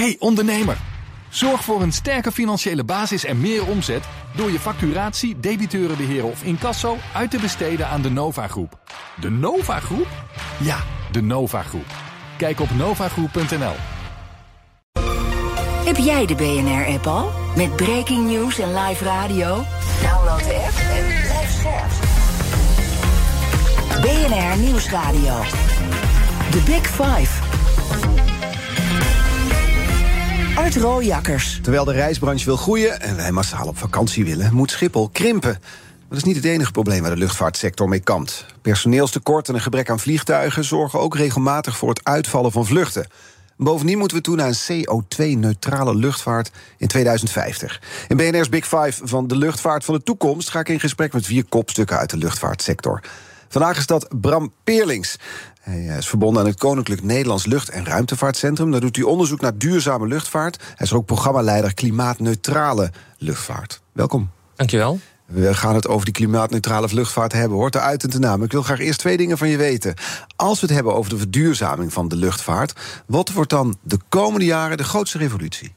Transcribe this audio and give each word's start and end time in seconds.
Hey 0.00 0.16
ondernemer, 0.18 0.76
zorg 1.28 1.64
voor 1.64 1.82
een 1.82 1.92
sterke 1.92 2.32
financiële 2.32 2.84
basis 2.84 3.24
en 3.24 3.40
meer 3.40 3.66
omzet 3.66 4.04
door 4.36 4.50
je 4.50 4.58
facturatie, 4.60 5.40
debiteurenbeheer 5.40 6.24
of 6.24 6.42
incasso 6.42 6.96
uit 7.14 7.30
te 7.30 7.38
besteden 7.38 7.88
aan 7.88 8.02
de 8.02 8.10
Nova 8.10 8.48
Groep. 8.48 8.78
De 9.20 9.30
Nova 9.30 9.80
Groep? 9.80 10.06
Ja, 10.60 10.76
de 11.12 11.22
Nova 11.22 11.62
Groep. 11.62 11.86
Kijk 12.36 12.60
op 12.60 12.70
novagroep.nl. 12.76 13.74
Heb 15.84 15.96
jij 15.96 16.26
de 16.26 16.34
BNR-app 16.34 17.06
al? 17.06 17.30
Met 17.56 17.76
breaking 17.76 18.30
news 18.30 18.58
en 18.58 18.74
live 18.74 19.04
radio? 19.04 19.64
Download 20.02 20.44
de 20.44 20.54
app 20.54 20.78
en 20.78 21.06
blijf 21.22 21.50
scherp. 21.50 21.92
BNR 24.00 24.58
Nieuwsradio. 24.58 25.40
The 26.50 26.62
Big 26.66 26.86
Five. 26.86 27.53
Art 30.54 30.76
Rooijakkers. 30.76 31.58
Terwijl 31.62 31.84
de 31.84 31.92
reisbranche 31.92 32.44
wil 32.44 32.56
groeien 32.56 33.00
en 33.00 33.16
wij 33.16 33.32
massaal 33.32 33.66
op 33.66 33.78
vakantie 33.78 34.24
willen, 34.24 34.54
moet 34.54 34.70
Schiphol 34.70 35.08
krimpen. 35.08 35.58
Dat 36.08 36.18
is 36.18 36.24
niet 36.24 36.36
het 36.36 36.44
enige 36.44 36.70
probleem 36.70 37.00
waar 37.00 37.10
de 37.10 37.16
luchtvaartsector 37.16 37.88
mee 37.88 38.00
kampt. 38.00 38.46
Personeelstekort 38.62 39.48
en 39.48 39.54
een 39.54 39.60
gebrek 39.60 39.90
aan 39.90 40.00
vliegtuigen 40.00 40.64
zorgen 40.64 41.00
ook 41.00 41.16
regelmatig 41.16 41.76
voor 41.76 41.88
het 41.88 42.04
uitvallen 42.04 42.52
van 42.52 42.66
vluchten. 42.66 43.06
Bovendien 43.56 43.98
moeten 43.98 44.16
we 44.16 44.22
toe 44.22 44.36
naar 44.36 44.48
een 44.68 44.84
CO2-neutrale 44.84 45.94
luchtvaart 45.94 46.50
in 46.78 46.86
2050. 46.86 47.80
In 48.08 48.16
BNR's 48.16 48.48
Big 48.48 48.64
Five 48.64 49.06
van 49.06 49.26
de 49.26 49.36
luchtvaart 49.36 49.84
van 49.84 49.94
de 49.94 50.02
toekomst 50.02 50.50
ga 50.50 50.58
ik 50.58 50.68
in 50.68 50.80
gesprek 50.80 51.12
met 51.12 51.26
vier 51.26 51.44
kopstukken 51.44 51.98
uit 51.98 52.10
de 52.10 52.16
luchtvaartsector. 52.16 53.00
Vandaag 53.54 53.78
is 53.78 53.86
dat 53.86 54.08
Bram 54.20 54.52
Peerlings. 54.64 55.16
Hij 55.60 55.96
is 55.98 56.08
verbonden 56.08 56.42
aan 56.42 56.48
het 56.48 56.58
Koninklijk 56.58 57.02
Nederlands 57.02 57.46
Lucht- 57.46 57.68
en 57.68 57.84
Ruimtevaartcentrum. 57.84 58.70
Daar 58.70 58.80
doet 58.80 58.96
hij 58.96 59.04
onderzoek 59.04 59.40
naar 59.40 59.58
duurzame 59.58 60.06
luchtvaart. 60.06 60.62
Hij 60.62 60.86
is 60.86 60.92
ook 60.92 61.06
programmaleider 61.06 61.74
klimaatneutrale 61.74 62.90
luchtvaart. 63.18 63.82
Welkom. 63.92 64.30
Dankjewel. 64.54 64.98
We 65.26 65.54
gaan 65.54 65.74
het 65.74 65.88
over 65.88 66.04
die 66.04 66.14
klimaatneutrale 66.14 66.88
luchtvaart 66.92 67.32
hebben. 67.32 67.58
Hoort 67.58 67.74
eruit 67.74 68.02
en 68.02 68.10
te 68.10 68.18
naam. 68.18 68.42
Ik 68.42 68.52
wil 68.52 68.62
graag 68.62 68.78
eerst 68.78 68.98
twee 68.98 69.16
dingen 69.16 69.38
van 69.38 69.48
je 69.48 69.56
weten. 69.56 69.94
Als 70.36 70.60
we 70.60 70.66
het 70.66 70.74
hebben 70.74 70.94
over 70.94 71.10
de 71.10 71.18
verduurzaming 71.18 71.92
van 71.92 72.08
de 72.08 72.16
luchtvaart, 72.16 72.72
wat 73.06 73.32
wordt 73.32 73.50
dan 73.50 73.78
de 73.82 73.98
komende 74.08 74.46
jaren 74.46 74.76
de 74.76 74.84
grootste 74.84 75.18
revolutie? 75.18 75.74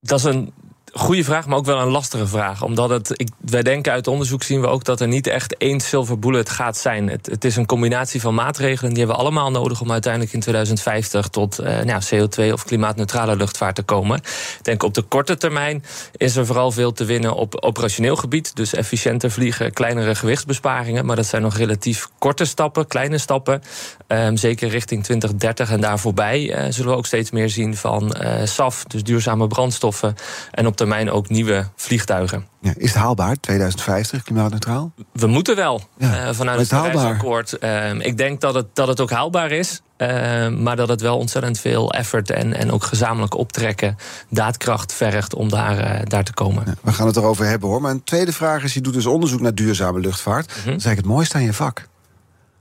Dat 0.00 0.18
is 0.18 0.24
een 0.24 0.52
goede 0.92 1.24
vraag, 1.24 1.46
maar 1.46 1.58
ook 1.58 1.64
wel 1.64 1.80
een 1.80 1.90
lastige 1.90 2.26
vraag. 2.26 2.62
Omdat 2.62 2.90
het, 2.90 3.30
wij 3.38 3.62
denken 3.62 3.92
uit 3.92 4.06
onderzoek 4.06 4.42
zien 4.42 4.60
we 4.60 4.66
ook 4.66 4.84
dat 4.84 5.00
er 5.00 5.08
niet 5.08 5.26
echt 5.26 5.56
één 5.56 5.80
silver 5.80 6.18
bullet 6.18 6.50
gaat 6.50 6.76
zijn. 6.76 7.08
Het, 7.08 7.44
is 7.44 7.56
een 7.56 7.66
combinatie 7.66 8.20
van 8.20 8.34
maatregelen. 8.34 8.90
Die 8.90 8.98
hebben 8.98 9.16
we 9.16 9.22
allemaal 9.22 9.50
nodig 9.50 9.80
om 9.80 9.92
uiteindelijk 9.92 10.32
in 10.32 10.40
2050 10.40 11.28
tot 11.28 11.60
uh, 11.60 11.80
nou, 11.80 12.02
CO2 12.14 12.52
of 12.52 12.64
klimaatneutrale 12.64 13.36
luchtvaart 13.36 13.74
te 13.74 13.82
komen. 13.82 14.16
Ik 14.16 14.58
denk 14.62 14.82
op 14.82 14.94
de 14.94 15.02
korte 15.02 15.36
termijn 15.36 15.84
is 16.16 16.36
er 16.36 16.46
vooral 16.46 16.70
veel 16.70 16.92
te 16.92 17.04
winnen 17.04 17.34
op 17.34 17.56
operationeel 17.60 18.16
gebied. 18.16 18.56
Dus 18.56 18.74
efficiënter 18.74 19.30
vliegen, 19.30 19.72
kleinere 19.72 20.14
gewichtsbesparingen. 20.14 21.06
Maar 21.06 21.16
dat 21.16 21.26
zijn 21.26 21.42
nog 21.42 21.56
relatief 21.56 22.08
korte 22.18 22.44
stappen, 22.44 22.86
kleine 22.86 23.18
stappen. 23.18 23.62
Um, 24.06 24.36
zeker 24.36 24.68
richting 24.68 25.04
2030 25.04 25.70
en 25.70 25.80
daar 25.80 25.98
voorbij 25.98 26.40
uh, 26.40 26.72
zullen 26.72 26.90
we 26.90 26.96
ook 26.96 27.06
steeds 27.06 27.30
meer 27.30 27.48
zien 27.48 27.76
van 27.76 28.16
uh, 28.22 28.32
SAF, 28.44 28.84
dus 28.84 29.02
duurzame 29.02 29.46
brandstoffen. 29.46 30.14
En 30.50 30.66
op 30.66 30.76
termijn 30.88 31.10
ook 31.10 31.28
nieuwe 31.28 31.66
vliegtuigen. 31.76 32.46
Ja, 32.60 32.72
is 32.76 32.92
het 32.92 33.02
haalbaar, 33.02 33.36
2050, 33.40 34.22
klimaatneutraal? 34.22 34.92
We 35.12 35.26
moeten 35.26 35.56
wel, 35.56 35.80
ja, 35.98 36.28
uh, 36.28 36.34
vanuit 36.34 36.58
het 36.58 36.68
Parijsakkoord. 36.68 37.56
Uh, 37.60 37.94
ik 37.94 38.16
denk 38.16 38.40
dat 38.40 38.54
het, 38.54 38.66
dat 38.72 38.88
het 38.88 39.00
ook 39.00 39.10
haalbaar 39.10 39.50
is. 39.50 39.82
Uh, 39.98 40.48
maar 40.48 40.76
dat 40.76 40.88
het 40.88 41.00
wel 41.00 41.18
ontzettend 41.18 41.58
veel 41.58 41.92
effort 41.92 42.30
en, 42.30 42.54
en 42.54 42.72
ook 42.72 42.84
gezamenlijk 42.84 43.34
optrekken, 43.34 43.96
daadkracht 44.30 44.92
vergt 44.92 45.34
om 45.34 45.48
daar, 45.48 46.08
daar 46.08 46.24
te 46.24 46.32
komen. 46.32 46.62
Ja, 46.66 46.74
we 46.82 46.92
gaan 46.92 47.06
het 47.06 47.16
erover 47.16 47.46
hebben 47.46 47.68
hoor. 47.68 47.80
Maar 47.80 47.90
een 47.90 48.04
tweede 48.04 48.32
vraag 48.32 48.64
is: 48.64 48.74
je 48.74 48.80
doet 48.80 48.94
dus 48.94 49.06
onderzoek 49.06 49.40
naar 49.40 49.54
duurzame 49.54 50.00
luchtvaart. 50.00 50.46
Mm 50.46 50.52
-hmm. 50.52 50.70
Dat 50.70 50.78
is 50.78 50.84
eigenlijk 50.84 50.96
het 50.96 51.06
mooiste 51.06 51.36
aan 51.36 51.42
je 51.42 51.52
vak. 51.52 51.88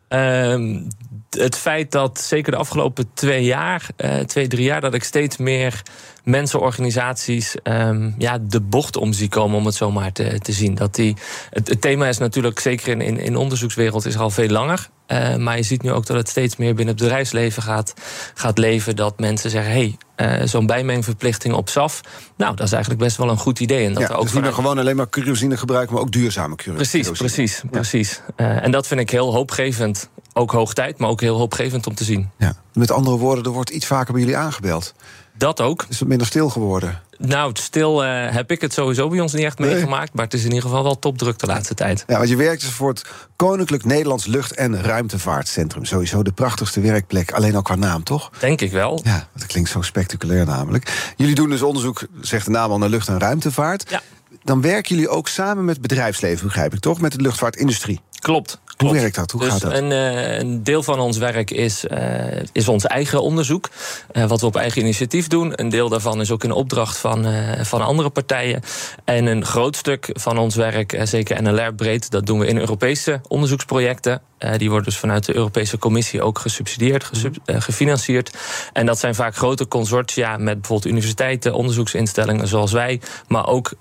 Ehm, 0.07 0.81
het 1.29 1.57
feit 1.57 1.91
dat 1.91 2.19
zeker 2.19 2.51
de 2.51 2.57
afgelopen 2.57 3.09
twee 3.13 3.43
jaar, 3.43 3.88
uh, 3.97 4.19
twee, 4.19 4.47
drie 4.47 4.63
jaar, 4.63 4.81
dat 4.81 4.93
ik 4.93 5.03
steeds 5.03 5.38
meer 5.38 5.81
mensen, 6.23 6.59
organisaties 6.59 7.55
um, 7.63 8.15
ja, 8.17 8.38
de 8.41 8.61
bocht 8.61 8.97
om 8.97 9.13
zie 9.13 9.29
komen, 9.29 9.57
om 9.57 9.65
het 9.65 9.75
zo 9.75 9.91
maar 9.91 10.11
te, 10.11 10.39
te 10.39 10.51
zien. 10.51 10.75
Dat 10.75 10.95
die, 10.95 11.15
het, 11.49 11.67
het 11.67 11.81
thema 11.81 12.07
is 12.07 12.17
natuurlijk, 12.17 12.59
zeker 12.59 12.88
in, 12.88 13.01
in, 13.01 13.19
in 13.19 13.35
onderzoekswereld, 13.35 14.05
is 14.05 14.15
er 14.15 14.21
al 14.21 14.29
veel 14.29 14.49
langer. 14.49 14.89
Uh, 15.07 15.35
maar 15.35 15.57
je 15.57 15.63
ziet 15.63 15.81
nu 15.81 15.91
ook 15.91 16.05
dat 16.05 16.17
het 16.17 16.29
steeds 16.29 16.55
meer 16.55 16.75
binnen 16.75 16.95
het 16.95 17.03
bedrijfsleven 17.03 17.63
gaat, 17.63 17.94
gaat 18.33 18.57
leven. 18.57 18.95
Dat 18.95 19.19
mensen 19.19 19.49
zeggen: 19.49 19.71
hé, 19.71 19.95
hey, 20.15 20.39
uh, 20.41 20.47
zo'n 20.47 20.65
bijmengverplichting 20.65 21.53
op 21.53 21.69
SAF. 21.69 22.01
Nou, 22.38 22.55
dat 22.55 22.65
is 22.65 22.71
eigenlijk 22.71 23.03
best 23.03 23.17
wel 23.17 23.29
een 23.29 23.38
goed 23.38 23.59
idee. 23.59 23.85
En 23.85 23.94
dat 23.94 24.01
ja, 24.01 24.09
er 24.09 24.15
ook 24.15 24.31
dus 24.31 24.53
gewoon 24.53 24.77
alleen 24.77 24.95
maar 24.95 25.09
kerosine 25.09 25.57
gebruiken, 25.57 25.94
maar 25.94 26.03
ook 26.03 26.11
duurzame 26.11 26.55
kerosine. 26.55 27.03
Precies, 27.03 27.17
precies, 27.17 27.61
ja. 27.63 27.69
precies. 27.69 28.21
Uh, 28.38 28.63
en 28.63 28.71
dat 28.71 28.88
vind 28.88 28.99
ik 28.99 29.09
heel 29.09 29.33
hoopgevend. 29.33 30.09
Ook 30.37 30.51
hoog 30.51 30.73
tijd, 30.73 30.97
maar 30.97 31.09
ook 31.09 31.21
heel 31.21 31.37
hoopgevend 31.37 31.87
om 31.87 31.95
te 31.95 32.03
zien. 32.03 32.29
Ja. 32.37 32.55
Met 32.73 32.91
andere 32.91 33.17
woorden, 33.17 33.43
er 33.43 33.51
wordt 33.51 33.69
iets 33.69 33.85
vaker 33.85 34.13
bij 34.13 34.21
jullie 34.21 34.37
aangebeld. 34.37 34.93
Dat 35.37 35.61
ook. 35.61 35.85
Is 35.89 35.99
het 35.99 36.07
minder 36.07 36.27
stil 36.27 36.49
geworden? 36.49 37.01
Nou, 37.17 37.51
stil 37.53 38.05
uh, 38.05 38.29
heb 38.29 38.51
ik 38.51 38.61
het 38.61 38.73
sowieso 38.73 39.07
bij 39.09 39.19
ons 39.19 39.33
niet 39.33 39.43
echt 39.43 39.59
nee. 39.59 39.69
meegemaakt. 39.69 40.13
Maar 40.13 40.23
het 40.25 40.33
is 40.33 40.43
in 40.43 40.47
ieder 40.47 40.61
geval 40.61 40.83
wel 40.83 40.99
topdruk 40.99 41.39
de 41.39 41.45
laatste 41.45 41.73
tijd. 41.73 42.03
Ja, 42.07 42.17
want 42.17 42.29
je 42.29 42.35
werkt 42.35 42.61
dus 42.61 42.69
voor 42.69 42.89
het 42.89 43.05
Koninklijk 43.35 43.85
Nederlands 43.85 44.25
Lucht- 44.25 44.55
en 44.55 44.81
Ruimtevaartcentrum. 44.81 45.85
Sowieso 45.85 46.23
de 46.23 46.31
prachtigste 46.31 46.79
werkplek, 46.79 47.31
alleen 47.31 47.55
al 47.55 47.61
qua 47.61 47.75
naam, 47.75 48.03
toch? 48.03 48.29
Denk 48.39 48.61
ik 48.61 48.71
wel. 48.71 49.01
Ja, 49.03 49.27
dat 49.35 49.45
klinkt 49.45 49.69
zo 49.69 49.81
spectaculair 49.81 50.45
namelijk. 50.45 51.13
Jullie 51.15 51.35
doen 51.35 51.49
dus 51.49 51.61
onderzoek, 51.61 52.07
zegt 52.21 52.45
de 52.45 52.51
naam 52.51 52.71
al, 52.71 52.77
naar 52.77 52.89
lucht- 52.89 53.07
en 53.07 53.19
ruimtevaart. 53.19 53.89
Ja. 53.89 54.01
Dan 54.43 54.61
werken 54.61 54.95
jullie 54.95 55.09
ook 55.09 55.27
samen 55.27 55.65
met 55.65 55.81
bedrijfsleven, 55.81 56.45
begrijp 56.45 56.73
ik, 56.73 56.79
toch? 56.79 57.01
Met 57.01 57.11
de 57.11 57.21
luchtvaartindustrie. 57.21 57.99
Klopt. 58.19 58.59
Klopt. 58.78 58.94
Hoe 58.94 59.01
werkt 59.01 59.16
dat? 59.16 59.31
Hoe 59.31 59.41
dus 59.41 59.50
gaat 59.50 59.61
dat? 59.61 59.73
Een, 59.73 59.91
uh, 59.91 60.38
een, 60.38 60.63
deel 60.63 60.83
van 60.83 61.00
ons 61.00 61.17
werk 61.17 61.51
is, 61.51 61.85
uh, 61.85 62.41
is 62.51 62.67
ons 62.67 62.85
eigen 62.85 63.22
onderzoek. 63.22 63.69
Uh, 64.11 64.25
wat 64.25 64.39
we 64.41 64.45
op 64.45 64.55
eigen 64.55 64.81
initiatief 64.81 65.28
doen. 65.28 65.51
Een 65.55 65.69
deel 65.69 65.89
daarvan 65.89 66.22
is 66.22 66.31
ook 66.31 66.44
in 66.44 66.51
opdracht 66.51 66.97
van, 66.97 67.25
van 67.61 67.81
andere 67.81 68.09
partijen. 68.09 68.61
En 69.03 69.25
een 69.25 69.45
groot 69.45 69.75
stuk 69.75 70.09
van 70.13 70.38
ons 70.38 70.56
werk, 70.56 71.00
zeker 71.03 71.41
NLR 71.41 71.73
breed, 71.73 72.11
dat 72.11 72.25
doen 72.25 72.39
we 72.39 72.47
in 72.47 72.57
Europese 72.57 73.22
onderzoeksprojecten. 73.27 74.22
Die 74.57 74.69
worden 74.69 74.87
dus 74.87 74.97
vanuit 74.97 75.25
de 75.25 75.35
Europese 75.35 75.77
Commissie 75.77 76.21
ook 76.21 76.39
gesubsidieerd, 76.39 77.03
gesub, 77.03 77.35
gefinancierd. 77.45 78.37
En 78.73 78.85
dat 78.85 78.99
zijn 78.99 79.15
vaak 79.15 79.35
grote 79.35 79.67
consortia 79.67 80.37
met 80.37 80.53
bijvoorbeeld 80.53 80.91
universiteiten, 80.91 81.53
onderzoeksinstellingen 81.53 82.47
zoals 82.47 82.71
wij. 82.71 83.01
Maar 83.27 83.47
ook 83.47 83.73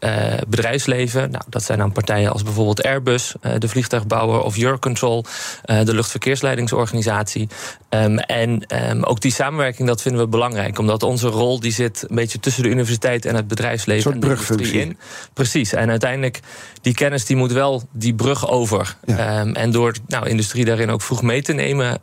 bedrijfsleven. 0.49 1.31
Nou, 1.31 1.45
dat 1.49 1.63
zijn 1.63 1.79
dan 1.79 1.93
partijen 1.93 2.33
als 2.33 2.43
bijvoorbeeld 2.43 2.83
Airbus, 2.83 3.35
de 3.59 3.69
vliegtuigbouwer 3.69 4.41
of 4.41 4.59
Eurocontrol. 4.59 5.25
De 5.63 5.95
luchtverkeersleidingsorganisatie. 5.95 7.49
Um, 7.91 8.19
en 8.19 8.65
um, 8.91 9.03
ook 9.03 9.21
die 9.21 9.33
samenwerking, 9.33 9.89
dat 9.89 10.03
vinden 10.03 10.21
we 10.21 10.29
belangrijk. 10.29 10.79
Omdat 10.79 11.03
onze 11.03 11.29
rol 11.29 11.61
die 11.61 11.73
zit 11.73 12.05
een 12.09 12.17
beetje 12.17 12.41
tussen 12.41 12.63
de 12.63 12.69
universiteit 12.69 13.25
en 13.25 13.35
het 13.35 13.49
bedrijfsleven. 13.49 14.13
Een 14.13 14.21
soort 14.21 14.35
brugfunctie. 14.35 14.81
In. 14.81 14.99
Precies. 15.33 15.73
En 15.73 15.91
uiteindelijk, 15.91 16.41
die 16.81 16.95
kennis 16.95 17.25
die 17.25 17.37
moet 17.37 17.53
wel 17.53 17.89
die 17.93 18.15
brug 18.15 18.49
over. 18.49 18.97
Ja. 19.05 19.41
Um, 19.41 19.55
en 19.55 19.71
door 19.71 19.95
nou, 20.07 20.29
industrie 20.47 20.77
daarin 20.77 20.95
ook 20.95 21.03
vroeg 21.03 21.23
mee 21.23 21.43
te 21.43 21.53
nemen, 21.53 22.01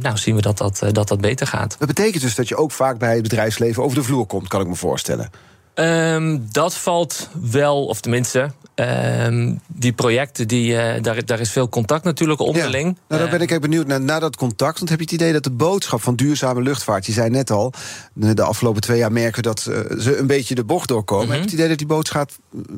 nou, 0.00 0.16
zien 0.16 0.34
we 0.34 0.42
dat 0.42 0.58
dat, 0.58 0.82
dat 0.92 1.08
dat 1.08 1.20
beter 1.20 1.46
gaat. 1.46 1.76
Dat 1.78 1.88
betekent 1.88 2.22
dus 2.22 2.34
dat 2.34 2.48
je 2.48 2.56
ook 2.56 2.72
vaak 2.72 2.98
bij 2.98 3.12
het 3.12 3.22
bedrijfsleven 3.22 3.82
over 3.82 3.96
de 3.96 4.02
vloer 4.02 4.26
komt, 4.26 4.48
kan 4.48 4.60
ik 4.60 4.66
me 4.66 4.74
voorstellen. 4.74 5.30
Um, 5.74 6.46
dat 6.52 6.74
valt 6.74 7.28
wel, 7.50 7.84
of 7.84 8.00
tenminste, 8.00 8.50
um, 8.74 9.60
die 9.66 9.92
projecten, 9.92 10.48
die, 10.48 10.72
uh, 10.72 11.02
daar, 11.02 11.24
daar 11.24 11.40
is 11.40 11.50
veel 11.50 11.68
contact 11.68 12.04
natuurlijk 12.04 12.40
onderling. 12.40 12.86
Ja. 12.86 13.02
Nou, 13.08 13.20
dan 13.20 13.30
ben 13.30 13.40
ik 13.40 13.48
even 13.48 13.62
benieuwd 13.62 13.86
naar, 13.86 14.00
naar 14.00 14.20
dat 14.20 14.36
contact. 14.36 14.78
Want 14.78 14.90
heb 14.90 14.98
je 14.98 15.04
het 15.04 15.14
idee 15.14 15.32
dat 15.32 15.44
de 15.44 15.50
boodschap 15.50 16.02
van 16.02 16.16
duurzame 16.16 16.62
luchtvaart, 16.62 17.06
je 17.06 17.12
zei 17.12 17.30
net 17.30 17.50
al, 17.50 17.72
de 18.14 18.42
afgelopen 18.42 18.80
twee 18.80 18.98
jaar 18.98 19.12
merken 19.12 19.36
we 19.36 19.42
dat 19.42 19.66
uh, 19.68 20.00
ze 20.00 20.16
een 20.16 20.26
beetje 20.26 20.54
de 20.54 20.64
bocht 20.64 20.88
doorkomen. 20.88 21.24
Mm 21.24 21.30
-hmm. 21.30 21.40
Heb 21.40 21.50
je 21.50 21.56
het 21.56 21.58
idee 21.58 21.68
dat 21.68 21.78
die 21.78 21.96
boodschap 21.96 22.30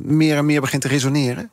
meer 0.02 0.36
en 0.36 0.46
meer 0.46 0.60
begint 0.60 0.82
te 0.82 0.88
resoneren? 0.88 1.50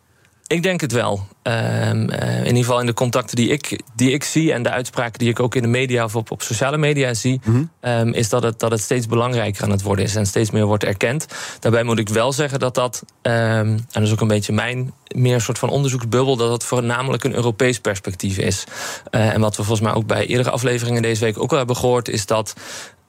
Ik 0.47 0.63
denk 0.63 0.81
het 0.81 0.91
wel. 0.91 1.27
Um, 1.43 1.53
uh, 1.53 2.37
in 2.37 2.45
ieder 2.45 2.63
geval 2.63 2.79
in 2.79 2.85
de 2.85 2.93
contacten 2.93 3.35
die 3.35 3.49
ik, 3.49 3.81
die 3.95 4.11
ik 4.11 4.23
zie 4.23 4.53
en 4.53 4.63
de 4.63 4.69
uitspraken 4.69 5.19
die 5.19 5.29
ik 5.29 5.39
ook 5.39 5.55
in 5.55 5.61
de 5.61 5.67
media 5.67 6.03
of 6.03 6.15
op, 6.15 6.31
op 6.31 6.41
sociale 6.41 6.77
media 6.77 7.13
zie, 7.13 7.41
mm 7.43 7.53
-hmm. 7.53 7.91
um, 7.91 8.13
is 8.13 8.29
dat 8.29 8.43
het, 8.43 8.59
dat 8.59 8.71
het 8.71 8.81
steeds 8.81 9.07
belangrijker 9.07 9.63
aan 9.63 9.71
het 9.71 9.81
worden 9.81 10.05
is 10.05 10.15
en 10.15 10.25
steeds 10.25 10.51
meer 10.51 10.65
wordt 10.65 10.83
erkend. 10.83 11.25
Daarbij 11.59 11.83
moet 11.83 11.99
ik 11.99 12.09
wel 12.09 12.31
zeggen 12.31 12.59
dat 12.59 12.75
dat, 12.75 13.03
um, 13.21 13.31
en 13.31 13.85
dat 13.91 14.03
is 14.03 14.11
ook 14.11 14.21
een 14.21 14.27
beetje 14.27 14.53
mijn 14.53 14.93
meer 15.15 15.41
soort 15.41 15.59
van 15.59 15.69
onderzoeksbubbel, 15.69 16.35
dat 16.35 16.51
het 16.51 16.63
voornamelijk 16.63 17.23
een 17.23 17.35
Europees 17.35 17.79
perspectief 17.79 18.37
is. 18.37 18.63
Uh, 19.11 19.33
en 19.33 19.41
wat 19.41 19.55
we 19.55 19.63
volgens 19.63 19.87
mij 19.87 19.97
ook 19.97 20.07
bij 20.07 20.25
eerdere 20.25 20.51
afleveringen 20.51 21.01
deze 21.01 21.23
week 21.23 21.39
ook 21.39 21.51
al 21.51 21.57
hebben 21.57 21.75
gehoord, 21.75 22.09
is 22.09 22.25
dat 22.25 22.53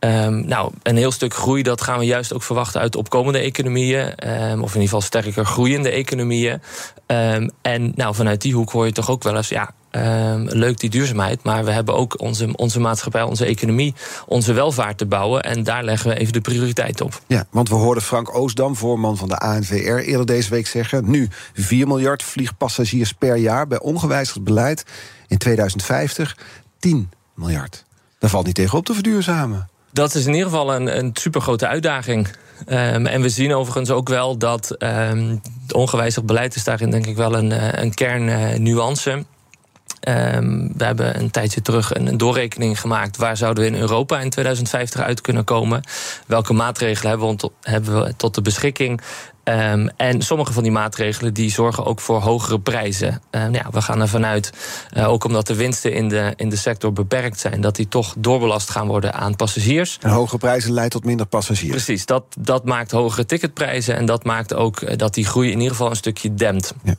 Um, 0.00 0.46
nou, 0.46 0.72
een 0.82 0.96
heel 0.96 1.10
stuk 1.10 1.34
groei, 1.34 1.62
dat 1.62 1.80
gaan 1.80 1.98
we 1.98 2.04
juist 2.04 2.32
ook 2.32 2.42
verwachten 2.42 2.80
uit 2.80 2.96
opkomende 2.96 3.38
economieën. 3.38 4.28
Um, 4.28 4.62
of 4.62 4.74
in 4.74 4.80
ieder 4.80 4.82
geval 4.82 5.00
sterker 5.00 5.44
groeiende 5.44 5.90
economieën. 5.90 6.60
Um, 7.06 7.50
en 7.62 7.92
nou, 7.94 8.14
vanuit 8.14 8.40
die 8.40 8.54
hoek 8.54 8.70
hoor 8.70 8.86
je 8.86 8.92
toch 8.92 9.10
ook 9.10 9.22
wel 9.22 9.36
eens, 9.36 9.48
ja. 9.48 9.70
ehm, 9.90 10.46
leuk 10.48 10.80
die 10.80 10.90
duurzaamheid. 10.90 11.42
Maar 11.42 11.64
we 11.64 11.70
hebben 11.70 11.94
ook 11.94 12.20
onze, 12.20 12.48
onze 12.56 12.80
maatschappij, 12.80 13.22
onze 13.22 13.44
economie, 13.44 13.94
onze 14.26 14.52
welvaart 14.52 14.98
te 14.98 15.06
bouwen. 15.06 15.42
En 15.42 15.62
daar 15.62 15.84
leggen 15.84 16.10
we 16.10 16.18
even 16.18 16.32
de 16.32 16.40
prioriteit 16.40 17.00
op. 17.00 17.20
Ja, 17.26 17.46
want 17.50 17.68
we 17.68 17.74
hoorden 17.74 18.02
Frank 18.02 18.36
Oosdam, 18.36 18.76
voorman 18.76 19.16
van 19.16 19.28
de 19.28 19.38
ANVR, 19.38 19.74
eerder 19.74 20.26
deze 20.26 20.50
week 20.50 20.66
zeggen: 20.66 21.10
nu 21.10 21.28
4 21.54 21.86
miljard 21.86 22.22
vliegpassagiers 22.22 23.12
per 23.12 23.36
jaar 23.36 23.66
bij 23.66 23.80
ongewijzigd 23.80 24.42
beleid. 24.42 24.84
In 25.28 25.38
2050 25.38 26.36
10 26.78 27.10
miljard. 27.34 27.84
Daar 28.18 28.30
valt 28.30 28.46
niet 28.46 28.54
tegen 28.54 28.78
op 28.78 28.84
te 28.84 28.94
verduurzamen. 28.94 29.68
Dat 29.96 30.14
is 30.14 30.26
in 30.26 30.32
ieder 30.32 30.48
geval 30.48 30.74
een, 30.74 30.98
een 30.98 31.10
supergrote 31.12 31.66
uitdaging. 31.66 32.28
Um, 32.68 33.06
en 33.06 33.20
we 33.20 33.28
zien 33.28 33.54
overigens 33.54 33.90
ook 33.90 34.08
wel 34.08 34.38
dat 34.38 34.76
um, 34.78 35.40
ongewijzigd 35.70 36.26
beleid 36.26 36.54
is 36.54 36.64
daarin 36.64 36.90
denk 36.90 37.06
ik 37.06 37.16
wel 37.16 37.34
een, 37.34 37.52
eh, 37.52 37.82
een 37.82 37.94
kernnuance. 37.94 39.10
Um, 39.10 40.72
we 40.76 40.84
hebben 40.84 41.20
een 41.20 41.30
tijdje 41.30 41.62
terug 41.62 41.94
een, 41.94 42.16
doorrekening 42.16 42.80
gemaakt. 42.80 43.16
Waar 43.16 43.36
zouden 43.36 43.64
we 43.64 43.70
in 43.70 43.80
Europa 43.80 44.20
in 44.20 44.30
2050 44.30 45.00
uit 45.00 45.20
kunnen 45.20 45.44
komen? 45.44 45.82
Welke 46.26 46.52
maatregelen 46.52 47.10
hebben 47.10 47.36
we, 47.36 47.50
hebben 47.60 48.04
we 48.04 48.16
tot 48.16 48.34
de 48.34 48.42
beschikking? 48.42 49.00
Um, 49.48 49.88
en 49.96 50.22
sommige 50.22 50.52
van 50.52 50.62
die 50.62 50.72
maatregelen 50.72 51.34
die 51.34 51.50
zorgen 51.50 51.84
ook 51.84 52.00
voor 52.00 52.20
hogere 52.20 52.60
prijzen. 52.60 53.22
Uh, 53.30 53.52
ja, 53.52 53.66
we 53.70 53.82
gaan 53.82 54.00
ervan 54.00 54.26
uit, 54.26 54.52
uh, 54.96 55.08
ook 55.08 55.24
omdat 55.24 55.46
de 55.46 55.54
winsten 55.54 55.92
in 55.92 56.08
de, 56.08 56.32
in 56.36 56.48
de 56.48 56.56
sector 56.56 56.92
beperkt 56.92 57.40
zijn, 57.40 57.60
dat 57.60 57.76
die 57.76 57.88
toch 57.88 58.14
doorbelast 58.18 58.70
gaan 58.70 58.86
worden 58.86 59.14
aan 59.14 59.36
passagiers. 59.36 59.98
En 60.00 60.10
hogere 60.10 60.38
prijzen 60.38 60.72
leidt 60.72 60.92
tot 60.92 61.04
minder 61.04 61.26
passagiers. 61.26 61.70
Precies, 61.70 62.06
dat, 62.06 62.24
dat 62.38 62.64
maakt 62.64 62.90
hogere 62.90 63.26
ticketprijzen 63.26 63.96
en 63.96 64.06
dat 64.06 64.24
maakt 64.24 64.54
ook 64.54 64.80
uh, 64.80 64.96
dat 64.96 65.14
die 65.14 65.24
groei 65.24 65.50
in 65.50 65.56
ieder 65.56 65.70
geval 65.70 65.90
een 65.90 65.96
stukje 65.96 66.34
dempt. 66.34 66.74
Ja. 66.82 66.94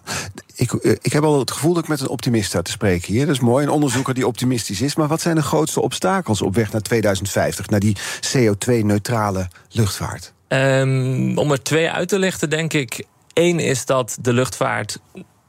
Ik, 0.55 0.71
ik 1.01 1.13
heb 1.13 1.23
al 1.23 1.39
het 1.39 1.51
gevoel 1.51 1.73
dat 1.73 1.83
ik 1.83 1.89
met 1.89 2.01
een 2.01 2.07
optimist 2.07 2.49
sta 2.49 2.61
te 2.61 2.71
spreken 2.71 3.13
hier. 3.13 3.25
Dat 3.25 3.35
is 3.35 3.41
mooi, 3.41 3.65
een 3.65 3.71
onderzoeker 3.71 4.13
die 4.13 4.27
optimistisch 4.27 4.81
is. 4.81 4.95
Maar 4.95 5.07
wat 5.07 5.21
zijn 5.21 5.35
de 5.35 5.41
grootste 5.41 5.81
obstakels 5.81 6.41
op 6.41 6.55
weg 6.55 6.71
naar 6.71 6.81
2050, 6.81 7.69
naar 7.69 7.79
die 7.79 7.97
CO2-neutrale 8.21 9.47
luchtvaart? 9.69 10.35
Um, 10.47 11.37
om 11.37 11.51
er 11.51 11.63
twee 11.63 11.89
uit 11.89 12.07
te 12.07 12.19
lichten, 12.19 12.49
denk 12.49 12.73
ik. 12.73 13.05
Eén 13.33 13.59
is 13.59 13.85
dat 13.85 14.17
de 14.21 14.33
luchtvaart, 14.33 14.99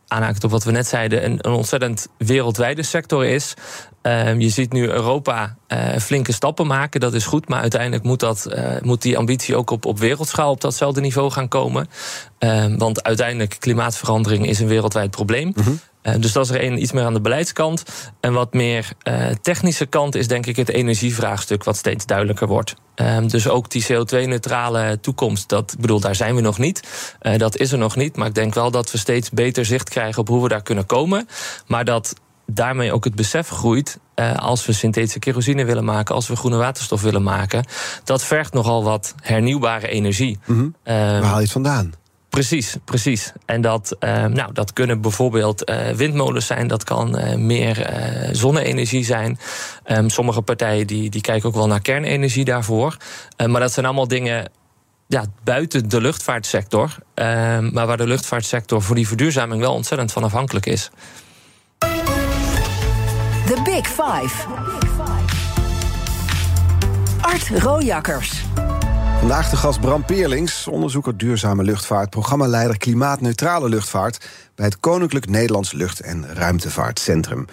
aanhakend 0.09 0.45
op 0.45 0.51
wat 0.51 0.65
we 0.65 0.71
net 0.71 0.87
zeiden, 0.87 1.25
een, 1.25 1.39
een 1.41 1.53
ontzettend 1.53 2.09
wereldwijde 2.19 2.83
sector 2.83 3.25
is. 3.25 3.55
Um, 4.03 4.41
je 4.41 4.49
ziet 4.49 4.73
nu 4.73 4.89
Europa 4.89 5.57
uh, 5.69 5.97
flinke 5.97 6.33
stappen 6.33 6.67
maken, 6.67 7.01
dat 7.01 7.15
is 7.15 7.25
goed. 7.25 7.49
Maar 7.49 7.61
uiteindelijk 7.61 8.03
moet, 8.03 8.21
dat, 8.21 8.47
uh, 8.51 8.81
moet 8.81 9.03
die 9.03 9.19
ambitie 9.19 9.57
ook 9.57 9.71
op, 9.71 9.85
op 9.85 9.99
wereldschaal 9.99 10.51
op 10.51 10.61
datzelfde 10.61 11.01
niveau 11.01 11.31
gaan 11.31 11.49
komen. 11.49 11.89
Um, 12.39 12.79
want 12.79 13.03
uiteindelijk 13.03 13.57
klimaatverandering 13.59 14.47
is 14.47 14.61
een 14.61 14.69
wereldwijd 14.69 15.11
probleem. 15.11 15.53
-hmm. 15.55 15.81
Uh, 16.09 16.21
dus 16.21 16.33
dat 16.33 16.45
is 16.45 16.51
er 16.51 16.65
een, 16.65 16.83
iets 16.83 16.93
meer 16.93 17.05
aan 17.05 17.15
de 17.15 17.21
beleidskant. 17.21 17.83
En 18.21 18.33
wat 18.33 18.53
meer 18.53 18.89
uh, 19.09 19.27
technische 19.43 19.87
kant 19.87 20.15
is 20.15 20.29
denk 20.29 20.47
ik 20.47 20.57
het 20.57 20.69
energievraagstuk 20.69 21.65
wat 21.65 21.77
steeds 21.77 22.07
duidelijker 22.07 22.47
wordt. 22.47 22.75
Um, 22.95 23.29
dus 23.29 23.49
ook 23.49 23.71
die 23.71 23.85
CO2-neutrale 23.85 24.99
toekomst, 25.01 25.49
dat, 25.49 25.73
ik 25.73 25.81
bedoel, 25.81 26.01
daar 26.01 26.15
zijn 26.15 26.35
we 26.35 26.41
nog 26.41 26.59
niet. 26.59 26.83
Uh, 27.23 27.37
dat 27.37 27.57
is 27.57 27.73
er 27.73 27.79
nog 27.79 27.97
niet. 27.97 28.17
Maar 28.17 28.27
ik 28.27 28.35
denk 28.35 28.55
wel 28.55 28.71
dat 28.71 28.91
we 28.91 28.99
steeds 28.99 29.31
beter 29.31 29.65
zicht 29.65 29.89
krijgen 29.89 30.21
op 30.21 30.29
hoe 30.29 30.43
we 30.43 30.49
daar 30.49 30.63
kunnen 30.63 30.87
komen. 30.87 31.29
Maar 31.67 31.85
dat 31.85 32.15
daarmee 32.47 32.93
ook 32.93 33.05
het 33.05 33.15
besef 33.15 33.49
groeit. 33.49 33.99
Als 34.37 34.67
we 34.67 34.73
synthetische 34.73 35.19
kerosine 35.19 35.65
willen 35.65 35.85
maken, 35.85 36.15
als 36.15 36.29
we 36.29 36.37
groene 36.37 36.57
waterstof 36.57 37.03
willen 37.03 37.23
maken. 37.23 37.65
Dat 38.05 38.25
vergt 38.25 38.53
nogal 38.53 38.85
wat 38.85 39.15
hernieuwbare 39.21 39.89
energie. 39.89 40.39
Mm 40.45 40.57
-hmm. 40.57 40.75
Waar 40.85 41.23
haal 41.23 41.37
je 41.37 41.43
het 41.43 41.53
vandaan? 41.53 41.93
Precies, 42.29 42.77
precies. 42.85 43.33
En 43.47 43.61
dat, 43.61 43.97
uh, 44.01 44.25
nou, 44.25 44.53
dat 44.53 44.73
kunnen 44.73 45.01
bijvoorbeeld 45.01 45.71
uh, 45.71 45.89
windmolens 45.89 46.47
zijn, 46.47 46.67
dat 46.67 46.85
kan 46.85 47.19
uh, 47.19 47.35
meer 47.35 47.91
zonne-energie 48.33 49.05
zijn. 49.05 49.39
Um, 49.87 50.11
sommige 50.11 50.43
partijen 50.43 50.87
die, 50.87 51.11
die 51.11 51.21
kijken 51.21 51.49
ook 51.49 51.55
wel 51.55 51.67
naar 51.67 51.81
kernenergie 51.81 52.45
daarvoor. 52.45 52.97
maar 53.47 53.61
dat 53.61 53.73
zijn 53.73 53.87
allemaal 53.87 54.09
dingen 54.09 54.51
ja, 55.09 55.25
buiten 55.45 55.89
de 55.89 56.01
luchtvaartsector. 56.01 56.95
Ehm, 57.15 57.73
maar 57.73 57.87
waar 57.87 57.97
de 57.97 58.07
luchtvaartsector 58.07 58.83
voor 58.83 58.95
die 58.95 59.09
verduurzaming 59.09 59.61
wel 59.61 59.75
ontzettend 59.75 60.13
van 60.13 60.25
afhankelijk 60.25 60.67
is. 60.67 60.91
The 63.47 63.61
Big 63.65 63.87
Five. 63.87 64.47
Art 67.21 67.49
Rojakkers. 67.49 68.43
Vandaag 69.19 69.51
de 69.51 69.57
gast 69.57 69.81
Bram 69.81 70.05
Peerlings, 70.05 70.69
onderzoeker 70.69 71.17
duurzame 71.17 71.63
luchtvaart, 71.63 72.11
programmaleider 72.11 72.79
klimaatneutrale 72.79 73.69
luchtvaart 73.69 74.27
bij 74.55 74.65
het 74.65 74.81
Koninklijk 74.81 75.29
Nederlands 75.29 75.73
Lucht- 75.73 76.01
en 76.01 76.35
Ruimtevaartcentrum. 76.35 77.47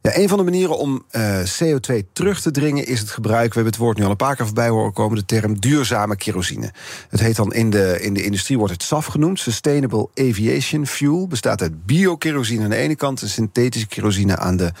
Ja, 0.00 0.16
een 0.16 0.28
van 0.28 0.38
de 0.38 0.44
manieren 0.44 0.78
om 0.78 1.04
uh, 1.12 1.38
CO2 1.40 1.94
terug 2.12 2.40
te 2.40 2.50
dringen 2.50 2.86
is 2.86 3.00
het 3.00 3.10
gebruik, 3.10 3.48
we 3.48 3.54
hebben 3.54 3.72
het 3.72 3.82
woord 3.82 3.96
nu 3.96 4.04
al 4.04 4.10
een 4.10 4.16
paar 4.16 4.36
keer 4.36 4.46
voorbij 4.46 4.68
horen 4.68 4.92
komen, 4.92 5.18
de 5.18 5.24
term 5.24 5.60
duurzame 5.60 6.16
kerosine. 6.16 6.72
Het 7.08 7.20
heet 7.20 7.36
dan 7.36 7.52
in 7.52 7.70
de, 7.70 8.00
in 8.00 8.14
de 8.14 8.24
industrie 8.24 8.58
wordt 8.58 8.72
het 8.72 8.82
SAF 8.82 9.06
genoemd, 9.06 9.40
Sustainable 9.40 10.08
Aviation 10.14 10.86
Fuel, 10.86 11.26
bestaat 11.26 11.62
uit 11.62 11.86
biokerosine 11.86 12.64
aan 12.64 12.70
de 12.70 12.76
ene 12.76 12.96
kant 12.96 13.22
en 13.22 13.28
synthetische 13.28 13.86
kerosine 13.88 14.36
aan 14.36 14.56
de 14.56 14.72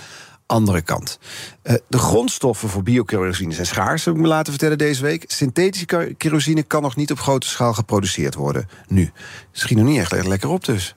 andere 0.46 0.82
kant. 0.82 1.18
Uh, 1.62 1.74
de 1.88 1.98
grondstoffen 1.98 2.68
voor 2.68 2.82
biokerosine 2.82 3.52
zijn 3.52 3.66
schaars, 3.66 4.04
heb 4.04 4.14
ik 4.14 4.20
me 4.20 4.28
laten 4.28 4.52
vertellen 4.52 4.78
deze 4.78 5.02
week. 5.02 5.24
Synthetische 5.26 6.14
kerosine 6.16 6.62
kan 6.62 6.82
nog 6.82 6.96
niet 6.96 7.10
op 7.10 7.18
grote 7.18 7.48
schaal 7.48 7.74
geproduceerd 7.74 8.34
worden 8.34 8.68
nu. 8.86 9.12
Misschien 9.50 9.76
nog 9.76 9.86
niet 9.86 9.98
echt 9.98 10.26
lekker 10.26 10.48
op 10.48 10.64
dus. 10.64 10.94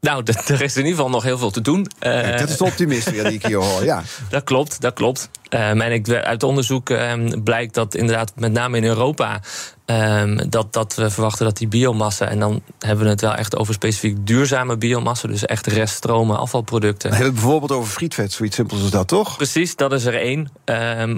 Nou, 0.00 0.22
er 0.46 0.62
is 0.62 0.76
in 0.76 0.84
ieder 0.84 0.96
geval 0.96 1.10
nog 1.10 1.22
heel 1.22 1.38
veel 1.38 1.50
te 1.50 1.60
doen. 1.60 1.86
Uh, 2.00 2.38
dat 2.38 2.48
is 2.48 2.56
de 2.56 2.64
optimist 2.64 3.10
die 3.10 3.22
ik 3.22 3.46
hier 3.46 3.56
hoor, 3.56 3.84
ja. 3.84 4.02
Dat 4.28 4.44
klopt, 4.44 4.80
dat 4.80 4.94
klopt. 4.94 5.30
Uh, 5.50 5.68
en 5.68 5.92
ik, 5.92 6.10
uit 6.10 6.42
onderzoek 6.42 6.90
uh, 6.90 7.12
blijkt 7.44 7.74
dat 7.74 7.94
inderdaad 7.94 8.32
met 8.36 8.52
name 8.52 8.76
in 8.76 8.84
Europa... 8.84 9.40
Um, 9.86 10.50
dat, 10.50 10.72
dat 10.72 10.94
we 10.94 11.10
verwachten 11.10 11.44
dat 11.44 11.56
die 11.56 11.68
biomassa... 11.68 12.28
en 12.28 12.38
dan 12.38 12.62
hebben 12.78 13.04
we 13.04 13.10
het 13.10 13.20
wel 13.20 13.34
echt 13.34 13.56
over 13.56 13.74
specifiek 13.74 14.26
duurzame 14.26 14.76
biomassa... 14.76 15.28
dus 15.28 15.44
echt 15.44 15.66
reststromen, 15.66 16.38
afvalproducten. 16.38 17.10
We 17.10 17.16
hebben 17.16 17.34
het 17.34 17.42
bijvoorbeeld 17.42 17.72
over 17.72 17.92
frietvet, 17.92 18.32
zoiets 18.32 18.56
simpels 18.56 18.80
als 18.80 18.90
dat, 18.90 19.08
toch? 19.08 19.36
Precies, 19.36 19.76
dat 19.76 19.92
is 19.92 20.04
er 20.04 20.14
één. 20.14 20.50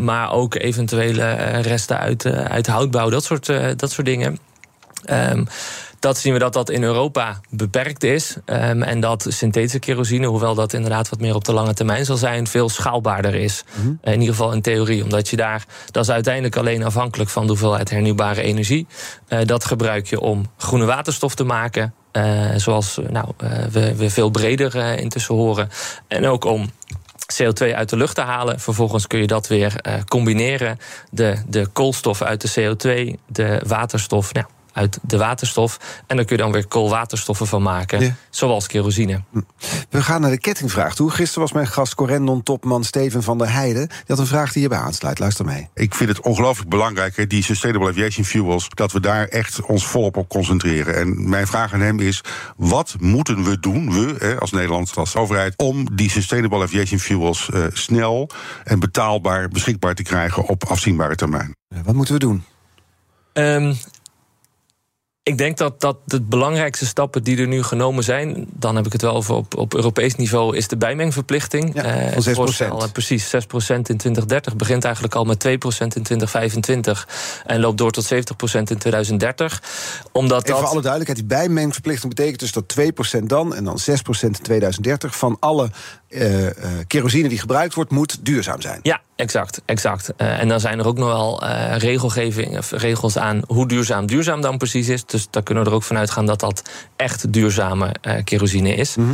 Maar 0.04 0.32
ook 0.32 0.54
eventuele 0.54 1.32
resten 1.60 1.98
uit, 1.98 2.26
uit 2.26 2.66
houtbouw, 2.66 3.10
dat 3.10 3.24
soort, 3.24 3.46
dat 3.76 3.90
soort 3.90 4.06
dingen. 4.06 4.38
Um, 5.10 5.46
dat 6.02 6.18
zien 6.18 6.32
we 6.32 6.38
dat 6.38 6.52
dat 6.52 6.70
in 6.70 6.82
Europa 6.82 7.40
beperkt 7.50 8.04
is. 8.04 8.36
Um, 8.46 8.82
en 8.82 9.00
dat 9.00 9.26
synthetische 9.28 9.78
kerosine, 9.78 10.26
hoewel 10.26 10.54
dat 10.54 10.72
inderdaad 10.72 11.08
wat 11.08 11.20
meer 11.20 11.34
op 11.34 11.44
de 11.44 11.52
lange 11.52 11.74
termijn 11.74 12.04
zal 12.04 12.16
zijn, 12.16 12.46
veel 12.46 12.68
schaalbaarder 12.68 13.34
is. 13.34 13.64
Mm 13.74 13.82
-hmm. 13.82 13.98
In 14.02 14.20
ieder 14.20 14.34
geval 14.34 14.52
in 14.52 14.62
theorie. 14.62 15.02
Omdat 15.02 15.28
je 15.28 15.36
daar, 15.36 15.64
dat 15.90 16.02
is 16.02 16.10
uiteindelijk 16.10 16.56
alleen 16.56 16.84
afhankelijk 16.84 17.30
van 17.30 17.42
de 17.42 17.48
hoeveelheid 17.48 17.90
hernieuwbare 17.90 18.42
energie. 18.42 18.86
Uh, 19.28 19.38
dat 19.44 19.64
gebruik 19.64 20.06
je 20.06 20.20
om 20.20 20.50
groene 20.56 20.84
waterstof 20.84 21.34
te 21.34 21.44
maken. 21.44 21.94
Uh, 22.12 22.50
zoals 22.56 22.98
nou, 23.10 23.28
uh, 23.44 23.50
we, 23.70 23.94
we 23.94 24.10
veel 24.10 24.30
breder 24.30 24.98
intussen 24.98 25.34
horen. 25.34 25.68
En 26.08 26.26
ook 26.26 26.44
om 26.44 26.70
CO2 27.42 27.74
uit 27.74 27.88
de 27.88 27.96
lucht 27.96 28.14
te 28.14 28.20
halen. 28.20 28.60
Vervolgens 28.60 29.06
kun 29.06 29.18
je 29.18 29.26
dat 29.26 29.46
weer 29.46 29.80
combineren. 30.08 30.78
De, 31.10 31.42
de 31.46 31.66
koolstof 31.66 32.22
uit 32.22 32.40
de 32.40 32.60
CO2, 32.60 33.20
de 33.26 33.62
waterstof. 33.66 34.32
Nou, 34.32 34.46
uit 34.72 34.98
de 35.02 35.16
waterstof. 35.16 35.78
En 36.06 36.16
daar 36.16 36.24
kun 36.24 36.36
je 36.36 36.42
dan 36.42 36.52
weer 36.52 36.66
koolwaterstoffen 36.66 37.46
van 37.46 37.62
maken, 37.62 38.00
ja. 38.00 38.14
zoals 38.30 38.66
kerosine. 38.66 39.22
We 39.90 40.02
gaan 40.02 40.20
naar 40.20 40.30
de 40.30 40.38
kettingvraag 40.38 40.94
toe. 40.94 41.10
Gisteren 41.10 41.40
was 41.42 41.52
mijn 41.52 41.66
gast 41.66 41.94
Corendon-topman 41.94 42.84
Steven 42.84 43.22
van 43.22 43.38
der 43.38 43.52
Heijden. 43.52 43.88
Die 43.88 44.04
had 44.06 44.18
een 44.18 44.26
vraag 44.26 44.52
die 44.52 44.60
hierbij 44.60 44.78
aansluit. 44.78 45.18
Luister 45.18 45.44
mee. 45.44 45.68
Ik 45.74 45.94
vind 45.94 46.08
het 46.08 46.20
ongelooflijk 46.20 46.70
belangrijk, 46.70 47.30
die 47.30 47.42
Sustainable 47.42 47.88
Aviation 47.88 48.24
Fuels... 48.24 48.68
dat 48.68 48.92
we 48.92 49.00
daar 49.00 49.28
echt 49.28 49.60
ons 49.60 49.86
volop 49.86 50.16
op 50.16 50.28
concentreren. 50.28 50.96
En 50.96 51.28
mijn 51.28 51.46
vraag 51.46 51.72
aan 51.72 51.80
hem 51.80 52.00
is, 52.00 52.20
wat 52.56 52.94
moeten 52.98 53.44
we 53.44 53.60
doen, 53.60 53.92
we 53.92 54.36
als 54.38 54.50
Nederland, 54.50 54.96
als 54.96 55.16
overheid... 55.16 55.54
om 55.56 55.96
die 55.96 56.10
Sustainable 56.10 56.62
Aviation 56.62 56.98
Fuels 56.98 57.48
uh, 57.54 57.64
snel 57.72 58.30
en 58.64 58.80
betaalbaar 58.80 59.48
beschikbaar 59.48 59.94
te 59.94 60.02
krijgen... 60.02 60.46
op 60.46 60.64
afzienbare 60.64 61.14
termijn? 61.14 61.56
Wat 61.84 61.94
moeten 61.94 62.14
we 62.14 62.20
doen? 62.20 62.44
Um, 63.32 63.76
ik 65.24 65.38
denk 65.38 65.56
dat, 65.56 65.80
dat 65.80 65.96
de 66.04 66.20
belangrijkste 66.20 66.86
stappen 66.86 67.22
die 67.22 67.38
er 67.38 67.46
nu 67.46 67.62
genomen 67.62 68.04
zijn, 68.04 68.46
dan 68.48 68.76
heb 68.76 68.86
ik 68.86 68.92
het 68.92 69.02
wel 69.02 69.14
over 69.14 69.34
op, 69.34 69.56
op 69.56 69.74
Europees 69.74 70.14
niveau, 70.14 70.56
is 70.56 70.68
de 70.68 70.76
bijmengverplichting. 70.76 71.74
Ja, 71.74 72.12
van 72.12 72.22
6 72.22 72.36
voorstel, 72.36 72.88
Precies, 72.92 73.26
6% 73.26 73.28
in 73.28 73.82
2030 73.82 74.56
begint 74.56 74.84
eigenlijk 74.84 75.14
al 75.14 75.24
met 75.24 75.44
2% 75.48 75.48
in 75.48 75.58
2025 76.02 77.08
en 77.46 77.60
loopt 77.60 77.78
door 77.78 77.90
tot 77.90 78.12
70% 78.12 78.16
in 78.52 78.78
2030. 78.78 79.62
Omdat 80.12 80.42
Even 80.42 80.50
dat... 80.50 80.58
voor 80.58 80.68
alle 80.68 80.82
duidelijkheid, 80.82 81.28
die 81.28 81.38
bijmengverplichting 81.38 82.14
betekent 82.14 82.40
dus 82.40 82.52
dat 82.52 82.76
2% 83.20 83.22
dan 83.24 83.54
en 83.54 83.64
dan 83.64 83.78
6% 83.80 83.84
in 84.20 84.32
2030 84.32 85.16
van 85.16 85.36
alle 85.40 85.70
uh, 86.08 86.48
kerosine 86.86 87.28
die 87.28 87.38
gebruikt 87.38 87.74
wordt, 87.74 87.90
moet 87.90 88.24
duurzaam 88.24 88.60
zijn. 88.60 88.80
Ja, 88.82 89.00
exact. 89.16 89.62
exact. 89.64 90.12
Uh, 90.16 90.40
en 90.40 90.48
dan 90.48 90.60
zijn 90.60 90.78
er 90.78 90.86
ook 90.86 90.98
nog 90.98 91.08
wel 91.08 91.44
regelgeving, 91.78 92.58
regels 92.70 93.18
aan 93.18 93.42
hoe 93.46 93.68
duurzaam 93.68 94.06
duurzaam 94.06 94.40
dan 94.40 94.58
precies 94.58 94.88
is. 94.88 95.04
Dus 95.12 95.26
daar 95.30 95.42
kunnen 95.42 95.64
we 95.64 95.70
er 95.70 95.76
ook 95.76 95.82
vanuit 95.82 96.10
gaan 96.10 96.26
dat 96.26 96.40
dat 96.40 96.62
echt 96.96 97.32
duurzame 97.32 97.94
kerosine 98.24 98.74
is. 98.74 98.96
Mm 98.96 99.04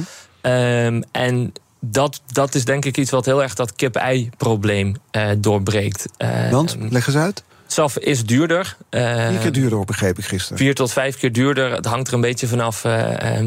-hmm. 0.42 0.52
um, 0.52 1.02
en 1.12 1.52
dat, 1.80 2.20
dat 2.26 2.54
is 2.54 2.64
denk 2.64 2.84
ik 2.84 2.96
iets 2.96 3.10
wat 3.10 3.24
heel 3.24 3.42
erg 3.42 3.54
dat 3.54 3.74
kip-ei-probleem 3.74 4.96
uh, 5.12 5.28
doorbreekt. 5.38 6.06
Uh, 6.18 6.50
Want, 6.50 6.76
leg 6.90 7.06
eens 7.06 7.16
uit. 7.16 7.42
SAF 7.66 7.98
is 7.98 8.24
duurder. 8.24 8.76
Uh, 8.90 9.28
Vier 9.28 9.38
keer 9.38 9.52
duurder, 9.52 9.84
begreep 9.84 10.18
ik 10.18 10.24
gisteren. 10.24 10.58
Vier 10.58 10.74
tot 10.74 10.92
vijf 10.92 11.16
keer 11.16 11.32
duurder. 11.32 11.72
Het 11.72 11.86
hangt 11.86 12.08
er 12.08 12.14
een 12.14 12.20
beetje 12.20 12.46
vanaf 12.46 12.82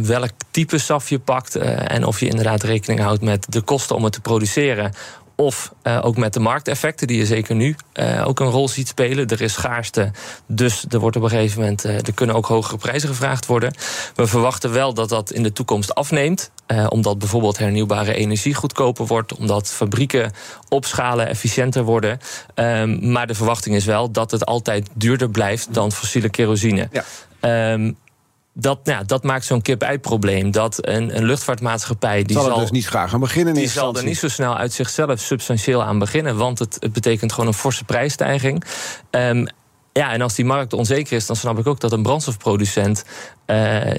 welk 0.01 0.29
type 0.51 0.77
SAF 0.77 1.09
je 1.09 1.19
pakt. 1.19 1.55
en 1.55 2.05
of 2.05 2.19
je 2.19 2.27
inderdaad 2.27 2.63
rekening 2.63 2.99
houdt 2.99 3.21
met 3.21 3.45
de 3.49 3.61
kosten 3.61 3.95
om 3.95 4.03
het 4.03 4.13
te 4.13 4.21
produceren. 4.21 4.93
Of 5.41 5.73
uh, 5.83 5.99
ook 6.05 6.17
met 6.17 6.33
de 6.33 6.39
markteffecten, 6.39 7.07
die 7.07 7.17
je 7.17 7.25
zeker 7.25 7.55
nu 7.55 7.75
uh, 7.93 8.27
ook 8.27 8.39
een 8.39 8.49
rol 8.49 8.67
ziet 8.67 8.87
spelen. 8.87 9.27
Er 9.27 9.41
is 9.41 9.53
schaarste, 9.53 10.11
dus 10.45 10.85
er 10.89 10.99
wordt 10.99 11.15
op 11.15 11.23
een 11.23 11.29
gegeven 11.29 11.59
moment 11.59 11.85
uh, 11.85 11.95
er 11.95 12.13
kunnen 12.13 12.35
ook 12.35 12.45
hogere 12.45 12.77
prijzen 12.77 13.09
gevraagd 13.09 13.45
worden. 13.45 13.73
We 14.15 14.27
verwachten 14.27 14.71
wel 14.71 14.93
dat 14.93 15.09
dat 15.09 15.31
in 15.31 15.43
de 15.43 15.53
toekomst 15.53 15.95
afneemt. 15.95 16.51
omdat 16.89 17.19
bijvoorbeeld 17.19 17.57
hernieuwbare 17.57 18.13
energie 18.13 18.53
goedkoper 18.53 19.05
wordt, 19.05 19.35
omdat 19.35 19.71
fabrieken 19.71 20.31
opschalen, 20.69 21.27
efficiënter 21.27 21.83
worden. 21.83 22.19
Um, 22.55 23.11
maar 23.11 23.27
de 23.27 23.35
verwachting 23.35 23.75
is 23.75 23.85
wel 23.85 24.11
dat 24.11 24.31
het 24.31 24.45
altijd 24.45 24.89
duurder 24.93 25.29
blijft 25.29 25.73
dan 25.73 25.91
fossiele 25.91 26.29
kerosine. 26.29 26.89
Ja. 26.91 27.73
Um, 27.73 27.97
dat, 28.53 28.85
nou, 28.85 29.05
dat 29.05 29.23
maakt 29.23 29.45
zo'n 29.45 29.61
kip-ei-probleem. 29.61 30.51
Dat 30.51 30.87
een, 30.87 31.17
een 31.17 31.23
luchtvaartmaatschappij. 31.23 32.23
Die 32.23 32.37
zal 32.37 32.51
er 32.51 32.59
dus 32.59 32.71
niet 32.71 32.85
graag 32.85 33.13
aan 33.13 33.19
beginnen. 33.19 33.53
Die 33.53 33.69
zal 33.69 33.95
er 33.95 34.03
niet 34.03 34.17
zo 34.17 34.27
snel 34.27 34.57
uit 34.57 34.73
zichzelf 34.73 35.19
substantieel 35.19 35.83
aan 35.83 35.99
beginnen. 35.99 36.37
Want 36.37 36.59
het, 36.59 36.77
het 36.79 36.93
betekent 36.93 37.31
gewoon 37.31 37.47
een 37.47 37.53
forse 37.53 37.83
prijsstijging. 37.83 38.63
Um, 39.11 39.47
ja, 39.93 40.13
en 40.13 40.21
als 40.21 40.35
die 40.35 40.45
markt 40.45 40.73
onzeker 40.73 41.15
is, 41.15 41.25
dan 41.25 41.35
snap 41.35 41.59
ik 41.59 41.67
ook 41.67 41.79
dat 41.79 41.91
een 41.91 42.03
brandstofproducent 42.03 43.03
uh, 43.47 43.91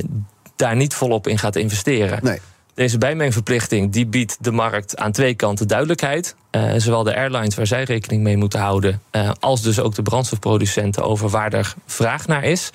daar 0.56 0.76
niet 0.76 0.94
volop 0.94 1.26
in 1.26 1.38
gaat 1.38 1.56
investeren. 1.56 2.18
Nee. 2.23 2.40
Deze 2.75 2.99
bijmengverplichting 2.99 3.93
die 3.93 4.07
biedt 4.07 4.37
de 4.41 4.52
markt 4.52 4.97
aan 4.97 5.12
twee 5.12 5.35
kanten 5.35 5.69
duidelijkheid. 5.69 6.35
Uh, 6.50 6.73
zowel 6.76 7.02
de 7.02 7.17
airlines 7.17 7.55
waar 7.55 7.67
zij 7.67 7.83
rekening 7.83 8.23
mee 8.23 8.37
moeten 8.37 8.61
houden, 8.61 9.02
uh, 9.12 9.31
als 9.41 9.62
dus 9.62 9.81
ook 9.81 9.95
de 9.95 10.02
brandstofproducenten 10.02 11.02
over 11.02 11.29
waar 11.29 11.52
er 11.52 11.75
vraag 11.87 12.26
naar 12.26 12.45
is. 12.45 12.71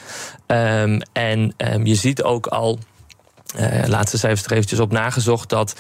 Um, 0.48 1.02
en 1.12 1.54
um, 1.58 1.86
je 1.86 1.96
ziet 1.96 2.24
ook 2.24 2.48
al 2.48 2.80
uh, 3.60 3.88
laatste 3.88 4.18
cijfers 4.18 4.46
er 4.46 4.52
eventjes 4.52 4.80
op 4.80 4.92
nagezocht 4.92 5.50
dat 5.50 5.76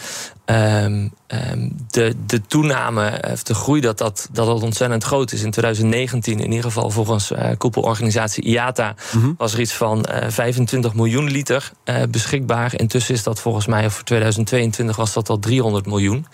um, 0.46 1.12
um, 1.28 1.76
de, 1.90 2.16
de 2.26 2.42
toename, 2.42 3.24
of 3.32 3.44
de 3.44 3.54
groei, 3.54 3.82
dat 3.82 3.98
dat, 3.98 4.30
dat 4.32 4.46
dat 4.46 4.64
ontzettend 4.64 5.04
groot 5.04 5.32
is. 5.32 5.42
In 5.42 5.52
2019, 5.52 6.40
in 6.40 6.50
ieder 6.50 6.64
geval 6.64 6.90
volgens 6.90 7.32
uh, 7.32 7.50
koepelorganisatie 7.58 8.44
IATA, 8.44 8.96
mm 9.14 9.22
-hmm. 9.22 9.36
was 9.38 9.54
er 9.54 9.60
iets 9.60 9.74
van 9.74 10.06
uh, 10.10 10.30
25 10.30 10.94
miljoen 10.94 11.32
liter 11.32 11.72
beschikbaar. 12.10 12.80
Intussen 12.80 13.14
is 13.14 13.24
dat 13.24 13.40
volgens 13.40 13.66
mij, 13.66 13.86
of 13.86 13.94
voor 13.94 14.04
2022 14.04 14.96
was 14.96 15.14
dat 15.14 15.30
al 15.30 15.40
300 15.40 15.86
miljoen. 15.86 16.26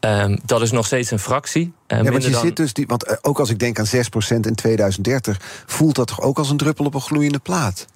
Um, 0.00 0.38
dat 0.44 0.62
is 0.62 0.70
nog 0.70 0.86
steeds 0.86 1.10
een 1.10 1.18
fractie. 1.18 1.72
Uh, 1.88 2.02
ja, 2.02 2.10
want 2.10 2.24
je 2.24 2.30
dan... 2.30 2.40
zit 2.40 2.56
dus 2.56 2.72
die, 2.72 2.86
want 2.86 3.24
ook 3.24 3.38
als 3.38 3.50
ik 3.50 3.58
denk 3.58 3.78
aan 3.78 3.86
6% 3.86 3.90
in 4.40 4.54
2030, 4.54 5.40
voelt 5.66 5.94
dat 5.94 6.06
toch 6.06 6.20
ook 6.20 6.38
als 6.38 6.50
een 6.50 6.56
druppel 6.56 6.84
op 6.84 6.94
een 6.94 7.00
gloeiende 7.00 7.38
plaat? 7.38 7.86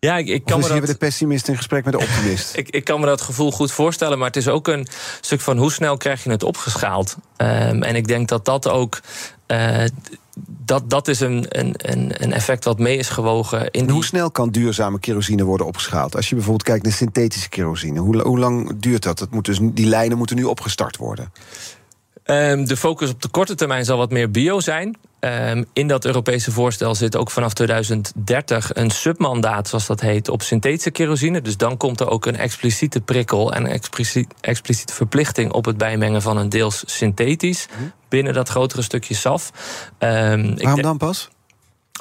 Ja, 0.00 0.16
ik, 0.16 0.28
ik 0.28 0.44
kan 0.44 0.60
me 0.60 0.68
dat... 0.68 0.86
de 0.86 0.94
pessimist 0.94 1.48
in 1.48 1.56
gesprek 1.56 1.84
met 1.84 1.92
de 1.92 2.00
optimist? 2.00 2.56
ik, 2.56 2.68
ik 2.68 2.84
kan 2.84 3.00
me 3.00 3.06
dat 3.06 3.20
gevoel 3.20 3.52
goed 3.52 3.72
voorstellen, 3.72 4.18
maar 4.18 4.26
het 4.26 4.36
is 4.36 4.48
ook 4.48 4.68
een 4.68 4.86
stuk 5.20 5.40
van 5.40 5.56
hoe 5.56 5.72
snel 5.72 5.96
krijg 5.96 6.24
je 6.24 6.30
het 6.30 6.42
opgeschaald. 6.42 7.16
Um, 7.36 7.82
en 7.82 7.94
ik 7.94 8.08
denk 8.08 8.28
dat 8.28 8.44
dat 8.44 8.68
ook. 8.68 9.00
Uh, 9.46 9.84
dat, 10.64 10.90
dat 10.90 11.08
is 11.08 11.20
een, 11.20 11.46
een, 11.48 11.74
een 12.22 12.32
effect 12.32 12.64
wat 12.64 12.78
mee 12.78 12.96
is 12.96 13.08
gewogen. 13.08 13.70
In 13.70 13.86
en 13.86 13.90
hoe 13.90 14.04
snel 14.04 14.30
kan 14.30 14.50
duurzame 14.50 14.98
kerosine 14.98 15.44
worden 15.44 15.66
opgeschaald? 15.66 16.16
Als 16.16 16.28
je 16.28 16.34
bijvoorbeeld 16.34 16.66
kijkt 16.66 16.84
naar 16.84 16.92
synthetische 16.92 17.48
kerosine, 17.48 18.00
hoe, 18.00 18.22
hoe 18.22 18.38
lang 18.38 18.80
duurt 18.80 19.02
dat? 19.02 19.18
dat 19.18 19.30
moet 19.30 19.44
dus, 19.44 19.58
die 19.62 19.86
lijnen 19.86 20.18
moeten 20.18 20.36
nu 20.36 20.44
opgestart 20.44 20.96
worden. 20.96 21.32
Um, 22.24 22.66
de 22.66 22.76
focus 22.76 23.10
op 23.10 23.22
de 23.22 23.28
korte 23.28 23.54
termijn 23.54 23.84
zal 23.84 23.96
wat 23.96 24.10
meer 24.10 24.30
bio 24.30 24.60
zijn. 24.60 24.96
Um, 25.20 25.64
in 25.72 25.86
dat 25.86 26.04
Europese 26.04 26.52
voorstel 26.52 26.94
zit 26.94 27.16
ook 27.16 27.30
vanaf 27.30 27.52
2030 27.52 28.74
een 28.74 28.90
submandaat, 28.90 29.68
zoals 29.68 29.86
dat 29.86 30.00
heet, 30.00 30.28
op 30.28 30.42
synthetische 30.42 30.90
kerosine. 30.90 31.40
Dus 31.40 31.56
dan 31.56 31.76
komt 31.76 32.00
er 32.00 32.08
ook 32.08 32.26
een 32.26 32.36
expliciete 32.36 33.00
prikkel 33.00 33.52
en 33.52 33.64
een 33.64 33.70
expliciet, 33.70 34.34
expliciete 34.40 34.92
verplichting 34.92 35.52
op 35.52 35.64
het 35.64 35.76
bijmengen 35.76 36.22
van 36.22 36.36
een 36.36 36.48
deels 36.48 36.82
synthetisch 36.86 37.66
mm. 37.78 37.92
binnen 38.08 38.32
dat 38.32 38.48
grotere 38.48 38.82
stukje 38.82 39.14
SAF. 39.14 39.50
Um, 39.98 40.56
Waarom 40.56 40.82
dan 40.82 40.96
pas? 40.96 41.28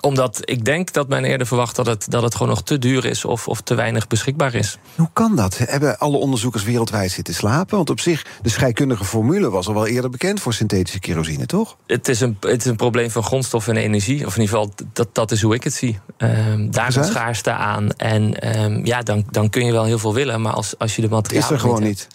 Omdat 0.02 0.40
ik 0.44 0.66
denk 0.66 0.94
dat 0.94 1.08
men 1.08 1.24
eerder 1.24 1.48
verwacht 1.48 1.76
dat 1.76 1.86
het, 1.86 2.06
dat 2.10 2.24
het 2.24 2.34
gewoon 2.36 2.50
nog 2.50 2.64
te 2.64 2.80
duur 2.80 3.06
is 3.06 3.26
of, 3.26 3.48
of 3.48 3.62
te 3.62 3.76
weinig 3.76 4.08
beschikbaar 4.08 4.54
is. 4.56 4.78
Hoe 4.96 5.10
kan 5.14 5.36
dat? 5.36 5.58
Hebben 5.58 6.00
alle 6.00 6.18
onderzoekers 6.18 6.64
wereldwijd 6.64 7.12
zitten 7.12 7.34
slapen? 7.34 7.76
Want 7.78 7.90
op 7.90 8.00
zich, 8.00 8.26
de 8.42 8.50
scheikundige 8.50 9.06
formule 9.06 9.50
was 9.50 9.68
al 9.68 9.74
wel 9.74 9.88
eerder 9.88 10.10
bekend 10.10 10.40
voor 10.40 10.54
synthetische 10.54 11.00
kerosine, 11.00 11.46
toch? 11.46 11.78
Het 11.88 12.08
is 12.08 12.20
een, 12.20 12.38
het 12.40 12.62
is 12.62 12.66
een 12.66 12.76
probleem 12.76 13.12
van 13.12 13.24
grondstof 13.24 13.68
en 13.68 13.78
energie. 13.78 14.26
Of 14.26 14.36
in 14.36 14.42
ieder 14.42 14.58
geval, 14.58 14.74
dat, 14.94 15.08
dat 15.12 15.32
is 15.32 15.42
hoe 15.42 15.54
ik 15.54 15.64
het 15.64 15.74
zie. 15.74 16.00
Um, 16.18 16.72
daar 16.72 16.98
is 16.98 17.08
schaarste 17.08 17.52
aan. 17.52 17.92
En 17.92 18.60
um, 18.62 18.86
ja, 18.86 19.02
dan, 19.02 19.26
dan 19.30 19.50
kun 19.50 19.66
je 19.66 19.72
wel 19.72 19.84
heel 19.84 20.00
veel 20.00 20.14
willen. 20.14 20.42
Maar 20.42 20.54
als, 20.54 20.78
als 20.78 20.96
je 20.96 21.02
de 21.02 21.10
materialen. 21.10 21.48
is 21.48 21.54
er 21.54 21.60
gewoon 21.60 21.84
niet. 21.84 22.08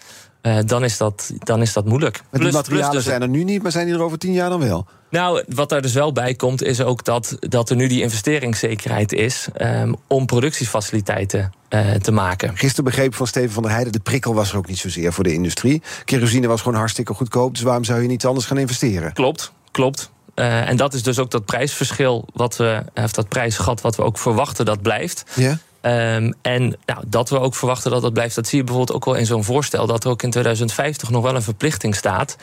Uh, 0.43 0.57
dan, 0.65 0.83
is 0.83 0.97
dat, 0.97 1.31
dan 1.37 1.61
is 1.61 1.73
dat 1.73 1.85
moeilijk. 1.85 2.21
Maar 2.29 2.41
die 2.41 2.51
materialen 2.51 2.89
plus 2.89 3.03
dus 3.03 3.11
zijn 3.11 3.21
er 3.21 3.27
nu 3.27 3.43
niet, 3.43 3.63
maar 3.63 3.71
zijn 3.71 3.85
die 3.85 3.95
er 3.95 4.01
over 4.01 4.17
tien 4.17 4.33
jaar 4.33 4.49
dan 4.49 4.59
wel? 4.59 4.85
Nou, 5.09 5.43
wat 5.47 5.69
daar 5.69 5.81
dus 5.81 5.93
wel 5.93 6.11
bij 6.11 6.33
komt, 6.33 6.63
is 6.63 6.81
ook 6.81 7.03
dat, 7.03 7.37
dat 7.39 7.69
er 7.69 7.75
nu 7.75 7.87
die 7.87 8.01
investeringszekerheid 8.01 9.13
is 9.13 9.47
um, 9.61 9.95
om 10.07 10.25
productiefaciliteiten 10.25 11.53
uh, 11.69 11.91
te 11.91 12.11
maken. 12.11 12.57
Gisteren 12.57 12.83
begreep 12.83 13.15
van 13.15 13.27
Steven 13.27 13.51
van 13.51 13.63
der 13.63 13.71
Heijden, 13.71 13.93
de 13.93 13.99
prikkel 13.99 14.33
was 14.33 14.51
er 14.51 14.57
ook 14.57 14.67
niet 14.67 14.77
zozeer 14.77 15.13
voor 15.13 15.23
de 15.23 15.33
industrie. 15.33 15.81
Kerosine 16.05 16.47
was 16.47 16.61
gewoon 16.61 16.77
hartstikke 16.77 17.13
goedkoop, 17.13 17.53
dus 17.53 17.63
waarom 17.63 17.83
zou 17.83 18.01
je 18.01 18.07
niet 18.07 18.25
anders 18.25 18.45
gaan 18.45 18.57
investeren? 18.57 19.13
Klopt, 19.13 19.51
klopt. 19.71 20.11
Uh, 20.35 20.69
en 20.69 20.77
dat 20.77 20.93
is 20.93 21.03
dus 21.03 21.19
ook 21.19 21.31
dat 21.31 21.45
prijsverschil, 21.45 22.25
wat 22.33 22.57
we, 22.57 22.83
of 22.93 23.11
dat 23.11 23.29
prijsgat 23.29 23.81
wat 23.81 23.95
we 23.95 24.03
ook 24.03 24.17
verwachten, 24.17 24.65
dat 24.65 24.81
blijft. 24.81 25.23
Ja. 25.35 25.57
Um, 25.85 26.33
en 26.41 26.77
nou, 26.85 27.03
dat 27.07 27.29
we 27.29 27.39
ook 27.39 27.55
verwachten 27.55 27.91
dat 27.91 28.01
dat 28.01 28.13
blijft, 28.13 28.35
dat 28.35 28.47
zie 28.47 28.57
je 28.57 28.63
bijvoorbeeld 28.63 28.97
ook 28.97 29.05
wel 29.05 29.15
in 29.15 29.25
zo'n 29.25 29.43
voorstel, 29.43 29.87
dat 29.87 30.03
er 30.03 30.09
ook 30.09 30.23
in 30.23 30.31
2050 30.31 31.09
nog 31.09 31.23
wel 31.23 31.35
een 31.35 31.41
verplichting 31.41 31.95
staat 31.95 32.35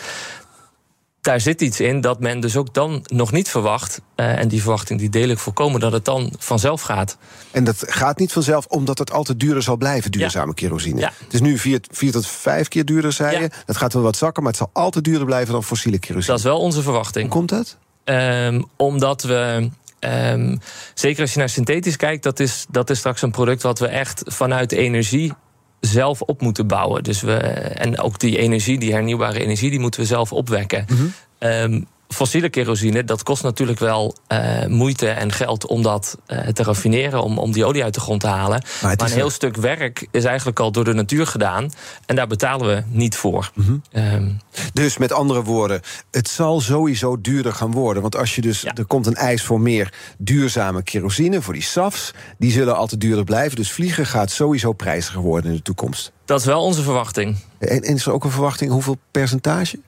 daar 1.21 1.41
zit 1.41 1.61
iets 1.61 1.81
in 1.81 2.01
dat 2.01 2.21
men 2.21 2.41
dus 2.41 2.57
ook 2.57 2.75
dan 2.75 3.05
nog 3.07 3.33
niet 3.33 3.49
verwacht. 3.49 4.01
Uh, 4.17 4.39
en 4.39 4.49
die 4.49 4.61
verwachting 4.61 4.99
die 4.99 5.09
deel 5.09 5.29
ik 5.29 5.39
voorkomen 5.39 5.81
dat 5.81 5.93
het 5.93 6.05
dan 6.05 6.33
vanzelf 6.39 6.81
gaat. 6.81 7.17
En 7.51 7.65
dat 7.65 7.85
gaat 7.87 8.19
niet 8.19 8.33
vanzelf 8.33 8.67
omdat 8.67 8.99
het 8.99 9.13
altijd 9.13 9.41
duurder 9.41 9.63
zal 9.63 9.77
blijven, 9.77 10.11
duurzame 10.11 10.47
ja. 10.47 10.53
kerosine. 10.53 11.01
Ja. 11.01 11.13
Het 11.25 11.35
is 11.35 11.41
nu 11.41 11.59
vier, 11.59 11.81
vier, 11.91 12.13
tot 12.13 12.27
vijf 12.27 12.69
keer 12.69 12.85
duurder, 12.85 13.13
zei 13.13 13.35
ja. 13.35 13.41
je. 13.41 13.51
Dat 13.67 13.77
gaat 13.77 13.93
wel 13.93 14.03
wat 14.03 14.17
zakken, 14.17 14.43
maar 14.43 14.53
het 14.53 14.61
zal 14.61 14.71
altijd 14.73 15.05
duurder 15.05 15.27
blijven 15.27 15.53
dan 15.53 15.65
fossiele 15.65 15.99
kerosine. 15.99 16.27
Dat 16.27 16.39
is 16.39 16.45
wel 16.45 16.59
onze 16.59 16.83
verwachting. 16.83 17.25
Hoe 17.25 17.35
komt 17.35 17.49
dat? 17.49 17.77
Um, 18.05 18.65
omdat 18.77 19.23
we. 19.23 19.71
Um, 20.01 20.59
zeker 20.95 21.21
als 21.21 21.33
je 21.33 21.39
naar 21.39 21.49
synthetisch 21.49 21.97
kijkt, 21.97 22.23
dat 22.23 22.41
is, 22.41 22.67
dat 22.71 22.91
is 22.91 22.99
straks 22.99 23.23
een 23.23 23.31
product 23.31 23.63
wat 23.63 23.79
we 23.79 23.87
echt 23.87 24.23
vanuit 24.27 24.73
energie 24.73 25.33
zelf 25.81 26.21
op 26.21 26.41
moeten 26.41 26.67
bouwen. 26.67 27.03
Dus 27.03 27.21
we, 27.21 27.37
en 27.37 27.99
ook 27.99 28.19
die 28.19 28.39
energie, 28.39 28.79
die 28.79 28.93
hernieuwbare 28.93 29.41
energie, 29.41 29.71
die 29.71 29.81
moeten 29.81 30.01
we 30.01 30.07
zelf 30.07 30.33
opwekken. 30.33 30.85
Mm 30.89 30.97
-hmm. 30.97 31.13
um, 31.49 31.87
fossiele 32.15 32.49
kerosine, 32.49 33.05
dat 33.05 33.23
kost 33.23 33.43
natuurlijk 33.43 33.79
wel 33.79 34.17
uh, 34.29 34.67
moeite 34.67 35.09
en 35.09 35.33
geld 35.33 35.67
om 35.67 35.83
dat 35.83 36.19
uh, 36.27 36.39
te 36.39 36.63
raffineren, 36.63 37.23
om, 37.23 37.39
om 37.39 37.53
die 37.53 37.65
olie 37.65 37.85
uit 37.85 37.95
de 37.95 38.01
grond 38.01 38.21
te 38.21 38.27
halen. 38.27 38.63
Maar, 38.83 38.97
maar 38.97 39.07
een 39.07 39.15
heel 39.15 39.31
stuk 39.31 39.57
werk 39.57 40.09
is 40.11 40.25
eigenlijk 40.25 40.61
al 40.61 40.73
door 40.73 40.85
de 40.85 40.93
natuur 40.93 41.27
gedaan. 41.27 41.71
En 42.07 42.17
daar 42.17 42.27
betalen 42.27 42.67
we 42.67 42.83
niet 42.89 43.17
voor. 43.17 43.51
Mm 43.55 43.65
-hmm. 43.65 44.03
um, 44.15 44.39
dus 44.73 44.99
met 44.99 45.13
andere 45.13 45.43
woorden, 45.43 45.81
het 46.11 46.29
zal 46.29 46.61
sowieso 46.61 47.21
duurder 47.21 47.53
gaan 47.53 47.73
worden. 47.73 48.03
Want 48.03 48.17
als 48.17 48.35
je 48.35 48.41
dus, 48.41 48.61
ja. 48.61 48.75
er 48.75 48.85
komt 48.85 49.07
een 49.07 49.15
eis 49.15 49.43
voor 49.43 49.61
meer 49.61 49.93
duurzame 50.19 50.83
kerosine, 50.83 51.43
voor 51.43 51.55
die 51.55 51.63
SAFs, 51.63 52.11
die 52.39 52.53
zullen 52.53 52.77
altijd 52.77 53.01
duurder 53.01 53.25
blijven. 53.25 53.57
Dus 53.57 53.73
vliegen 53.73 54.07
gaat 54.07 54.31
sowieso 54.31 54.73
prijziger 54.73 55.21
worden 55.21 55.51
in 55.51 55.57
de 55.57 55.63
toekomst. 55.63 56.13
Dat 56.25 56.41
is 56.41 56.47
wel 56.47 56.63
onze 56.63 56.83
verwachting. 56.83 57.37
En, 57.59 57.69
en 57.69 57.95
is 57.95 58.07
er 58.07 58.13
ook 58.13 58.25
een 58.25 58.31
verwachting 58.31 58.71
hoeveel 58.71 58.97
percentage? 59.11 59.79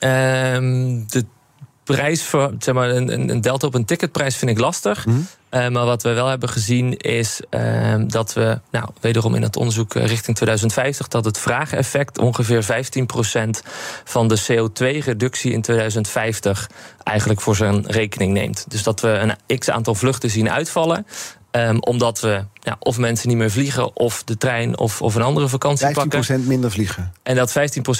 Um, 0.00 1.04
de 1.08 1.24
prijs 1.94 2.22
voor, 2.22 2.54
zeg 2.58 2.74
maar, 2.74 2.90
een, 2.90 3.30
een 3.30 3.40
delta 3.40 3.66
op 3.66 3.74
een 3.74 3.84
ticketprijs 3.84 4.36
vind 4.36 4.50
ik 4.50 4.58
lastig. 4.58 5.06
Mm. 5.06 5.26
Uh, 5.50 5.68
maar 5.68 5.84
wat 5.84 6.02
we 6.02 6.12
wel 6.12 6.26
hebben 6.26 6.48
gezien 6.48 6.96
is 6.96 7.40
uh, 7.50 7.94
dat 8.06 8.32
we, 8.32 8.60
nou, 8.70 8.88
wederom 9.00 9.34
in 9.34 9.42
het 9.42 9.56
onderzoek 9.56 9.94
richting 9.94 10.36
2050, 10.36 11.08
dat 11.08 11.24
het 11.24 11.38
vraageffect 11.38 12.18
ongeveer 12.18 12.64
15% 12.64 12.66
van 14.04 14.28
de 14.28 14.40
CO2-reductie 14.40 15.52
in 15.52 15.62
2050 15.62 16.70
eigenlijk 17.04 17.40
voor 17.40 17.56
zijn 17.56 17.86
rekening 17.86 18.32
neemt. 18.32 18.64
Dus 18.68 18.82
dat 18.82 19.00
we 19.00 19.08
een 19.08 19.58
x 19.58 19.70
aantal 19.70 19.94
vluchten 19.94 20.30
zien 20.30 20.50
uitvallen. 20.50 21.06
Um, 21.52 21.82
omdat 21.82 22.20
we 22.20 22.44
ja, 22.54 22.76
of 22.78 22.98
mensen 22.98 23.28
niet 23.28 23.36
meer 23.36 23.50
vliegen, 23.50 23.96
of 23.96 24.24
de 24.24 24.36
trein 24.36 24.78
of, 24.78 25.02
of 25.02 25.14
een 25.14 25.22
andere 25.22 25.48
vakantie 25.48 25.88
15% 25.88 25.90
pakken. 25.92 26.40
15% 26.40 26.46
minder 26.46 26.70
vliegen. 26.70 27.12
En 27.22 27.36
dat 27.36 27.50
15% 27.50 27.52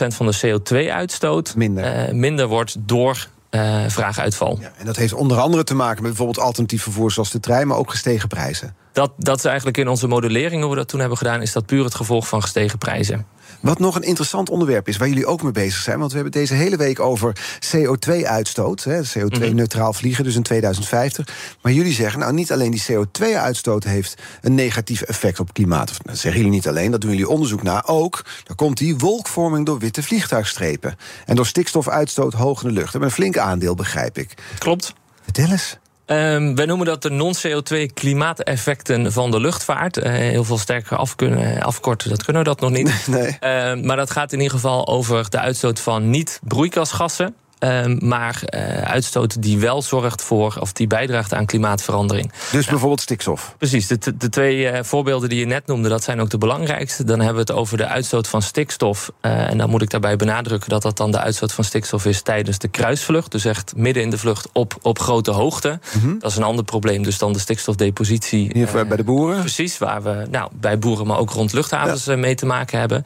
van 0.06 0.26
de 0.26 0.38
CO2-uitstoot 0.47 1.56
minder. 1.56 2.09
Uh, 2.09 2.14
minder 2.14 2.47
wordt 2.47 2.76
door 2.78 3.28
uh, 3.50 3.85
vraaguitval. 3.88 4.59
Ja, 4.61 4.73
en 4.76 4.87
dat 4.87 4.97
heeft 4.97 5.12
onder 5.12 5.38
andere 5.38 5.64
te 5.64 5.75
maken 5.75 6.02
met 6.02 6.12
bijvoorbeeld 6.14 6.47
alternatief 6.47 6.83
vervoer 6.83 7.12
zoals 7.12 7.30
de 7.30 7.40
trein, 7.40 7.66
maar 7.66 7.76
ook 7.76 7.90
gestegen 7.90 8.28
prijzen. 8.28 8.75
Dat, 8.92 9.12
dat 9.16 9.38
is 9.38 9.45
eigenlijk 9.45 9.78
in 9.78 9.88
onze 9.88 10.07
modellering, 10.07 10.62
hoe 10.62 10.71
we 10.71 10.76
dat 10.76 10.88
toen 10.88 11.00
hebben 11.00 11.19
gedaan, 11.19 11.42
is 11.42 11.52
dat 11.52 11.66
puur 11.66 11.85
het 11.85 11.95
gevolg 11.95 12.28
van 12.28 12.42
gestegen 12.42 12.78
prijzen. 12.78 13.26
Wat 13.60 13.78
nog 13.78 13.96
een 13.96 14.02
interessant 14.02 14.50
onderwerp 14.50 14.88
is, 14.88 14.96
waar 14.96 15.08
jullie 15.08 15.26
ook 15.26 15.42
mee 15.42 15.52
bezig 15.52 15.82
zijn. 15.82 15.98
Want 15.98 16.12
we 16.12 16.18
hebben 16.18 16.38
het 16.38 16.48
deze 16.48 16.62
hele 16.62 16.76
week 16.76 17.00
over 17.00 17.36
CO2-uitstoot. 17.76 18.86
CO2-neutraal 18.88 19.92
vliegen, 19.92 20.24
dus 20.24 20.34
in 20.34 20.42
2050. 20.42 21.56
Maar 21.62 21.72
jullie 21.72 21.92
zeggen, 21.92 22.20
nou 22.20 22.32
niet 22.32 22.52
alleen 22.52 22.70
die 22.70 22.84
CO2-uitstoot 22.92 23.84
heeft 23.84 24.14
een 24.40 24.54
negatief 24.54 25.02
effect 25.02 25.40
op 25.40 25.52
klimaat. 25.52 25.92
Dat 26.02 26.18
zeggen 26.18 26.40
jullie 26.40 26.56
niet 26.56 26.68
alleen, 26.68 26.90
dat 26.90 27.00
doen 27.00 27.10
jullie 27.10 27.28
onderzoek 27.28 27.62
naar. 27.62 27.82
Ook, 27.86 28.24
daar 28.44 28.56
komt 28.56 28.78
die 28.78 28.96
wolkvorming 28.96 29.66
door 29.66 29.78
witte 29.78 30.02
vliegtuigstrepen. 30.02 30.96
En 31.26 31.36
door 31.36 31.46
stikstofuitstoot 31.46 32.32
hoog 32.32 32.62
in 32.62 32.68
de 32.68 32.74
lucht. 32.74 32.90
Hebben 32.90 33.08
een 33.08 33.14
flink 33.14 33.38
aandeel, 33.38 33.74
begrijp 33.74 34.18
ik. 34.18 34.34
Klopt. 34.58 34.94
Vertel 35.22 35.50
eens. 35.50 35.79
Um, 36.12 36.54
wij 36.54 36.66
noemen 36.66 36.86
dat 36.86 37.02
de 37.02 37.10
non-CO2 37.10 37.92
klimaateffecten 37.94 39.12
van 39.12 39.30
de 39.30 39.40
luchtvaart. 39.40 39.96
Uh, 39.96 40.04
heel 40.12 40.44
veel 40.44 40.58
sterker 40.58 40.96
af 40.96 41.16
kunnen, 41.16 41.62
afkorten, 41.62 42.08
dat 42.08 42.24
kunnen 42.24 42.42
we 42.42 42.48
dat 42.48 42.60
nog 42.60 42.70
niet. 42.70 43.06
Nee. 43.06 43.26
Uh, 43.26 43.84
maar 43.84 43.96
dat 43.96 44.10
gaat 44.10 44.32
in 44.32 44.38
ieder 44.38 44.54
geval 44.54 44.88
over 44.88 45.30
de 45.30 45.38
uitstoot 45.38 45.80
van 45.80 46.10
niet-broeikasgassen. 46.10 47.34
Ehm, 47.60 47.96
maar 48.00 48.42
uh, 48.54 48.82
uitstoot 48.82 49.42
die 49.42 49.58
wel 49.58 49.82
zorgt 49.82 50.22
voor, 50.22 50.56
of 50.60 50.72
die 50.72 50.86
bijdraagt 50.86 51.34
aan 51.34 51.46
klimaatverandering. 51.46 52.32
Dus 52.32 52.50
nou, 52.52 52.66
bijvoorbeeld 52.66 53.00
stikstof? 53.00 53.54
Precies. 53.58 53.86
De, 53.86 54.16
de 54.16 54.28
twee 54.28 54.72
uh, 54.72 54.78
voorbeelden 54.82 55.28
die 55.28 55.38
je 55.38 55.46
net 55.46 55.66
noemde, 55.66 55.88
dat 55.88 56.02
zijn 56.02 56.20
ook 56.20 56.30
de 56.30 56.38
belangrijkste. 56.38 57.04
Dan 57.04 57.18
hebben 57.18 57.46
we 57.46 57.52
het 57.52 57.60
over 57.60 57.76
de 57.76 57.86
uitstoot 57.86 58.28
van 58.28 58.42
stikstof. 58.42 59.12
Uh, 59.22 59.50
en 59.50 59.58
dan 59.58 59.70
moet 59.70 59.82
ik 59.82 59.90
daarbij 59.90 60.16
benadrukken 60.16 60.70
dat 60.70 60.82
dat 60.82 60.96
dan 60.96 61.10
de 61.10 61.18
uitstoot 61.18 61.52
van 61.52 61.64
stikstof 61.64 62.06
is 62.06 62.22
tijdens 62.22 62.58
de 62.58 62.68
kruisvlucht. 62.68 63.32
Dus 63.32 63.44
echt 63.44 63.76
midden 63.76 64.02
in 64.02 64.10
de 64.10 64.18
vlucht 64.18 64.48
op, 64.52 64.78
op 64.82 64.98
grote 64.98 65.30
hoogte. 65.30 65.80
Mm 65.94 66.00
-hmm. 66.00 66.18
Dat 66.18 66.30
is 66.30 66.36
een 66.36 66.42
ander 66.42 66.64
probleem. 66.64 67.02
Dus 67.02 67.18
dan 67.18 67.32
de 67.32 67.38
stikstofdepositie. 67.38 68.50
Hier 68.52 68.86
bij 68.86 68.96
de 68.96 69.04
boeren? 69.04 69.40
Precies, 69.40 69.78
waar 69.78 70.02
we 70.02 70.26
nou, 70.30 70.50
bij 70.52 70.78
boeren, 70.78 71.06
maar 71.06 71.18
ook 71.18 71.30
rond 71.30 71.52
luchthavens 71.52 72.04
ja. 72.04 72.16
mee 72.16 72.34
te 72.34 72.46
maken 72.46 72.78
hebben. 72.78 73.04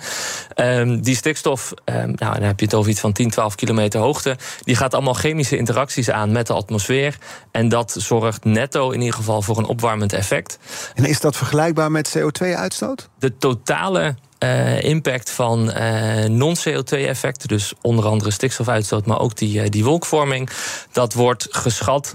Um, 0.56 1.02
die 1.02 1.16
stikstof, 1.16 1.72
um, 1.84 1.94
nou, 1.94 2.34
dan 2.34 2.42
heb 2.42 2.58
je 2.58 2.64
het 2.64 2.74
over 2.74 2.90
iets 2.90 3.00
van 3.00 3.12
10, 3.12 3.30
12 3.30 3.54
kilometer 3.54 4.00
hoogte. 4.00 4.36
Die 4.62 4.76
gaat 4.76 4.94
allemaal 4.94 5.14
chemische 5.14 5.56
interacties 5.56 6.10
aan 6.10 6.32
met 6.32 6.46
de 6.46 6.52
atmosfeer. 6.52 7.18
En 7.50 7.68
dat 7.68 7.96
zorgt 7.98 8.44
netto 8.44 8.90
in 8.90 9.00
ieder 9.00 9.14
geval 9.14 9.42
voor 9.42 9.58
een 9.58 9.64
opwarmend 9.64 10.12
effect. 10.12 10.58
En 10.94 11.04
is 11.04 11.20
dat 11.20 11.36
vergelijkbaar 11.36 11.90
met 11.90 12.18
CO2-uitstoot? 12.18 13.08
De 13.18 13.36
totale 13.36 14.14
uh, 14.44 14.82
impact 14.82 15.30
van 15.30 15.70
uh, 15.76 16.24
non-CO2-effecten, 16.24 17.48
dus 17.48 17.72
onder 17.80 18.06
andere 18.06 18.30
stikstofuitstoot, 18.30 19.06
maar 19.06 19.20
ook 19.20 19.36
die, 19.36 19.62
uh, 19.62 19.68
die 19.68 19.84
wolkvorming, 19.84 20.50
dat 20.92 21.14
wordt 21.14 21.46
geschat 21.50 22.14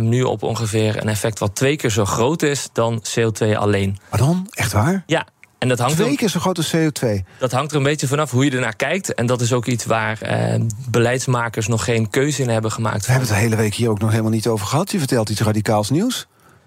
nu 0.00 0.22
op 0.22 0.42
ongeveer 0.42 1.02
een 1.02 1.08
effect 1.08 1.38
wat 1.38 1.54
twee 1.54 1.76
keer 1.76 1.90
zo 1.90 2.04
groot 2.04 2.42
is 2.42 2.68
dan 2.72 3.02
CO2 3.08 3.56
alleen. 3.56 3.98
Pardon? 4.08 4.46
Echt 4.50 4.72
waar? 4.72 5.02
Ja, 5.06 5.26
en 5.60 5.68
dat 5.68 5.78
hangt 5.78 5.96
Twee 5.96 6.16
keer 6.16 6.28
zo 6.28 6.40
groot 6.40 6.56
als 6.56 6.74
CO2. 6.76 7.08
Dat 7.38 7.52
hangt 7.52 7.70
er 7.70 7.76
een 7.76 7.82
beetje 7.82 8.06
vanaf 8.06 8.30
hoe 8.30 8.44
je 8.44 8.50
ernaar 8.50 8.76
kijkt. 8.76 9.14
En 9.14 9.26
dat 9.26 9.40
is 9.40 9.52
ook 9.52 9.66
iets 9.66 9.84
waar 9.84 10.22
eh, 10.22 10.60
beleidsmakers 10.90 11.66
nog 11.66 11.84
geen 11.84 12.10
keuze 12.10 12.42
in 12.42 12.48
hebben 12.48 12.72
gemaakt. 12.72 13.06
We 13.06 13.10
hebben 13.12 13.28
het 13.28 13.36
de 13.36 13.42
hele 13.44 13.56
week 13.56 13.74
hier 13.74 13.90
ook 13.90 14.00
nog 14.00 14.10
helemaal 14.10 14.30
niet 14.30 14.46
over 14.46 14.66
gehad. 14.66 14.90
Je 14.90 14.98
vertelt 14.98 15.28
iets 15.28 15.40
radicaals 15.40 15.90
nieuws. 15.90 16.26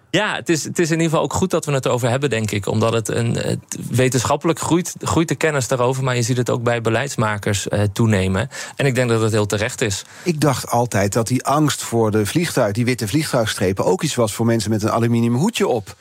Ja, 0.09 0.35
het 0.35 0.49
is, 0.49 0.63
het 0.63 0.79
is 0.79 0.87
in 0.87 0.95
ieder 0.95 1.09
geval 1.09 1.23
ook 1.23 1.33
goed 1.33 1.49
dat 1.49 1.65
we 1.65 1.71
het 1.71 1.87
over 1.87 2.09
hebben, 2.09 2.29
denk 2.29 2.51
ik. 2.51 2.67
Omdat 2.67 2.93
het, 2.93 3.07
een, 3.07 3.35
het 3.35 3.77
wetenschappelijk 3.89 4.59
groeit, 4.59 4.95
groeit 4.99 5.27
de 5.27 5.35
kennis 5.35 5.67
daarover. 5.67 6.03
Maar 6.03 6.15
je 6.15 6.21
ziet 6.21 6.37
het 6.37 6.49
ook 6.49 6.63
bij 6.63 6.81
beleidsmakers 6.81 7.67
uh, 7.67 7.81
toenemen. 7.93 8.49
En 8.75 8.85
ik 8.85 8.95
denk 8.95 9.09
dat 9.09 9.21
het 9.21 9.31
heel 9.31 9.45
terecht 9.45 9.81
is. 9.81 10.05
Ik 10.23 10.41
dacht 10.41 10.69
altijd 10.69 11.13
dat 11.13 11.27
die 11.27 11.43
angst 11.45 11.81
voor 11.81 12.11
de 12.11 12.25
vliegtuig, 12.25 12.73
die 12.73 12.85
witte 12.85 13.07
vliegtuigstrepen, 13.07 13.85
ook 13.85 14.03
iets 14.03 14.15
was 14.15 14.33
voor 14.33 14.45
mensen 14.45 14.69
met 14.69 14.83
een 14.83 14.91
aluminium 14.91 15.35
hoedje 15.35 15.67
op. 15.67 15.95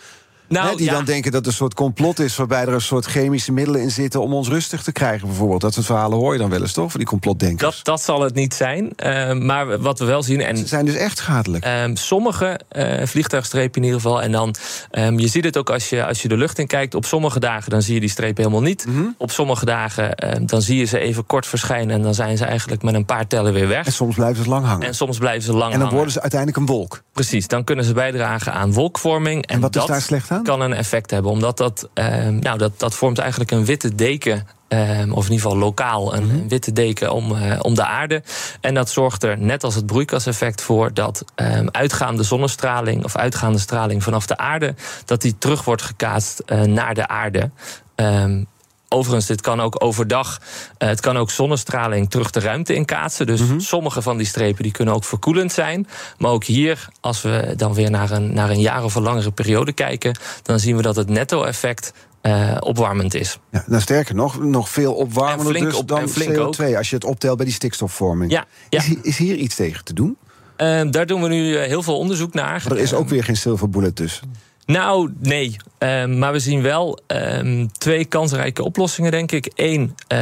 Nou, 0.52 0.68
He, 0.68 0.76
die 0.76 0.87
ja. 0.87 0.92
dan 0.92 1.04
denken 1.04 1.30
dat 1.30 1.40
het 1.40 1.49
een 1.49 1.56
soort 1.56 1.75
complot 1.75 2.18
is... 2.18 2.37
waarbij 2.37 2.62
er 2.62 2.73
een 2.73 2.80
soort 2.80 3.06
chemische 3.06 3.52
middelen 3.52 3.80
in 3.80 3.90
zitten... 3.90 4.23
om 4.23 4.35
ons 4.35 4.49
rustig 4.49 4.82
te 4.82 4.92
krijgen, 4.92 5.26
bijvoorbeeld. 5.26 5.61
Dat 5.61 5.75
soort 5.75 5.87
verhalen 5.87 6.18
hoor 6.18 6.32
je 6.32 6.38
dan 6.38 6.50
wel 6.50 6.61
eens, 6.61 6.73
toch? 6.73 6.90
Van 6.90 7.00
die 7.00 7.09
complotdenkers. 7.09 7.76
Dat, 7.76 7.85
dat 7.85 8.02
zal 8.02 8.21
het 8.21 8.35
niet 8.35 8.54
zijn. 8.54 8.92
Uh, 9.04 9.32
maar 9.32 9.78
wat 9.80 9.99
we 9.99 10.04
wel 10.04 10.23
zien... 10.23 10.40
En, 10.40 10.56
Ze 10.56 10.66
zijn 10.66 10.85
dus 10.85 10.94
echt 10.94 11.18
schadelijk. 11.18 11.66
Uh, 11.66 11.85
sommige 11.94 12.61
uh, 12.73 13.06
vliegtuigstrepen 13.06 13.80
in 13.80 13.82
ieder 13.82 14.00
geval. 14.00 14.23
En 14.23 14.32
dan, 14.32 14.54
um, 14.90 15.18
je 15.18 15.28
ziet 15.28 15.44
het 15.44 15.56
ook 15.56 15.71
als 15.71 15.88
je, 15.88 16.06
als 16.06 16.23
je 16.23 16.28
de 16.28 16.37
lucht 16.37 16.59
in 16.59 16.66
kijkt. 16.66 16.94
Op 16.94 17.04
sommige 17.04 17.40
dagen 17.40 17.70
dan 17.70 17.83
zie 17.83 17.94
je 17.94 18.00
die 18.00 18.11
strepen 18.11 18.44
helemaal 18.44 18.66
niet. 18.66 18.87
Mhm. 18.87 18.96
Mm 18.96 19.03
-hmm. 19.03 19.14
Op 19.18 19.31
sommige 19.31 19.64
dagen 19.64 20.16
dan 20.46 20.62
zie 20.62 20.79
je 20.79 20.85
ze 20.85 20.98
even 20.98 21.26
kort 21.26 21.46
verschijnen... 21.46 21.96
en 21.96 22.03
dan 22.03 22.14
zijn 22.14 22.37
ze 22.37 22.44
eigenlijk 22.44 22.83
met 22.83 22.94
een 22.94 23.05
paar 23.05 23.26
tellen 23.26 23.53
weer 23.53 23.68
weg. 23.68 23.87
En 23.87 23.92
soms 23.92 24.14
blijven 24.14 24.44
ze 24.44 24.48
lang 24.48 24.66
hangen. 24.66 24.87
En 24.87 24.94
soms 24.94 25.18
blijven 25.18 25.42
ze 25.42 25.50
lang 25.50 25.62
hangen. 25.62 25.74
En 25.74 25.81
dan 25.81 25.94
worden 25.94 26.12
ze 26.12 26.20
uiteindelijk 26.20 26.61
een 26.61 26.66
wolk. 26.66 27.03
Precies, 27.12 27.48
dan 27.48 27.64
kunnen 27.64 27.85
ze 27.85 27.92
bijdragen 27.92 28.53
aan 28.53 28.72
wolkvorming. 28.72 29.46
En, 29.46 29.55
en 29.55 29.61
wat 29.61 29.72
dat 29.72 29.83
is 29.83 29.88
daar 29.88 30.00
slecht 30.00 30.31
aan? 30.31 30.41
Kan 30.42 30.61
een 30.61 30.72
effect 30.72 31.11
hebben 31.11 31.31
omdat 31.31 31.57
dat, 31.57 31.88
uh, 31.94 32.26
nou, 32.28 32.59
dat, 32.59 32.72
dat 32.76 32.94
vormt 32.94 33.18
eigenlijk 33.18 33.50
een 33.50 33.64
witte 33.64 33.94
deken. 33.94 34.46
Uh, 34.68 34.78
of 34.90 34.98
in 34.98 35.33
ieder 35.33 35.35
geval 35.35 35.57
lokaal 35.57 36.14
een, 36.14 36.31
een 36.31 36.48
witte 36.48 36.72
deken 36.72 37.12
om, 37.12 37.33
uh, 37.33 37.59
om 37.62 37.74
de 37.74 37.85
aarde. 37.85 38.22
En 38.61 38.74
dat 38.74 38.90
zorgt 38.90 39.22
er, 39.22 39.38
net 39.38 39.64
als 39.64 39.74
het 39.74 39.87
broeikaseffect, 39.87 40.61
voor 40.61 40.94
dat 40.94 41.24
um, 41.37 41.68
uitgaande 41.70 42.22
zonnestraling 42.22 43.05
of 43.05 43.16
uitgaande 43.16 43.59
straling 43.59 44.02
vanaf 44.02 44.26
de 44.26 44.37
aarde, 44.37 44.74
dat 45.05 45.20
die 45.20 45.38
terug 45.38 45.64
wordt 45.64 45.83
gekaatst 45.83 46.42
uh, 46.46 46.61
naar 46.62 46.94
de 46.94 47.09
aarde. 47.09 47.50
Um, 47.96 48.46
Overigens, 48.92 49.26
dit 49.26 49.40
kan 49.40 49.61
ook 49.61 49.85
overdag. 49.85 50.40
Uh, 50.78 50.88
het 50.88 51.00
kan 51.00 51.16
ook 51.16 51.31
zonnestraling 51.31 52.11
terug 52.11 52.31
de 52.31 52.40
ruimte 52.40 52.74
inkaatsen. 52.74 53.26
Dus 53.26 53.40
mm 53.40 53.48
-hmm. 53.48 53.61
sommige 53.61 54.02
van 54.02 54.16
die 54.16 54.26
strepen 54.26 54.62
die 54.62 54.72
kunnen 54.72 54.94
ook 54.94 55.05
verkoelend 55.05 55.52
zijn. 55.52 55.87
Maar 56.18 56.31
ook 56.31 56.44
hier, 56.44 56.88
als 57.00 57.22
we 57.22 57.55
dan 57.57 57.74
weer 57.74 57.90
naar 57.90 58.11
een, 58.11 58.35
naar 58.35 58.50
een 58.50 58.61
jaar 58.61 58.85
of 58.85 58.94
een 58.94 59.02
langere 59.02 59.31
periode 59.31 59.72
kijken, 59.72 60.18
dan 60.42 60.59
zien 60.59 60.76
we 60.76 60.83
dat 60.83 60.96
het 60.96 61.09
netto-effect 61.09 61.92
uh, 62.22 62.57
opwarmend 62.61 63.14
is. 63.14 63.38
Ja, 63.50 63.64
nou 63.66 63.83
sterker 63.83 64.14
nog, 64.14 64.42
nog 64.42 64.68
veel 64.68 64.94
opwarmender 64.94 65.46
flink 65.46 65.64
dus 65.64 65.74
op, 65.74 65.88
dan 65.88 66.09
flink 66.09 66.37
CO2... 66.37 66.40
Ook. 66.40 66.76
als 66.76 66.90
je 66.90 66.94
het 66.94 67.05
optelt 67.05 67.37
bij 67.37 67.46
die 67.46 67.55
stikstofvorming. 67.55 68.31
Ja, 68.31 68.44
ja. 68.68 68.78
Is, 68.78 68.94
is, 69.02 69.16
hier 69.16 69.37
iets 69.37 69.55
tegen 69.55 69.85
te 69.85 69.92
doen? 69.92 70.16
Uh, 70.57 70.83
daar 70.90 71.07
doen 71.07 71.22
we 71.22 71.28
nu 71.28 71.57
heel 71.57 71.83
veel 71.83 71.98
onderzoek 71.98 72.35
naar. 72.35 72.64
Maar 72.68 72.76
er 72.76 72.83
is 72.83 72.94
ook 72.94 73.09
weer 73.09 73.24
geen 73.24 73.37
silver 73.37 73.70
bullet 73.70 73.96
tussen. 73.96 74.33
Nou, 74.66 75.12
nee. 75.20 75.57
Uh, 75.79 76.05
maar 76.05 76.33
we 76.33 76.38
zien 76.38 76.62
wel 76.62 76.98
uh, 77.09 77.66
twee 77.79 78.05
kansrijke 78.05 78.62
oplossingen, 78.62 79.11
denk 79.11 79.33
ik. 79.33 79.53
Eén, 79.55 79.83
uh, 79.83 80.18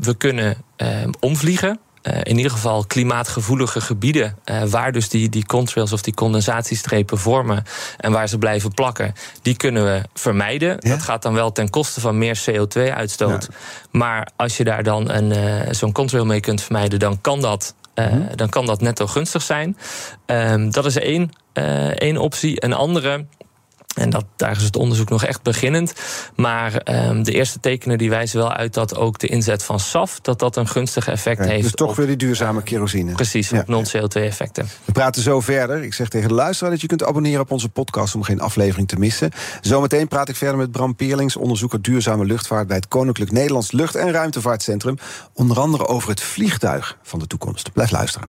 we 0.00 0.14
kunnen 0.18 0.56
omvliegen. 1.20 1.78
Uh, 2.02 2.18
in 2.22 2.36
ieder 2.36 2.52
geval 2.52 2.84
klimaatgevoelige 2.86 3.80
gebieden, 3.80 4.36
uh, 4.44 4.62
waar 4.62 4.92
dus 4.92 5.08
die, 5.08 5.28
die 5.28 5.46
contrails 5.46 5.92
of 5.92 6.02
die 6.02 6.14
condensatiestrepen 6.14 7.18
vormen 7.18 7.64
en 7.96 8.12
waar 8.12 8.28
ze 8.28 8.38
blijven 8.38 8.74
plakken, 8.74 9.14
die 9.42 9.56
kunnen 9.56 9.84
we 9.84 10.02
vermijden. 10.14 10.68
Ja? 10.68 10.90
Dat 10.90 11.02
gaat 11.02 11.22
dan 11.22 11.34
wel 11.34 11.52
ten 11.52 11.70
koste 11.70 12.00
van 12.00 12.18
meer 12.18 12.42
CO2-uitstoot. 12.50 13.48
Ja. 13.50 13.56
Maar 13.90 14.28
als 14.36 14.56
je 14.56 14.64
daar 14.64 14.82
dan 14.82 15.10
een, 15.10 15.30
uh, 15.30 15.72
zo'n 15.72 15.92
contrail 15.92 16.24
mee 16.24 16.40
kunt 16.40 16.62
vermijden, 16.62 16.98
dan 16.98 17.20
kan 17.20 17.40
dat. 17.40 17.74
-hmm. 17.94 18.28
Dan 18.34 18.48
kan 18.48 18.66
dat 18.66 18.80
netto 18.80 19.06
gunstig 19.06 19.42
zijn. 19.42 19.76
Dat 20.70 20.86
is 20.86 20.96
één, 20.96 21.30
één 21.94 22.16
optie. 22.16 22.64
Een 22.64 22.72
andere 22.72 23.26
en 23.94 24.10
dat, 24.10 24.24
daar 24.36 24.56
is 24.56 24.62
het 24.62 24.76
onderzoek 24.76 25.08
nog 25.08 25.24
echt 25.24 25.42
beginnend. 25.42 25.92
Maar 26.36 26.80
um, 27.08 27.22
de 27.22 27.32
eerste 27.32 27.60
tekenen 27.60 27.98
die 27.98 28.10
wijzen 28.10 28.38
wel 28.38 28.52
uit 28.52 28.74
dat 28.74 28.96
ook 28.96 29.18
de 29.18 29.26
inzet 29.26 29.64
van 29.64 29.80
SAF... 29.80 30.20
dat 30.20 30.38
dat 30.38 30.56
een 30.56 30.68
gunstig 30.68 31.08
effect 31.08 31.44
ja, 31.44 31.50
heeft. 31.50 31.62
Dus 31.62 31.72
toch 31.72 31.90
op, 31.90 31.96
weer 31.96 32.06
die 32.06 32.16
duurzame 32.16 32.62
kerosine. 32.62 33.12
Precies, 33.12 33.48
ja, 33.48 33.60
op 33.60 33.66
non-CO2-effecten. 33.66 34.68
We 34.84 34.92
praten 34.92 35.22
zo 35.22 35.40
verder. 35.40 35.82
Ik 35.82 35.94
zeg 35.94 36.08
tegen 36.08 36.28
de 36.28 36.34
luisteraar 36.34 36.70
dat 36.72 36.80
je 36.80 36.86
kunt 36.86 37.04
abonneren 37.04 37.40
op 37.40 37.50
onze 37.50 37.68
podcast... 37.68 38.14
om 38.14 38.22
geen 38.22 38.40
aflevering 38.40 38.88
te 38.88 38.98
missen. 38.98 39.30
Zometeen 39.60 40.08
praat 40.08 40.28
ik 40.28 40.36
verder 40.36 40.56
met 40.56 40.70
Bram 40.70 40.96
Peerlings... 40.96 41.36
onderzoeker 41.36 41.82
duurzame 41.82 42.24
luchtvaart 42.24 42.66
bij 42.66 42.76
het 42.76 42.88
Koninklijk 42.88 43.32
Nederlands 43.32 43.72
Lucht- 43.72 43.94
en 43.94 44.10
Ruimtevaartcentrum. 44.12 44.98
Onder 45.32 45.60
andere 45.60 45.86
over 45.86 46.08
het 46.08 46.20
vliegtuig 46.20 46.98
van 47.02 47.18
de 47.18 47.26
toekomst. 47.26 47.72
Blijf 47.72 47.90
luisteren. 47.90 48.31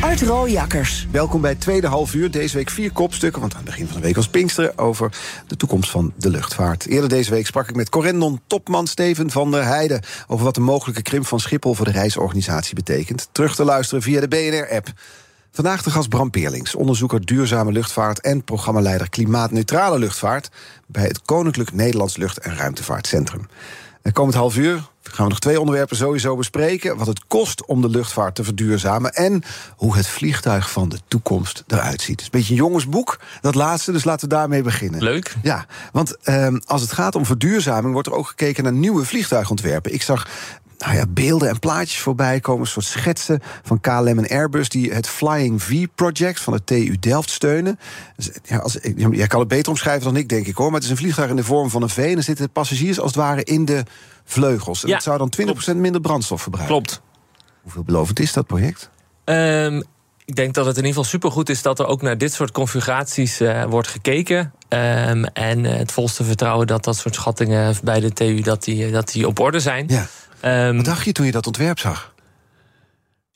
Art 0.00 0.22
Rooijakkers. 0.22 1.06
Welkom 1.10 1.40
bij 1.40 1.54
tweede 1.54 1.86
half 1.86 2.14
uur. 2.14 2.30
Deze 2.30 2.56
week 2.56 2.70
vier 2.70 2.92
kopstukken, 2.92 3.40
want 3.40 3.52
aan 3.52 3.60
het 3.60 3.68
begin 3.68 3.86
van 3.86 3.96
de 3.96 4.02
week 4.02 4.16
was 4.16 4.28
Pinksteren... 4.28 4.78
over 4.78 5.12
de 5.46 5.56
toekomst 5.56 5.90
van 5.90 6.12
de 6.16 6.30
luchtvaart. 6.30 6.86
Eerder 6.86 7.08
deze 7.08 7.30
week 7.30 7.46
sprak 7.46 7.68
ik 7.68 7.76
met 7.76 7.88
Corendon 7.88 8.40
topman 8.46 8.86
Steven 8.86 9.30
van 9.30 9.50
der 9.50 9.64
Heijden... 9.64 10.02
over 10.26 10.44
wat 10.44 10.54
de 10.54 10.60
mogelijke 10.60 11.02
krimp 11.02 11.26
van 11.26 11.40
Schiphol 11.40 11.74
voor 11.74 11.84
de 11.84 11.90
reisorganisatie 11.90 12.74
betekent. 12.74 13.28
Terug 13.32 13.54
te 13.54 13.64
luisteren 13.64 14.02
via 14.02 14.20
de 14.20 14.28
BNR-app. 14.28 14.92
Vandaag 15.50 15.82
de 15.82 15.90
gast 15.90 16.08
Bram 16.08 16.30
Peerlings, 16.30 16.74
onderzoeker 16.74 17.24
duurzame 17.24 17.72
luchtvaart... 17.72 18.20
en 18.20 18.44
programmaleider 18.44 19.08
klimaatneutrale 19.08 19.98
luchtvaart... 19.98 20.48
bij 20.86 21.04
het 21.04 21.22
Koninklijk 21.22 21.72
Nederlands 21.72 22.16
Lucht- 22.16 22.38
en 22.38 22.56
Ruimtevaartcentrum. 22.56 23.46
En 24.08 24.14
komend 24.14 24.36
half 24.36 24.56
uur 24.56 24.88
gaan 25.02 25.24
we 25.24 25.30
nog 25.30 25.38
twee 25.38 25.60
onderwerpen 25.60 25.96
sowieso 25.96 26.36
bespreken. 26.36 26.96
Wat 26.96 27.06
het 27.06 27.26
kost 27.26 27.64
om 27.64 27.80
de 27.80 27.88
luchtvaart 27.88 28.34
te 28.34 28.44
verduurzamen... 28.44 29.12
en 29.12 29.42
hoe 29.76 29.96
het 29.96 30.06
vliegtuig 30.06 30.70
van 30.70 30.88
de 30.88 30.98
toekomst 31.08 31.64
eruit 31.66 32.00
ziet. 32.00 32.10
Het 32.10 32.20
is 32.20 32.24
een 32.24 32.30
beetje 32.30 32.50
een 32.50 32.60
jongensboek, 32.60 33.20
dat 33.40 33.54
laatste, 33.54 33.92
dus 33.92 34.04
laten 34.04 34.28
we 34.28 34.34
daarmee 34.34 34.62
beginnen. 34.62 35.02
Leuk. 35.02 35.36
Ja, 35.42 35.66
want 35.92 36.16
eh, 36.22 36.54
als 36.64 36.80
het 36.80 36.92
gaat 36.92 37.14
om 37.14 37.26
verduurzaming... 37.26 37.92
wordt 37.92 38.08
er 38.08 38.14
ook 38.14 38.26
gekeken 38.26 38.64
naar 38.64 38.72
nieuwe 38.72 39.04
vliegtuigontwerpen. 39.04 39.94
Ik 39.94 40.02
zag 40.02 40.28
nou 40.78 40.96
ja, 40.96 41.04
beelden 41.08 41.48
en 41.48 41.58
plaatjes 41.58 42.00
voorbij 42.00 42.40
komen. 42.40 42.60
Een 42.60 42.66
soort 42.66 42.86
schetsen 42.86 43.40
van 43.62 43.80
KLM 43.80 44.18
en 44.18 44.28
Airbus... 44.28 44.68
die 44.68 44.92
het 44.92 45.08
Flying 45.08 45.62
V-project 45.62 46.40
van 46.40 46.52
de 46.52 46.64
TU 46.64 46.96
Delft 47.00 47.30
steunen. 47.30 47.78
Dus, 48.16 48.30
ja, 48.44 48.58
als, 48.58 48.78
jij 49.10 49.26
kan 49.26 49.40
het 49.40 49.48
beter 49.48 49.70
omschrijven 49.70 50.04
dan 50.04 50.16
ik, 50.16 50.28
denk 50.28 50.46
ik, 50.46 50.56
hoor. 50.56 50.66
Maar 50.66 50.74
het 50.74 50.84
is 50.84 50.90
een 50.90 50.96
vliegtuig 50.96 51.30
in 51.30 51.36
de 51.36 51.44
vorm 51.44 51.70
van 51.70 51.82
een 51.82 51.88
V... 51.88 51.96
en 51.98 52.16
er 52.16 52.22
zitten 52.22 52.50
passagiers 52.50 53.00
als 53.00 53.10
het 53.10 53.20
ware 53.20 53.44
in 53.44 53.64
de 53.64 53.82
vleugels. 54.24 54.82
En 54.82 54.88
ja, 54.88 54.94
dat 54.94 55.02
zou 55.02 55.18
dan 55.18 55.56
20% 55.74 55.76
minder 55.76 56.00
brandstof 56.00 56.42
verbruiken. 56.42 56.74
Klopt. 56.74 57.02
Hoeveel 57.62 57.84
belovend 57.84 58.20
is 58.20 58.32
dat 58.32 58.46
project? 58.46 58.90
Um, 59.24 59.82
ik 60.24 60.36
denk 60.36 60.54
dat 60.54 60.66
het 60.66 60.76
in 60.76 60.84
ieder 60.84 60.96
geval 61.02 61.10
supergoed 61.10 61.48
is 61.48 61.62
dat 61.62 61.78
er 61.78 61.86
ook 61.86 62.02
naar 62.02 62.18
dit 62.18 62.32
soort 62.32 62.52
configuraties 62.52 63.40
uh, 63.40 63.64
wordt 63.64 63.88
gekeken. 63.88 64.52
Um, 64.68 65.24
en 65.24 65.64
het 65.64 65.92
volste 65.92 66.24
vertrouwen 66.24 66.66
dat 66.66 66.84
dat 66.84 66.96
soort 66.96 67.14
schattingen 67.14 67.76
bij 67.82 68.00
de 68.00 68.12
TU 68.12 68.40
dat 68.40 68.64
die, 68.64 68.90
dat 68.90 69.12
die 69.12 69.26
op 69.26 69.38
orde 69.38 69.60
zijn. 69.60 69.84
Ja. 69.88 70.06
Um, 70.44 70.76
wat 70.76 70.84
dacht 70.84 71.04
je 71.04 71.12
toen 71.12 71.26
je 71.26 71.32
dat 71.32 71.46
ontwerp 71.46 71.78
zag? 71.78 72.12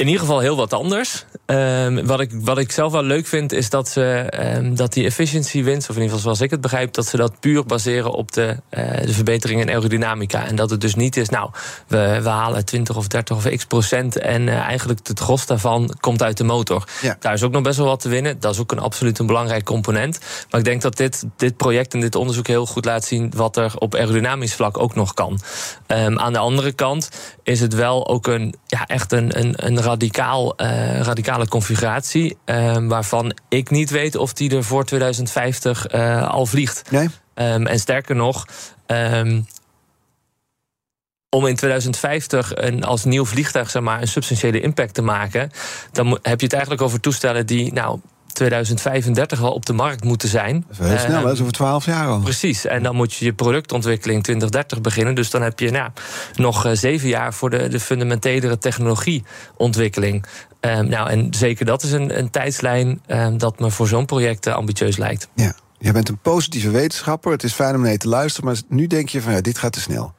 In 0.03 0.09
ieder 0.09 0.27
geval 0.27 0.41
heel 0.41 0.57
wat 0.57 0.73
anders. 0.73 1.25
Um, 1.47 2.07
wat, 2.07 2.21
ik, 2.21 2.31
wat 2.33 2.59
ik 2.59 2.73
zelf 2.73 2.93
wel 2.93 3.03
leuk 3.03 3.27
vind, 3.27 3.53
is 3.53 3.71
dat, 3.71 3.89
ze, 3.89 4.33
um, 4.57 4.75
dat 4.77 4.93
die 4.93 5.05
efficiency 5.05 5.63
winst, 5.63 5.91
of 5.91 5.97
in 5.97 6.03
ieder 6.03 6.17
geval 6.17 6.21
zoals 6.21 6.41
ik 6.41 6.51
het 6.51 6.61
begrijp, 6.61 6.93
dat 6.93 7.07
ze 7.07 7.17
dat 7.17 7.41
puur 7.41 7.65
baseren 7.65 8.13
op 8.13 8.33
de, 8.33 8.57
uh, 8.71 9.01
de 9.01 9.13
verbetering 9.13 9.61
in 9.61 9.69
aerodynamica. 9.69 10.47
En 10.47 10.57
dat 10.57 10.71
het 10.71 10.81
dus 10.81 10.95
niet 10.95 11.17
is, 11.17 11.29
nou, 11.29 11.51
we, 11.87 12.21
we 12.23 12.29
halen 12.29 12.65
20 12.65 12.97
of 12.97 13.07
30 13.07 13.37
of 13.37 13.49
x 13.49 13.65
procent 13.65 14.19
en 14.19 14.47
uh, 14.47 14.55
eigenlijk 14.55 15.01
het 15.07 15.21
gros 15.21 15.47
daarvan 15.47 15.95
komt 16.01 16.23
uit 16.23 16.37
de 16.37 16.45
motor. 16.45 16.85
Ja. 17.03 17.17
Daar 17.21 17.33
is 17.35 17.43
ook 17.43 17.53
nog 17.53 17.63
best 17.63 17.77
wel 17.77 17.87
wat 17.87 18.01
te 18.01 18.09
winnen. 18.09 18.41
Dat 18.41 18.53
is 18.53 18.61
ook 18.61 18.73
een 18.73 18.79
absoluut 18.79 19.19
een 19.19 19.27
belangrijk 19.27 19.65
component. 19.65 20.19
Maar 20.51 20.61
ik 20.61 20.67
denk 20.67 20.83
dat 20.83 20.97
dit, 20.97 21.25
dit 21.37 21.57
project 21.57 21.95
en 21.95 22.01
dit 22.01 22.15
onderzoek 22.15 22.47
heel 22.47 22.67
goed 22.67 22.85
laat 22.85 23.05
zien 23.05 23.33
wat 23.37 23.57
er 23.57 23.73
op 23.79 23.95
aerodynamisch 23.95 24.55
vlak 24.55 24.79
ook 24.79 24.95
nog 24.95 25.15
kan. 25.15 25.41
Um, 25.87 26.19
aan 26.19 26.33
de 26.33 26.39
andere 26.39 26.73
kant 26.73 27.09
is 27.43 27.61
het 27.61 27.75
wel 27.75 28.09
ook 28.09 28.27
een, 28.27 28.55
ja, 28.67 28.87
echt 28.87 29.13
een, 29.13 29.39
een, 29.39 29.55
een 29.57 29.83
radicaal, 29.93 30.55
uh, 30.57 31.01
radicale 31.01 31.49
configuratie. 31.49 32.37
Uh, 32.47 32.77
waarvan 32.81 33.37
ik 33.49 33.71
niet 33.71 33.91
weet 33.91 34.17
of 34.17 34.33
die 34.33 34.57
er 34.57 34.65
voor 34.65 34.85
2050 34.85 35.95
uh, 35.95 36.29
al 36.31 36.47
vliegt. 36.47 36.91
Nee. 36.91 37.09
Um, 37.35 37.67
en 37.67 37.79
sterker 37.79 38.17
nog. 38.17 38.47
Um, 38.87 39.47
om 41.29 41.47
in 41.47 41.57
2050 41.57 42.53
een, 42.55 42.85
als 42.85 43.05
nieuw 43.05 43.25
vliegtuig 43.25 43.71
zeg 43.71 43.83
maar, 43.83 44.01
een 44.01 44.09
substantiële 44.09 44.61
impact 44.61 44.95
te 44.95 45.03
maken, 45.03 45.51
dan 45.93 46.19
heb 46.23 46.39
je 46.39 46.45
het 46.45 46.53
eigenlijk 46.53 46.83
over 46.83 47.01
toestellen 47.01 47.47
die 47.47 47.73
nou, 47.73 47.99
2035 48.33 49.41
wel 49.41 49.53
op 49.53 49.67
de 49.67 49.73
markt 49.73 50.05
moeten 50.05 50.29
zijn. 50.29 50.65
Dat 50.67 50.71
is 50.71 50.79
wel 50.79 50.89
heel 50.89 50.99
snel, 50.99 51.19
uh, 51.19 51.25
dat 51.25 51.33
is 51.33 51.41
over 51.41 51.53
12 51.53 51.85
jaar 51.85 52.07
al. 52.07 52.21
Precies, 52.21 52.65
en 52.65 52.83
dan 52.83 52.97
moet 52.97 53.15
je 53.15 53.25
je 53.25 53.33
productontwikkeling 53.33 54.23
2030 54.23 54.81
beginnen. 54.81 55.15
Dus 55.15 55.31
dan 55.31 55.43
heb 55.43 55.59
je 55.59 55.71
nou, 55.71 55.91
nog 56.35 56.67
uh, 56.67 56.73
zeven 56.73 57.09
jaar 57.09 57.35
voor 57.35 57.51
de, 57.51 57.69
de 57.69 57.81
fundamentelere 57.81 58.59
technologieontwikkeling. 58.59 60.25
Um, 60.61 60.89
nou, 60.89 61.09
en 61.09 61.35
zeker 61.35 61.65
dat 61.67 61.83
is 61.83 61.93
een, 61.93 62.19
een 62.19 62.31
tijdslijn 62.31 63.03
um, 63.07 63.39
dat 63.39 63.61
me 63.61 63.71
voor 63.71 63.89
zo'n 63.89 64.07
project 64.07 64.47
uh, 64.47 64.55
ambitieus 64.55 64.97
lijkt. 64.97 65.29
Ja, 65.35 65.55
jij 65.79 65.93
bent 65.93 66.09
een 66.09 66.19
positieve 66.19 66.71
wetenschapper. 66.71 67.33
Het 67.33 67.43
is 67.43 67.53
fijn 67.53 67.75
om 67.75 67.81
mee 67.81 67.97
te 67.97 68.09
luisteren, 68.09 68.49
maar 68.49 68.61
nu 68.69 68.87
denk 68.87 69.09
je 69.09 69.21
van 69.21 69.33
ja, 69.33 69.41
dit 69.41 69.59
gaat 69.59 69.73
te 69.73 69.81
snel. 69.81 70.15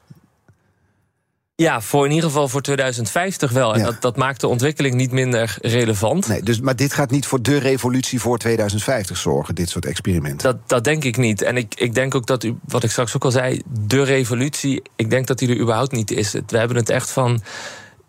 Ja, 1.56 1.82
voor 1.82 2.06
in 2.06 2.12
ieder 2.12 2.30
geval 2.30 2.48
voor 2.48 2.62
2050 2.62 3.52
wel. 3.52 3.74
En 3.74 3.80
Ja. 3.80 3.86
dat, 3.86 4.02
dat 4.02 4.16
maakt 4.18 4.42
de 4.42 4.48
ontwikkeling 4.48 4.96
niet 4.96 5.12
minder 5.12 5.58
relevant. 5.62 6.28
Nee, 6.28 6.44
dus, 6.44 6.60
maar 6.60 6.76
dit 6.76 6.94
gaat 6.94 7.12
niet 7.12 7.26
voor 7.26 7.42
de 7.42 7.58
revolutie 7.58 8.20
voor 8.20 8.38
2050 8.38 9.18
zorgen, 9.18 9.56
dit 9.56 9.70
soort 9.70 9.86
experimenten. 9.86 10.52
Dat, 10.52 10.70
dat 10.70 10.84
denk 10.84 11.04
ik 11.04 11.18
niet. 11.18 11.42
En 11.42 11.58
ik, 11.58 11.74
ik 11.76 11.94
denk 11.94 12.16
ook 12.16 12.26
dat, 12.26 12.44
u, 12.44 12.56
wat 12.68 12.84
ik 12.84 12.92
straks 12.92 13.16
ook 13.16 13.24
al 13.24 13.32
zei, 13.32 13.62
de 13.70 14.04
revolutie, 14.04 14.82
ik 14.96 15.10
denk 15.10 15.28
dat 15.28 15.38
die 15.40 15.50
er 15.50 15.60
überhaupt 15.60 15.92
niet 15.92 16.12
is. 16.12 16.32
We 16.32 16.58
hebben 16.58 16.78
het 16.78 16.90
echt 16.90 17.12
van. 17.12 17.42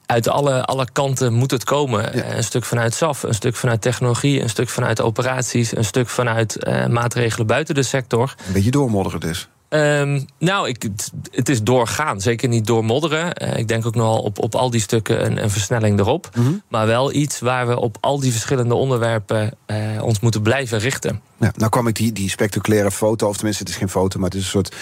Uit 0.07 0.29
alle, 0.29 0.65
alle 0.65 0.87
kanten 0.93 1.33
moet 1.33 1.51
het 1.51 1.65
komen. 1.65 2.17
Ja. 2.17 2.35
Een 2.37 2.45
stuk 2.45 2.65
vanuit 2.65 2.95
SAF, 2.95 3.23
een 3.23 3.35
stuk 3.35 3.57
vanuit 3.57 3.81
technologie, 3.83 4.41
een 4.41 4.49
stuk 4.49 4.69
vanuit 4.69 5.01
operaties, 5.01 5.77
een 5.77 5.85
stuk 5.85 6.09
vanuit 6.09 6.67
uh, 6.67 6.87
maatregelen 6.87 7.47
buiten 7.47 7.75
de 7.75 7.83
sector. 7.83 8.35
Een 8.47 8.53
beetje 8.53 8.71
doormodderen 8.71 9.21
dus. 9.21 9.49
Um, 9.75 10.25
nou, 10.39 10.69
ik, 10.69 10.89
het, 11.31 11.49
is 11.49 11.63
doorgaan. 11.63 12.21
Zeker 12.21 12.49
niet 12.49 12.67
doormodderen. 12.67 13.43
Uh, 13.43 13.57
ik 13.57 13.69
denk 13.69 13.87
ook 13.87 13.95
nogal 13.95 14.19
op, 14.19 14.39
op 14.39 14.55
al 14.55 14.71
die 14.71 14.81
stukken 14.81 15.25
een, 15.25 15.43
een 15.43 15.51
versnelling 15.51 15.99
erop. 15.99 16.31
Mm 16.35 16.45
-hmm. 16.45 16.63
Maar 16.69 16.87
wel 16.87 17.13
iets 17.13 17.41
waar 17.41 17.69
we 17.69 17.81
op 17.81 17.97
al 18.01 18.21
die 18.21 18.33
verschillende 18.33 18.75
onderwerpen 18.75 19.55
uh, 19.67 20.03
ons 20.03 20.21
moeten 20.21 20.43
blijven 20.43 20.79
richten. 20.79 21.21
Ja, 21.39 21.53
nou 21.57 21.71
kwam 21.71 21.87
ik 21.87 21.95
die, 21.95 22.13
die 22.13 22.31
spectaculaire 22.31 22.91
foto, 22.91 23.29
of 23.29 23.37
tenminste, 23.37 23.63
het 23.63 23.73
is 23.73 23.79
geen 23.79 23.89
foto, 23.89 24.19
maar 24.19 24.29
het 24.29 24.39
is 24.39 24.45
een 24.45 24.51
soort 24.51 24.75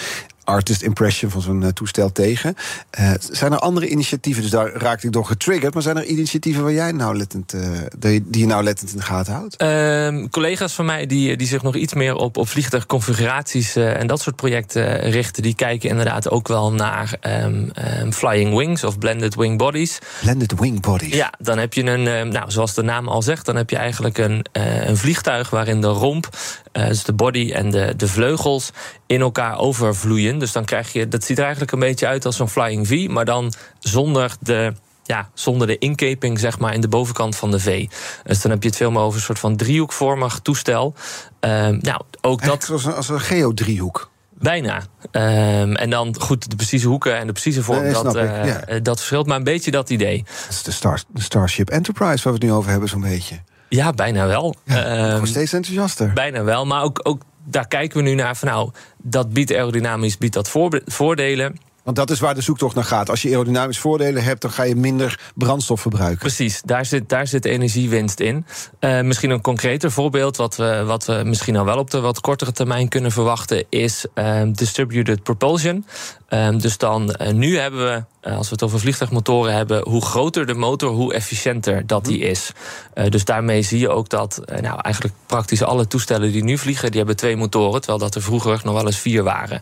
artist 0.43 0.81
impression 0.81 1.31
van 1.31 1.41
zo'n 1.41 1.61
uh, 1.61 1.67
toestel 1.67 2.11
tegen. 2.11 2.55
Uh, 2.99 3.11
zijn 3.31 3.51
er 3.51 3.59
andere 3.59 3.87
initiatieven, 3.87 4.41
dus 4.41 4.51
daar 4.51 4.71
raakte 4.71 5.07
ik 5.07 5.13
door 5.13 5.25
getriggerd, 5.25 5.73
maar 5.73 5.83
zijn 5.83 5.97
er 5.97 6.05
initiatieven 6.05 6.63
waar 6.63 6.73
jij 6.73 6.91
nou 6.91 7.17
lettend, 7.17 7.53
uh, 7.53 7.61
die 7.99 8.41
je 8.41 8.45
nou 8.45 8.63
lettend 8.63 8.91
in 8.91 8.97
de 8.97 9.03
gaten 9.03 9.33
houdt? 9.33 9.61
Um, 9.61 10.29
collega's 10.29 10.73
van 10.73 10.85
mij 10.85 11.05
die, 11.05 11.37
die 11.37 11.47
zich 11.47 11.61
nog 11.61 11.75
iets 11.75 11.93
meer 11.93 12.15
op, 12.15 12.37
op 12.37 12.47
vliegtuigconfiguraties 12.47 13.75
en 13.75 14.07
dat 14.07 14.21
soort 14.21 14.35
projecten 14.35 14.99
richten, 14.99 15.43
die 15.43 15.55
kijken 15.55 15.89
inderdaad 15.89 16.29
ook 16.29 16.47
wel 16.47 16.71
naar 16.71 17.17
um, 17.21 17.71
um, 18.01 18.13
flying 18.13 18.55
wings 18.57 18.83
of 18.83 18.97
blended 18.97 19.35
wing 19.35 19.57
bodies. 19.57 19.99
Blended 20.21 20.59
wing 20.59 20.81
bodies. 20.81 21.15
Ja, 21.15 21.33
dan 21.39 21.57
heb 21.57 21.73
je 21.73 21.83
een, 21.83 22.29
nou, 22.29 22.51
zoals 22.51 22.73
de 22.73 22.83
naam 22.83 23.07
al 23.07 23.21
zegt, 23.21 23.45
dan 23.45 23.55
heb 23.55 23.69
je 23.69 23.77
eigenlijk 23.77 24.17
een, 24.17 24.45
een 24.51 24.97
vliegtuig 24.97 25.49
waarin 25.49 25.81
de 25.81 25.87
romp, 25.87 26.29
uh, 26.73 26.87
dus 26.87 27.03
de 27.03 27.13
body 27.13 27.51
en 27.51 27.71
de, 27.71 27.93
de 27.97 28.07
vleugels, 28.07 28.71
in 29.05 29.21
elkaar 29.21 29.57
overvloeien. 29.57 30.39
Dus 30.39 30.51
dan 30.51 30.65
krijg 30.65 30.93
je, 30.93 31.07
dat 31.07 31.23
ziet 31.23 31.37
er 31.37 31.43
eigenlijk 31.43 31.71
een 31.71 31.79
beetje 31.79 32.07
uit 32.07 32.25
als 32.25 32.35
zo'n 32.35 32.49
Flying 32.49 32.87
V, 32.87 33.07
maar 33.09 33.25
dan 33.25 33.53
zonder 33.79 34.35
de, 34.39 34.73
ja, 35.03 35.29
zonder 35.33 35.67
de 35.67 35.77
inkeping 35.77 36.39
zeg 36.39 36.59
maar 36.59 36.73
in 36.73 36.81
de 36.81 36.87
bovenkant 36.87 37.35
van 37.35 37.51
de 37.51 37.59
V. 37.59 37.87
Dus 38.23 38.41
dan 38.41 38.51
heb 38.51 38.63
je 38.63 38.69
het 38.69 38.77
veel 38.77 38.91
meer 38.91 39.01
over 39.01 39.17
een 39.17 39.25
soort 39.25 39.39
van 39.39 39.55
driehoekvormig 39.55 40.39
toestel. 40.39 40.93
Uh, 41.41 41.67
nou, 41.67 42.01
ook 42.21 42.45
dat. 42.45 42.69
Als 42.69 42.85
een, 42.85 42.93
als 42.93 43.09
een 43.09 43.19
geodriehoek. 43.19 44.11
Bijna. 44.39 44.83
Um, 45.11 45.75
en 45.75 45.89
dan 45.89 46.15
goed, 46.19 46.49
de 46.49 46.55
precieze 46.55 46.87
hoeken 46.87 47.17
en 47.17 47.27
de 47.27 47.31
precieze 47.31 47.63
vorm, 47.63 47.81
nee, 47.81 47.93
dat, 47.93 48.15
uh, 48.15 48.45
ja. 48.45 48.79
dat 48.79 48.97
verschilt, 48.97 49.27
maar 49.27 49.37
een 49.37 49.43
beetje 49.43 49.71
dat 49.71 49.89
idee. 49.89 50.23
Dat 50.23 50.49
is 50.49 50.63
de, 50.63 50.71
Star, 50.71 51.03
de 51.07 51.21
Starship 51.21 51.69
Enterprise 51.69 52.23
waar 52.23 52.33
we 52.33 52.39
het 52.39 52.41
nu 52.41 52.51
over 52.51 52.71
hebben, 52.71 52.89
zo'n 52.89 53.01
beetje. 53.01 53.39
Ja, 53.75 53.91
bijna 53.91 54.27
wel. 54.27 54.55
Ja, 54.63 55.15
um, 55.15 55.25
steeds 55.25 55.53
enthousiaster. 55.53 56.13
Bijna 56.13 56.43
wel, 56.43 56.65
maar 56.65 56.83
ook, 56.83 56.99
ook 57.03 57.21
daar 57.43 57.67
kijken 57.67 57.97
we 57.97 58.03
nu 58.03 58.15
naar 58.15 58.35
van 58.35 58.47
nou, 58.47 58.71
dat 58.97 59.33
biedt 59.33 59.53
aerodynamisch 59.53 60.17
biedt 60.17 60.33
dat 60.33 60.49
voordelen. 60.85 61.57
Want 61.83 61.95
dat 61.95 62.09
is 62.09 62.19
waar 62.19 62.35
de 62.35 62.41
zoektocht 62.41 62.75
naar 62.75 62.83
gaat. 62.83 63.09
Als 63.09 63.21
je 63.21 63.29
aerodynamisch 63.29 63.79
voordelen 63.79 64.23
hebt, 64.23 64.41
dan 64.41 64.51
ga 64.51 64.63
je 64.63 64.75
minder 64.75 65.19
brandstof 65.35 65.81
verbruiken. 65.81 66.19
Precies, 66.19 66.61
daar 66.65 66.85
zit, 66.85 67.09
daar 67.09 67.27
zit 67.27 67.45
energiewinst 67.45 68.19
in. 68.19 68.45
Uh, 68.79 69.01
misschien 69.01 69.29
een 69.29 69.41
concreter 69.41 69.91
voorbeeld, 69.91 70.37
wat 70.37 70.55
we, 70.55 70.83
wat 70.85 71.05
we 71.05 71.21
misschien 71.25 71.55
al 71.55 71.65
wel 71.65 71.77
op 71.77 71.89
de 71.91 71.99
wat 71.99 72.21
kortere 72.21 72.51
termijn 72.51 72.89
kunnen 72.89 73.11
verwachten, 73.11 73.65
is 73.69 74.05
uh, 74.15 74.41
distributed 74.51 75.23
propulsion. 75.23 75.85
Uh, 76.29 76.49
dus 76.57 76.77
dan, 76.77 77.15
uh, 77.21 77.29
nu 77.29 77.57
hebben 77.57 77.85
we, 77.85 78.29
uh, 78.29 78.37
als 78.37 78.47
we 78.47 78.53
het 78.53 78.63
over 78.63 78.79
vliegtuigmotoren 78.79 79.53
hebben, 79.53 79.89
hoe 79.89 80.05
groter 80.05 80.45
de 80.45 80.53
motor, 80.53 80.91
hoe 80.91 81.13
efficiënter 81.13 81.87
dat 81.87 82.05
die 82.05 82.19
is. 82.19 82.51
Uh, 82.95 83.09
dus 83.09 83.25
daarmee 83.25 83.61
zie 83.61 83.79
je 83.79 83.89
ook 83.89 84.09
dat, 84.09 84.41
nou, 84.61 84.79
eigenlijk 84.81 85.15
praktisch 85.25 85.61
alle 85.61 85.87
toestellen 85.87 86.31
die 86.31 86.43
nu 86.43 86.57
vliegen, 86.57 86.89
die 86.89 86.97
hebben 86.97 87.15
twee 87.15 87.35
motoren, 87.35 87.81
terwijl 87.81 87.99
dat 87.99 88.15
er 88.15 88.21
vroeger 88.21 88.61
nog 88.63 88.73
wel 88.73 88.85
eens 88.85 88.99
vier 88.99 89.23
waren. 89.23 89.61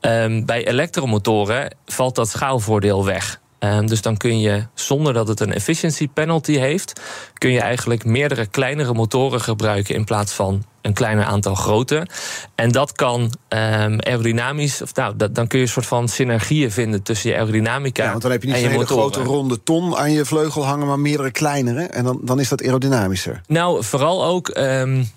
Ehm, 0.00 0.44
bij 0.44 0.66
elektromotoren 0.66 1.57
valt 1.86 2.14
dat 2.14 2.28
schaalvoordeel 2.28 3.04
weg. 3.04 3.40
Um, 3.60 3.86
dus 3.86 4.02
dan 4.02 4.16
kun 4.16 4.40
je, 4.40 4.66
zonder 4.74 5.12
dat 5.12 5.28
het 5.28 5.40
een 5.40 5.52
efficiency 5.52 6.08
penalty 6.08 6.52
heeft, 6.52 7.00
kun 7.34 7.50
je 7.50 7.60
eigenlijk 7.60 8.04
meerdere 8.04 8.46
kleinere 8.46 8.92
motoren 8.92 9.40
gebruiken 9.40 9.94
in 9.94 10.04
plaats 10.04 10.32
van 10.32 10.64
een 10.82 10.92
kleiner 10.92 11.24
aantal 11.24 11.54
grote. 11.54 12.06
En 12.54 12.72
dat 12.72 12.92
kan 12.92 13.20
um, 13.20 14.00
aerodynamisch, 14.00 14.82
of 14.82 14.94
nou, 14.94 15.16
dat, 15.16 15.34
dan 15.34 15.46
kun 15.46 15.58
je 15.58 15.64
een 15.64 15.70
soort 15.70 15.86
van 15.86 16.08
synergieën 16.08 16.70
vinden 16.70 17.02
tussen 17.02 17.30
je 17.30 17.36
aerodynamica. 17.36 18.02
Ja, 18.02 18.10
want 18.10 18.22
dan 18.22 18.30
heb 18.30 18.42
je 18.42 18.48
niet 18.48 18.56
een 18.56 18.70
hele 18.70 18.86
grote 18.86 19.22
ronde 19.22 19.62
ton 19.62 19.96
aan 19.96 20.12
je 20.12 20.24
vleugel 20.24 20.66
hangen, 20.66 20.86
maar 20.86 21.00
meerdere 21.00 21.30
kleinere. 21.30 21.82
En 21.82 22.04
dan, 22.04 22.20
dan 22.22 22.40
is 22.40 22.48
dat 22.48 22.62
aerodynamischer. 22.62 23.40
Nou, 23.46 23.84
vooral 23.84 24.24
ook. 24.24 24.56
Um, 24.56 25.10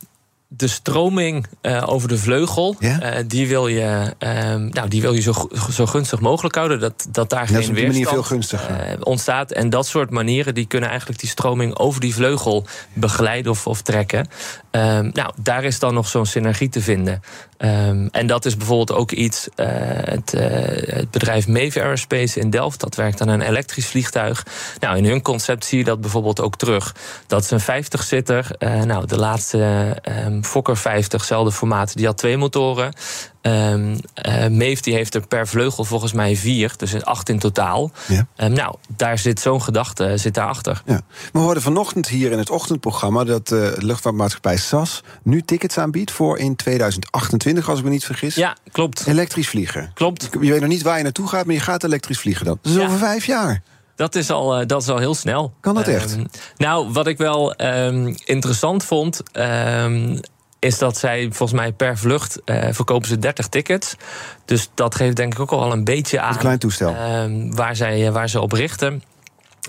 de 0.54 0.68
stroming 0.68 1.46
uh, 1.62 1.84
over 1.86 2.08
de 2.08 2.18
vleugel, 2.18 2.76
ja? 2.80 3.18
uh, 3.18 3.24
die 3.28 3.48
wil 3.48 3.68
je, 3.68 4.14
uh, 4.20 4.30
nou, 4.56 4.88
die 4.88 5.02
wil 5.02 5.14
je 5.14 5.22
zo, 5.22 5.50
zo 5.72 5.86
gunstig 5.86 6.20
mogelijk 6.20 6.56
houden. 6.56 6.80
Dat, 6.80 7.08
dat 7.10 7.30
daar 7.30 7.52
dat 7.52 7.64
geen 7.64 7.74
weerstand 7.74 8.26
gunstiger. 8.26 9.04
ontstaat. 9.04 9.52
En 9.52 9.70
dat 9.70 9.88
soort 9.88 10.10
manieren 10.10 10.54
die 10.54 10.66
kunnen 10.66 10.90
eigenlijk 10.90 11.20
die 11.20 11.30
stroming 11.30 11.78
over 11.78 12.02
die 12.02 12.14
vleugel 12.14 12.66
begeleiden 12.94 13.52
of, 13.52 13.68
of 13.68 13.82
trekken. 13.82 14.28
Ehm, 14.72 15.10
nou, 15.14 15.34
daar 15.36 15.64
is 15.64 15.80
dan 15.80 15.94
nog 15.94 16.08
zo'n 16.08 16.26
synergie 16.26 16.70
te 16.70 16.82
vinden. 16.82 17.22
Um, 17.64 18.08
en 18.12 18.28
dat 18.28 18.46
is 18.46 18.58
bijvoorbeeld 18.58 18.92
ook 18.92 19.12
iets. 19.12 19.50
het, 19.56 20.32
het 20.86 21.12
bedrijf 21.12 21.48
Mave 21.48 21.82
Aerospace 21.82 22.40
in 22.40 22.50
Delft, 22.50 22.80
dat 22.80 22.96
werkt 22.96 23.22
aan 23.22 23.28
een 23.28 23.42
elektrisch 23.42 23.88
vliegtuig. 23.88 24.46
Nou, 24.80 24.98
in 24.98 25.06
hun 25.06 25.22
concept 25.22 25.66
zie 25.66 25.78
je 25.78 25.84
dat 25.84 26.02
bijvoorbeeld 26.02 26.42
ook 26.42 26.56
terug. 26.56 26.96
Dat 27.28 27.44
is 27.44 27.52
een 27.52 27.84
50-zitter. 27.84 28.48
nou, 28.86 29.08
de 29.08 29.18
laatste. 29.18 29.60
Fokker 30.42 30.78
50, 30.78 31.24
zelfde 31.24 31.52
formaat, 31.52 31.96
die 31.96 32.06
had 32.06 32.18
twee 32.18 32.38
motoren. 32.38 32.94
Um, 33.42 33.96
uh, 34.28 34.48
Meef 34.48 34.80
die 34.82 34.94
heeft 34.94 35.16
er 35.16 35.28
per 35.28 35.48
vleugel 35.48 35.84
volgens 35.84 36.12
mij 36.14 36.36
vier, 36.36 36.74
dus 36.78 37.04
acht 37.06 37.30
in 37.30 37.40
totaal. 37.40 37.92
Ja. 38.08 38.28
Um, 38.38 38.54
nou, 38.54 38.76
daar 38.98 39.18
zit 39.18 39.40
zo'n 39.40 39.62
gedachte 39.62 40.18
zit 40.18 40.34
daarachter. 40.34 40.82
Ja. 40.86 41.02
We 41.34 41.40
hoorden 41.40 41.64
vanochtend 41.64 42.08
hier 42.08 42.32
in 42.32 42.38
het 42.38 42.50
ochtendprogramma 42.50 43.24
dat 43.24 43.52
uh, 43.52 43.60
de 43.60 43.76
luchtvaartmaatschappij 43.80 44.58
SAS 44.58 45.02
nu 45.24 45.42
tickets 45.42 45.78
aanbiedt 45.78 46.12
voor 46.12 46.38
in 46.38 46.56
2028, 46.56 47.70
als 47.70 47.80
ik 47.80 47.86
me 47.86 47.92
niet 47.92 48.06
vergis. 48.06 48.36
Ja, 48.36 48.56
klopt. 48.72 49.08
Elektrisch 49.08 49.48
vliegen. 49.50 49.92
Klopt. 49.94 50.30
Je 50.42 50.52
weet 50.52 50.60
nog 50.60 50.70
niet 50.70 50.82
waar 50.82 50.98
je 50.98 51.04
naartoe 51.04 51.28
gaat, 51.28 51.46
maar 51.46 51.56
je 51.56 51.62
gaat 51.62 51.84
elektrisch 51.84 52.20
vliegen 52.20 52.46
dan. 52.46 52.60
Dat 52.62 52.72
is 52.72 52.78
Ja. 52.78 52.86
over 52.86 52.98
vijf 52.98 53.26
jaar. 53.26 53.62
Dat 53.96 54.16
is 54.16 54.30
al, 54.30 54.68
dat 54.68 54.82
is 54.82 54.88
al 54.88 54.98
heel 54.98 55.16
snel. 55.16 55.54
Kan 55.60 55.76
dat 55.76 55.88
echt? 55.88 56.12
Ehm, 56.16 56.26
nou, 56.58 56.92
wat 56.92 57.08
ik 57.08 57.18
wel 57.18 57.54
ehm, 57.54 58.14
interessant 58.26 58.84
vond. 58.84 59.22
ehm, 59.32 60.18
is 60.62 60.78
dat 60.78 60.98
zij 60.98 61.22
volgens 61.32 61.60
mij 61.60 61.72
per 61.72 61.98
vlucht 61.98 62.42
eh, 62.46 62.68
verkopen 62.72 63.08
ze 63.08 63.18
30 63.18 63.48
tickets. 63.48 63.96
Dus 64.46 64.70
dat 64.74 64.96
geeft 64.96 65.16
denk 65.16 65.34
ik 65.34 65.40
ook 65.40 65.52
al 65.52 65.72
een 65.72 65.84
beetje 65.84 66.20
aan 66.20 66.34
Een 66.34 66.40
klein 66.40 66.60
toestel. 66.60 66.96
ehm, 66.96 67.52
waar, 67.52 67.76
zij, 67.76 68.12
waar 68.12 68.30
ze 68.30 68.42
op 68.42 68.52
richten. 68.52 69.04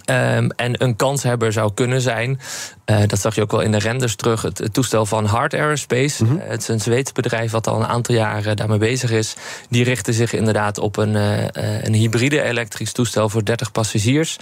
Ehm, 0.04 0.48
en 0.56 0.82
een 0.82 0.96
kanshebber 0.96 1.52
zou 1.52 1.70
kunnen 1.74 2.00
zijn, 2.00 2.40
eh, 2.84 2.98
dat 3.06 3.20
zag 3.20 3.34
je 3.34 3.42
ook 3.42 3.50
wel 3.50 3.60
in 3.60 3.72
de 3.72 3.78
renders 3.78 4.16
terug, 4.16 4.42
het, 4.42 4.58
het 4.58 4.72
toestel 4.72 5.06
van 5.06 5.24
Hard 5.24 5.54
Aerospace. 5.54 6.24
Mhm. 6.24 6.36
Eh, 6.36 6.48
het 6.48 6.60
is 6.60 6.68
een 6.68 6.80
Zweeds 6.80 7.12
bedrijf 7.12 7.50
wat 7.50 7.66
al 7.66 7.80
een 7.80 7.86
aantal 7.86 8.14
jaren 8.14 8.56
daarmee 8.56 8.78
bezig 8.78 9.10
is. 9.10 9.34
Die 9.68 9.84
richten 9.84 10.14
zich 10.14 10.32
inderdaad 10.32 10.78
op 10.78 10.96
een, 10.96 11.16
eh, 11.16 11.82
een 11.82 11.94
hybride 11.94 12.42
elektrisch 12.42 12.92
toestel 12.92 13.28
voor 13.28 13.44
30 13.44 13.72
passagiers. 13.72 14.36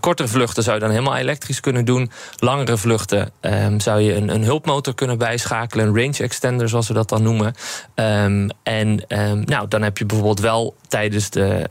Kortere 0.00 0.28
vluchten 0.28 0.62
zou 0.62 0.74
je 0.76 0.82
dan 0.82 0.90
helemaal 0.90 1.16
elektrisch 1.16 1.60
kunnen 1.60 1.84
doen. 1.84 2.10
Langere 2.36 2.76
vluchten 2.76 3.30
ehm, 3.40 3.78
zou 3.78 4.00
je 4.00 4.14
een, 4.14 4.28
een 4.28 4.44
hulpmotor 4.44 4.94
kunnen 4.94 5.18
bijschakelen, 5.18 5.86
een 5.86 5.96
range 5.96 6.18
extender 6.18 6.68
zoals 6.68 6.88
we 6.88 6.94
dat 6.94 7.08
dan 7.08 7.22
noemen. 7.22 7.54
Ehm, 7.94 8.48
en 8.62 9.04
nou, 9.44 9.68
dan 9.68 9.82
heb 9.82 9.98
je 9.98 10.06
bijvoorbeeld 10.06 10.40
wel 10.40 10.76
tijdens 10.88 11.30
de, 11.30 11.66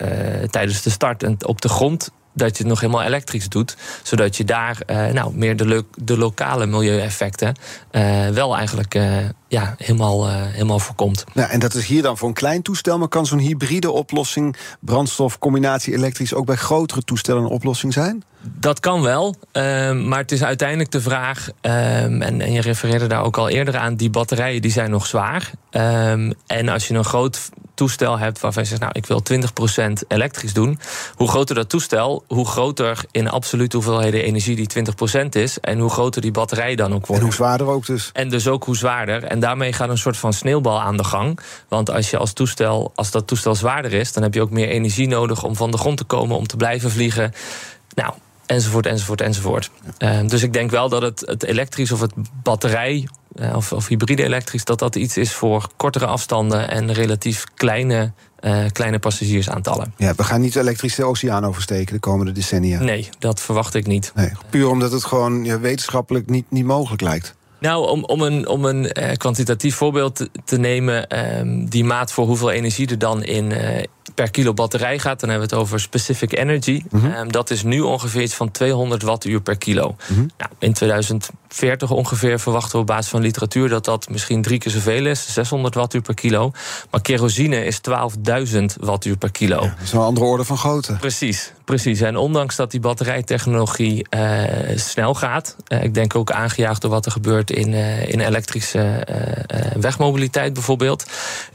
tijdens 0.49 0.81
de 0.81 0.89
start 0.89 1.23
en 1.23 1.37
op 1.45 1.61
de 1.61 1.69
grond 1.69 2.11
dat 2.37 2.57
je 2.57 2.63
het 2.63 2.67
nog 2.71 2.79
helemaal 2.79 3.03
elektrisch 3.03 3.49
doet. 3.49 3.77
Zodat 4.03 4.37
je 4.37 4.43
daar 4.43 4.77
eh, 4.85 5.05
nou, 5.07 5.35
meer 5.35 5.55
de, 5.55 5.65
lo- 5.67 5.87
de 5.95 6.17
lokale 6.17 6.65
milieueffecten 6.65 7.55
eh, 7.91 8.27
wel 8.27 8.55
eigenlijk 8.57 8.95
eh, 8.95 9.03
ja, 9.47 9.75
helemaal, 9.77 10.27
eh, 10.27 10.33
helemaal 10.35 10.79
voorkomt. 10.79 11.23
Ja, 11.33 11.49
en 11.49 11.59
dat 11.59 11.73
is 11.73 11.85
hier 11.85 12.01
dan 12.01 12.17
voor 12.17 12.27
een 12.27 12.33
klein 12.33 12.61
toestel, 12.61 12.97
maar 12.97 13.07
kan 13.07 13.25
zo'n 13.25 13.39
hybride 13.39 13.91
oplossing, 13.91 14.55
brandstof, 14.79 15.39
combinatie 15.39 15.93
elektrisch, 15.93 16.33
ook 16.33 16.45
bij 16.45 16.55
grotere 16.55 17.03
toestellen 17.03 17.43
een 17.43 17.49
oplossing 17.49 17.93
zijn? 17.93 18.23
Dat 18.41 18.79
kan 18.79 19.01
wel, 19.01 19.35
ehm, 19.51 20.07
maar 20.07 20.19
het 20.19 20.31
is 20.31 20.43
uiteindelijk 20.43 20.91
de 20.91 21.01
vraag, 21.01 21.49
ehm, 21.61 22.21
en, 22.21 22.41
en 22.41 22.51
je 22.51 22.61
refereerde 22.61 23.07
daar 23.07 23.23
ook 23.23 23.37
al 23.37 23.49
eerder 23.49 23.77
aan, 23.77 23.95
die 23.95 24.09
batterijen 24.09 24.61
die 24.61 24.71
zijn 24.71 24.91
nog 24.91 25.05
zwaar. 25.05 25.51
Ehm, 25.69 26.31
en 26.47 26.69
als 26.69 26.87
je 26.87 26.93
een 26.93 27.03
groot 27.03 27.49
toestel 27.77 28.17
hebt 28.19 28.39
waarvan 28.39 28.63
je 28.63 28.69
zegt, 28.69 28.81
nou 28.81 28.93
ik 28.95 29.05
wil 29.05 29.21
20% 29.21 30.03
elektrisch 30.07 30.53
doen, 30.53 30.79
hoe 31.15 31.27
groter 31.27 31.55
dat 31.55 31.69
toestel, 31.69 32.23
hoe 32.27 32.45
groter 32.45 33.05
in 33.11 33.29
absolute 33.29 33.75
hoeveelheden 33.75 34.23
energie 34.23 34.55
die 34.55 34.67
20% 34.67 35.35
is 35.35 35.59
en 35.59 35.79
hoe 35.79 35.89
groter 35.89 36.21
die 36.21 36.31
batterij 36.31 36.75
dan 36.75 36.93
ook 36.93 37.01
En 37.01 37.07
wordt. 37.07 37.23
hoe 37.23 37.33
zwaarder 37.33 37.67
ook 37.67 37.85
dus. 37.85 38.09
En 38.13 38.29
dus 38.29 38.47
ook 38.47 38.63
hoe 38.63 38.75
zwaarder. 38.75 39.23
En 39.23 39.36
daarmee 39.39 39.73
gaat 39.73 39.89
een 39.89 39.97
soort 39.97 40.17
van 40.17 40.33
sneeuwbal 40.33 40.81
aan 40.81 40.97
de 40.97 41.03
gang. 41.03 41.39
Want 41.67 41.89
als 41.91 42.09
je 42.09 42.17
als 42.17 42.33
toestel, 42.33 42.91
als 42.95 43.11
dat 43.11 43.27
toestel 43.27 43.55
zwaarder 43.55 43.93
is, 43.93 44.13
dan 44.13 44.23
heb 44.23 44.33
je 44.33 44.41
ook 44.41 44.49
meer 44.51 44.69
energie 44.69 45.07
nodig 45.07 45.43
om 45.43 45.55
van 45.55 45.71
de 45.71 45.77
grond 45.77 45.97
te 45.97 46.03
komen, 46.03 46.37
om 46.37 46.47
te 46.47 46.57
blijven 46.57 46.91
vliegen. 46.91 47.33
Nou, 47.95 48.13
enzovoort, 48.45 48.85
enzovoort, 48.85 49.21
enzovoort. 49.21 49.71
Eh, 49.97 50.19
dus 50.27 50.43
ik 50.43 50.53
denk 50.53 50.71
wel 50.71 50.89
dat 50.89 51.01
het, 51.01 51.23
het 51.25 51.43
elektrisch 51.43 51.91
of 51.91 51.99
het 51.99 52.13
batterij. 52.43 53.07
eh, 53.35 53.55
of, 53.55 53.71
of 53.71 53.87
hybride 53.87 54.23
elektrisch, 54.23 54.63
dat 54.63 54.79
dat 54.79 54.95
iets 54.95 55.17
is 55.17 55.33
voor 55.33 55.67
kortere 55.75 56.05
afstanden 56.05 56.69
en 56.69 56.93
relatief 56.93 57.43
kleine, 57.55 58.11
eh, 58.39 58.65
kleine 58.71 58.99
passagiersaantallen. 58.99 59.93
Ja, 59.97 60.13
we 60.15 60.23
gaan 60.23 60.41
niet 60.41 60.55
elektrisch 60.55 60.95
de 60.95 61.03
oceaan 61.03 61.45
oversteken 61.45 61.93
de 61.93 61.99
komende 61.99 62.31
decennia. 62.31 62.79
Nee, 62.79 63.09
dat 63.19 63.41
verwacht 63.41 63.73
ik 63.73 63.87
niet. 63.87 64.11
Nee, 64.15 64.31
puur 64.49 64.69
omdat 64.69 64.91
het 64.91 65.05
gewoon 65.05 65.43
ja, 65.43 65.59
wetenschappelijk 65.59 66.29
niet, 66.29 66.45
niet 66.49 66.65
mogelijk 66.65 67.01
lijkt. 67.01 67.35
Nou, 67.59 67.87
om, 67.87 68.03
om 68.03 68.21
een, 68.21 68.47
om 68.47 68.65
een 68.65 68.91
eh, 68.91 69.17
kwantitatief 69.17 69.75
voorbeeld 69.75 70.15
te, 70.15 70.29
te 70.45 70.57
nemen, 70.57 71.07
ehm, 71.07 71.65
die 71.65 71.83
maat 71.83 72.11
voor 72.11 72.25
hoeveel 72.25 72.51
energie 72.51 72.89
er 72.89 72.99
dan 72.99 73.23
in 73.23 73.51
eh, 73.51 73.83
per 74.15 74.31
kilo 74.31 74.53
batterij 74.53 74.99
gaat, 74.99 75.19
dan 75.19 75.29
hebben 75.29 75.49
we 75.49 75.55
het 75.55 75.63
over 75.63 75.79
specific 75.79 76.37
energy. 76.37 76.83
Ehm, 76.91 77.27
dat 77.27 77.49
is 77.49 77.63
nu 77.63 77.79
ongeveer 77.79 78.21
iets 78.21 78.33
van 78.33 78.51
200 78.51 79.01
wattuur 79.01 79.41
per 79.41 79.57
kilo. 79.57 79.95
Nou, 80.37 80.51
in 80.59 80.73
2040 80.73 81.91
ongeveer 81.91 82.39
verwachten 82.39 82.71
we 82.71 82.77
op 82.77 82.85
basis 82.85 83.11
van 83.11 83.21
literatuur 83.21 83.69
dat 83.69 83.85
dat 83.85 84.09
misschien 84.09 84.41
drie 84.41 84.59
keer 84.59 84.71
zoveel 84.71 85.05
is, 85.05 85.33
600 85.33 85.75
wattuur 85.75 86.01
per 86.01 86.13
kilo. 86.13 86.51
Maar 86.91 87.01
kerosine 87.01 87.65
is 87.65 87.81
12.000 88.51 88.59
wattuur 88.79 89.17
per 89.17 89.31
kilo. 89.31 89.59
Dat 89.59 89.71
is 89.83 89.91
een 89.91 89.99
andere 89.99 90.25
orde 90.25 90.43
van 90.43 90.57
grootte. 90.57 90.93
Precies, 90.93 91.51
precies. 91.65 92.01
En 92.01 92.15
ondanks 92.15 92.55
dat 92.55 92.71
die 92.71 92.79
batterijtechnologie 92.79 94.09
eh, 94.09 94.77
snel 94.77 95.13
gaat, 95.13 95.55
ik 95.67 95.93
denk 95.93 96.15
ook 96.15 96.31
aangejaagd 96.31 96.81
door 96.81 96.91
wat 96.91 97.05
er 97.05 97.11
gebeurt 97.11 97.46
in, 97.51 97.73
eh, 97.73 98.09
in 98.09 98.19
elektrische 98.19 98.79
eh, 98.79 99.65
eh, 99.65 99.71
wegmobiliteit 99.79 100.53
bijvoorbeeld, 100.53 101.05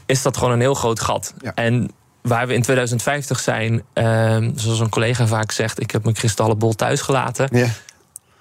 is 0.05 0.21
dat 0.21 0.37
gewoon 0.37 0.53
een 0.53 0.59
heel 0.59 0.73
groot 0.73 0.99
gat. 0.99 1.33
Ja. 1.41 1.51
En 1.55 1.91
waar 2.21 2.47
we 2.47 2.53
in 2.53 2.61
2050 2.61 3.39
zijn, 3.39 3.83
eh, 3.93 4.37
zoals 4.55 4.79
een 4.79 4.89
collega 4.89 5.27
vaak 5.27 5.51
zegt, 5.51 5.81
ik 5.81 5.91
heb 5.91 6.03
mijn 6.03 6.15
kristallenbol 6.15 6.73
thuis 6.73 7.01
gelaten. 7.01 7.47
Ja. 7.51 7.67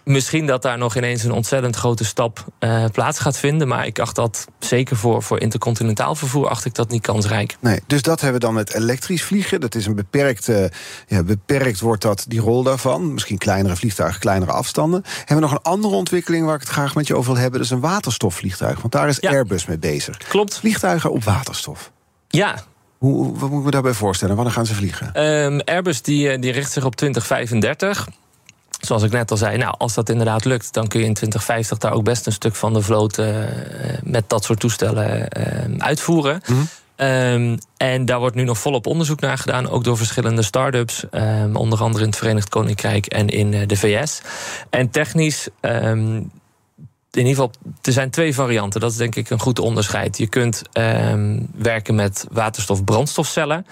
Misschien 0.05 0.47
dat 0.47 0.63
daar 0.63 0.79
nog 0.79 0.97
ineens 0.97 1.25
een 1.25 1.33
ontzettend 1.33 1.77
grote 1.77 2.05
stap 2.05 2.45
eh, 2.59 2.85
plaats 2.93 3.19
gaat 3.19 3.39
vinden. 3.39 3.69
Maar 3.69 3.87
ik 3.87 3.99
acht 3.99 4.17
dat 4.17 4.47
zeker 4.59 4.97
voor, 4.97 5.23
voor 5.23 5.41
intercontinentaal 5.41 6.15
vervoer 6.15 6.49
acht 6.49 6.65
ik 6.65 6.75
dat 6.75 6.91
niet 6.91 7.03
kansrijk. 7.03 7.57
Nee, 7.61 7.81
dus 7.87 8.03
dat 8.03 8.21
hebben 8.21 8.41
we 8.41 8.47
dan 8.47 8.55
met 8.55 8.75
elektrisch 8.75 9.23
vliegen. 9.23 9.61
Dat 9.61 9.75
is 9.75 9.87
een 9.87 9.95
beperkt, 9.95 10.49
eh, 10.49 10.65
ja, 11.07 11.23
beperkt 11.23 11.81
wordt 11.81 12.03
dat, 12.03 12.25
die 12.29 12.41
rol 12.41 12.63
daarvan. 12.63 13.13
Misschien 13.13 13.39
kleinere 13.39 13.77
vliegtuigen, 13.77 14.21
kleinere 14.21 14.53
afstanden. 14.53 15.03
Hebben 15.19 15.37
we 15.37 15.43
nog 15.43 15.53
een 15.53 15.63
andere 15.63 15.95
ontwikkeling 15.95 16.45
waar 16.45 16.55
ik 16.55 16.61
het 16.61 16.71
graag 16.71 16.95
met 16.95 17.07
je 17.07 17.17
over 17.17 17.33
wil 17.33 17.41
hebben? 17.41 17.59
Dat 17.61 17.69
is 17.69 17.75
een 17.75 17.81
waterstofvliegtuig. 17.81 18.81
Want 18.81 18.93
daar 18.93 19.09
is 19.09 19.17
Ja. 19.21 19.31
Airbus 19.31 19.67
mee 19.67 19.79
bezig. 19.79 20.17
Klopt. 20.17 20.59
Vliegtuigen 20.59 21.11
op 21.13 21.25
waterstof. 21.25 21.91
Ja, 22.29 22.65
Hoe, 22.99 23.39
wat 23.39 23.51
moet 23.51 23.59
ik 23.59 23.65
me 23.65 23.71
daarbij 23.71 23.93
voorstellen? 23.93 24.35
Wanneer 24.37 24.55
gaan 24.55 24.67
ze 24.67 24.75
vliegen? 24.75 25.13
Ehm, 25.13 25.61
Airbus 25.65 26.03
die, 26.03 26.29
eh, 26.29 26.41
die 26.41 26.53
richt 26.53 26.73
zich 26.73 26.85
op 26.85 26.97
2035. 26.97 28.09
Zoals 28.87 29.03
ik 29.03 29.11
net 29.11 29.31
al 29.31 29.37
zei, 29.37 29.57
nou, 29.57 29.75
als 29.79 29.95
dat 29.95 30.09
inderdaad 30.09 30.45
lukt, 30.45 30.73
dan 30.73 30.89
kun 30.89 31.01
je 31.01 31.07
in 31.07 31.15
2050 31.15 31.79
daar 31.79 31.93
ook 31.93 32.05
best 32.05 32.27
een 32.27 32.33
stuk 32.33 32.55
van 32.55 32.73
de 32.73 32.83
vloot 32.83 33.19
eh, 33.19 33.35
met 34.03 34.29
dat 34.29 34.45
soort 34.45 34.61
toestellen 34.61 35.29
eh, 35.29 35.75
uitvoeren. 35.79 36.43
Ehm, 36.97 37.57
en 37.77 38.05
daar 38.05 38.19
wordt 38.19 38.37
nu 38.37 38.45
nog 38.45 38.59
volop 38.59 38.87
onderzoek 38.87 39.21
naar 39.21 39.39
gedaan, 39.39 39.69
ook 39.69 39.85
door 39.85 39.97
verschillende 39.97 40.43
start-ups, 40.43 41.05
ehm, 41.11 41.57
onder 41.57 41.83
andere 41.83 42.05
in 42.05 42.11
het 42.11 42.19
Verenigd 42.19 42.49
Koninkrijk 42.49 43.07
en 43.07 43.29
in 43.29 43.55
eh, 43.55 43.67
de 43.67 43.77
VS. 43.77 44.21
En 44.71 44.91
technisch. 44.91 45.49
Ehm, 45.61 46.21
in 47.11 47.27
ieder 47.27 47.35
geval, 47.35 47.51
er 47.83 47.93
zijn 47.93 48.11
twee 48.11 48.35
varianten. 48.35 48.81
Dat 48.81 48.91
is 48.91 48.97
denk 48.97 49.15
ik 49.15 49.31
een 49.31 49.41
goed 49.41 49.59
onderscheid. 49.59 50.19
Je 50.19 50.27
kunt 50.27 50.63
werken 51.55 51.95
met 51.95 52.27
waterstof-brandstofcellen. 52.31 53.67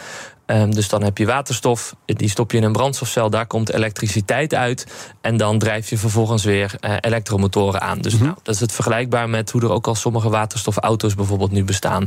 Ehm, 0.51 0.71
dus 0.71 0.89
dan 0.89 1.03
heb 1.03 1.19
je 1.19 1.27
waterstof, 1.27 1.95
die 2.05 2.29
stop 2.29 2.51
je 2.51 2.57
in 2.57 2.65
een 2.65 2.73
brandstofcel, 2.73 3.31
daar 3.31 3.47
komt 3.47 3.73
elektriciteit 3.73 4.55
uit. 4.55 4.87
En 5.21 5.37
dan 5.37 5.59
drijf 5.59 5.91
je 5.91 5.99
vervolgens 5.99 6.45
weer 6.45 6.75
uh, 6.81 6.95
elektromotoren 7.01 7.81
aan. 7.81 7.99
Dus 7.99 8.15
mhm. 8.15 8.25
nou, 8.25 8.37
dat 8.43 8.55
is 8.55 8.61
het 8.61 8.73
vergelijkbaar 8.73 9.29
met 9.29 9.51
hoe 9.51 9.63
er 9.63 9.71
ook 9.71 9.87
al 9.87 9.95
sommige 9.95 10.29
waterstofauto's 10.29 11.15
bijvoorbeeld 11.15 11.51
nu 11.51 11.65
bestaan. 11.65 12.07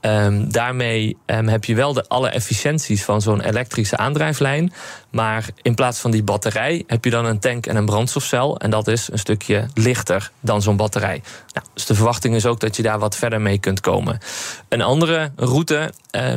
Um, 0.00 0.52
daarmee 0.52 1.16
um, 1.26 1.48
heb 1.48 1.64
je 1.64 1.74
wel 1.74 1.92
de 1.92 2.04
alle 2.08 2.28
efficiënties 2.28 3.04
van 3.04 3.20
zo'n 3.22 3.40
elektrische 3.40 3.96
aandrijflijn. 3.96 4.72
Maar 5.10 5.48
in 5.62 5.74
plaats 5.74 6.00
van 6.00 6.10
die 6.10 6.22
batterij 6.22 6.84
heb 6.86 7.04
je 7.04 7.10
dan 7.10 7.24
een 7.24 7.38
tank 7.38 7.66
en 7.66 7.76
een 7.76 7.86
brandstofcel. 7.86 8.58
En 8.58 8.70
dat 8.70 8.88
is 8.88 9.10
een 9.12 9.18
stukje 9.18 9.66
lichter 9.74 10.30
dan 10.40 10.62
zo'n 10.62 10.76
batterij. 10.76 11.22
Nou, 11.52 11.66
dus 11.74 11.86
de 11.86 11.94
verwachting 11.94 12.34
is 12.34 12.46
ook 12.46 12.60
dat 12.60 12.76
je 12.76 12.82
daar 12.82 12.98
wat 12.98 13.16
verder 13.16 13.40
mee 13.40 13.58
kunt 13.58 13.80
komen. 13.80 14.18
Een 14.68 14.82
andere 14.82 15.32
route 15.36 15.92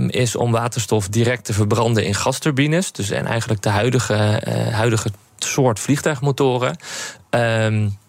is 0.07 0.35
om 0.35 0.51
waterstof 0.51 1.07
direct 1.07 1.45
te 1.45 1.53
verbranden 1.53 2.05
in 2.05 2.15
gasturbines. 2.15 2.91
Dus 2.91 3.09
en 3.09 3.25
eigenlijk 3.25 3.61
de 3.61 3.69
huidige, 3.69 4.41
uh, 4.47 4.73
huidige 4.73 5.09
soort 5.37 5.79
vliegtuigmotoren. 5.79 6.77
Um, 7.29 7.99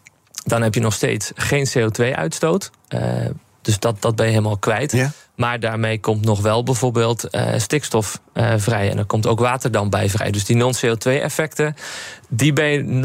dan 0.44 0.62
heb 0.62 0.74
je 0.74 0.80
nog 0.80 0.92
steeds 0.92 1.32
geen 1.34 1.68
CO2-uitstoot. 1.68 2.70
Uh, 2.88 3.24
eh, 3.24 3.30
dus 3.62 3.78
dat, 3.78 4.02
dat 4.02 4.16
ben 4.16 4.26
je 4.26 4.32
helemaal 4.32 4.58
kwijt. 4.58 4.92
Ja. 4.92 5.12
Maar 5.34 5.60
daarmee 5.60 6.00
komt 6.00 6.24
nog 6.24 6.40
wel 6.40 6.62
bijvoorbeeld 6.62 7.28
uh, 7.30 7.52
stikstof 7.56 8.20
uh, 8.34 8.52
vrij. 8.56 8.90
En 8.90 8.98
er 8.98 9.04
komt 9.04 9.26
ook 9.26 9.40
water 9.40 9.70
dan 9.70 9.90
bij 9.90 10.10
vrij. 10.10 10.30
Dus 10.30 10.44
die 10.44 10.56
non-CO2-effecten, 10.56 11.74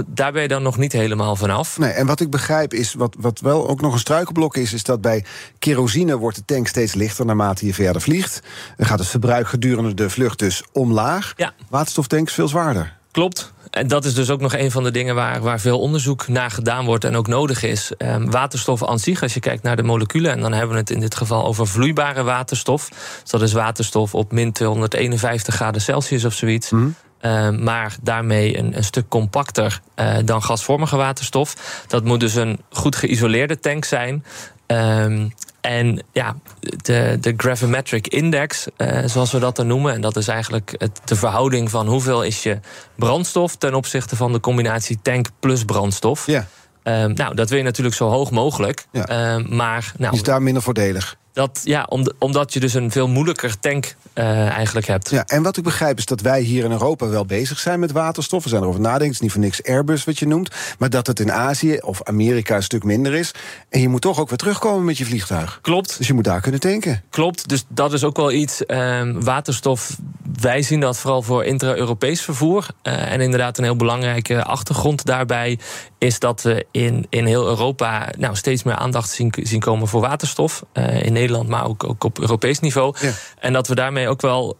daar 0.08 0.32
ben 0.32 0.42
je 0.42 0.48
dan 0.48 0.64
nog 0.64 0.78
niet 0.78 0.92
helemaal 0.92 1.36
vanaf. 1.36 1.78
Nee, 1.78 1.92
en 1.92 2.06
wat 2.06 2.20
ik 2.20 2.30
begrijp 2.30 2.74
is, 2.74 2.94
wat, 2.94 3.16
wat 3.20 3.40
wel 3.40 3.68
ook 3.68 3.82
nog 3.82 3.94
een 3.94 4.00
struikelblok 4.00 4.56
is... 4.56 4.74
is 4.74 4.84
dat 4.84 5.02
bij 5.02 5.26
kerosine 5.60 6.18
wordt 6.18 6.38
de 6.38 6.46
tank 6.46 6.68
steeds 6.68 6.94
lichter 6.94 7.26
naarmate 7.26 7.66
je 7.66 7.74
verder 7.74 8.02
vliegt. 8.02 8.42
Dan 8.78 8.88
gaat 8.88 9.00
het 9.00 9.08
verbruik 9.08 9.48
gedurende 9.48 9.94
de 9.94 10.10
vlucht 10.10 10.40
dus 10.40 10.64
omlaag. 10.72 11.34
Ja. 11.36 11.54
Waterstoftank 11.70 12.28
is 12.28 12.34
veel 12.34 12.48
zwaarder. 12.48 12.96
Klopt. 13.12 13.54
En 13.70 13.88
dat 13.88 14.06
is 14.06 14.14
dus 14.14 14.30
ook 14.30 14.42
nog 14.42 14.56
een 14.56 14.72
van 14.72 14.84
de 14.84 14.92
dingen 14.92 15.16
waar, 15.16 15.42
waar 15.42 15.60
veel 15.60 15.80
onderzoek 15.80 16.28
naar 16.28 16.52
gedaan 16.52 16.86
wordt 16.86 17.04
en 17.04 17.16
ook 17.16 17.28
nodig 17.28 17.64
is. 17.64 17.92
Um, 17.98 18.32
waterstof 18.32 18.86
aan 18.86 19.00
zich, 19.00 19.22
als 19.22 19.34
je 19.34 19.40
kijkt 19.40 19.64
naar 19.64 19.76
de 19.76 19.84
moleculen, 19.84 20.32
en 20.32 20.40
dan 20.40 20.54
hebben 20.54 20.72
we 20.72 20.78
het 20.78 20.90
in 20.90 21.00
dit 21.00 21.16
geval 21.16 21.46
over 21.46 21.68
vloeibare 21.68 22.24
waterstof. 22.24 22.90
Dus 23.22 23.32
dat 23.32 23.42
is 23.42 23.54
waterstof 23.54 24.16
op 24.16 24.32
min 24.32 24.52
251 24.52 25.56
graden 25.56 25.82
Celsius 25.82 26.26
of 26.26 26.34
zoiets. 26.34 26.70
Mhm. 26.70 26.88
Ehm, 27.20 27.64
maar 27.64 27.96
daarmee 28.02 28.58
een, 28.58 28.78
een 28.78 28.84
stuk 28.84 29.08
compacter 29.08 29.80
uh, 29.96 30.16
dan 30.26 30.44
gasvormige 30.44 30.96
waterstof. 30.96 31.56
Dat 31.88 32.04
moet 32.04 32.20
dus 32.20 32.36
een 32.36 32.60
goed 32.70 32.96
geïsoleerde 32.96 33.60
tank 33.60 33.86
zijn. 33.86 34.24
Um, 34.68 35.34
en 35.68 36.04
ja, 36.12 36.36
de, 36.60 37.18
de 37.22 37.34
gravimetric 37.38 38.08
index, 38.08 38.68
uh, 38.78 39.00
zoals 39.06 39.32
we 39.32 39.40
dat 39.40 39.56
dan 39.56 39.68
noemen, 39.68 39.94
en 39.94 40.02
dat 40.02 40.16
is 40.16 40.28
eigenlijk 40.28 40.76
het, 40.78 41.02
de 41.06 41.16
verhouding 41.16 41.70
van 41.70 41.88
hoeveel 41.88 42.24
is 42.24 42.44
je 42.44 42.60
brandstof 42.96 43.56
ten 43.56 43.74
opzichte 43.74 44.16
van 44.16 44.32
de 44.32 44.40
combinatie 44.40 45.00
tank 45.02 45.28
plus 45.40 45.66
brandstof. 45.66 46.26
Ja. 46.26 46.48
Um, 46.84 47.14
nou, 47.14 47.36
dat 47.36 47.50
wil 47.50 47.58
je 47.58 47.64
natuurlijk 47.64 47.96
zo 47.96 48.10
hoog 48.10 48.32
mogelijk. 48.32 48.86
Ja. 48.92 49.34
Um, 49.34 49.56
maar, 49.56 49.94
nou, 49.98 50.16
is 50.16 50.24
daar 50.24 50.42
minder 50.42 50.64
voordelig? 50.64 51.16
Dat, 51.38 51.62
ja, 51.64 51.90
omdat 52.20 52.54
je 52.54 52.60
dus 52.60 52.74
een 52.74 52.92
veel 52.92 53.08
moeilijker 53.08 53.60
tank 53.60 53.96
uh, 54.14 54.50
eigenlijk 54.50 54.88
hebt. 54.88 55.10
Ja, 55.10 55.26
en 55.26 55.44
wat 55.44 55.58
ik 55.58 55.64
begrijp 55.64 55.98
is 55.98 56.06
dat 56.06 56.22
wij 56.22 56.42
hier 56.42 56.64
in 56.64 56.72
Europa 56.72 57.08
wel 57.08 57.26
bezig 57.26 57.60
zijn 57.60 57.80
met 57.80 57.92
waterstof. 57.92 58.44
We 58.44 58.50
zijn 58.50 58.62
erover 58.62 58.82
nadenken. 58.82 59.06
Het 59.06 59.16
is 59.16 59.22
niet 59.22 59.32
voor 59.32 59.42
niks 59.42 59.64
Airbus 59.64 60.04
wat 60.04 60.20
je 60.20 60.28
noemt. 60.28 60.56
Maar 60.80 60.90
dat 60.90 61.08
het 61.08 61.20
in 61.20 61.32
Azië 61.32 61.78
of 61.78 62.04
Amerika 62.04 62.56
een 62.56 62.64
stuk 62.64 62.84
minder 62.84 63.14
is. 63.14 63.32
En 63.70 63.82
je 63.82 63.90
moet 63.90 64.02
toch 64.02 64.20
ook 64.20 64.30
weer 64.30 64.38
terugkomen 64.38 64.86
met 64.86 64.98
je 64.98 65.06
vliegtuig. 65.06 65.60
Klopt. 65.62 65.98
Dus 65.98 66.08
je 66.08 66.14
moet 66.14 66.24
daar 66.24 66.42
kunnen 66.42 66.60
tanken. 66.60 67.04
Klopt. 67.10 67.50
Dus 67.50 67.66
dat 67.68 67.94
is 67.94 68.04
ook 68.04 68.18
wel 68.18 68.32
iets. 68.32 68.62
Uh, 68.68 69.02
waterstof, 69.14 69.98
wij 70.42 70.62
zien 70.62 70.80
dat 70.80 70.98
vooral 70.98 71.22
voor 71.22 71.46
intra-Europees 71.46 72.22
vervoer. 72.22 72.68
Uh, 72.84 73.12
en 73.12 73.22
inderdaad, 73.22 73.58
een 73.58 73.64
heel 73.64 73.76
belangrijke 73.76 74.44
achtergrond 74.44 75.06
daarbij 75.06 75.60
is 75.98 76.20
dat 76.20 76.42
we 76.42 76.66
in, 76.72 77.06
in 77.10 77.26
heel 77.26 77.48
Europa 77.48 78.10
nou, 78.18 78.36
steeds 78.36 78.64
meer 78.64 78.76
aandacht 78.76 79.10
zien, 79.10 79.34
zien 79.42 79.60
komen 79.60 79.88
voor 79.88 80.02
waterstof. 80.02 80.64
Uh, 80.74 80.84
in 80.84 81.14
Nederland, 81.14 81.26
maar 81.48 81.66
ook, 81.66 81.84
ook 81.84 82.04
op 82.04 82.20
Europees 82.20 82.60
niveau. 82.60 82.96
Ja. 83.02 83.12
En 83.40 83.54
dat 83.54 83.68
we 83.68 83.76
daarmee 83.76 84.10
ook 84.10 84.22
wel 84.22 84.58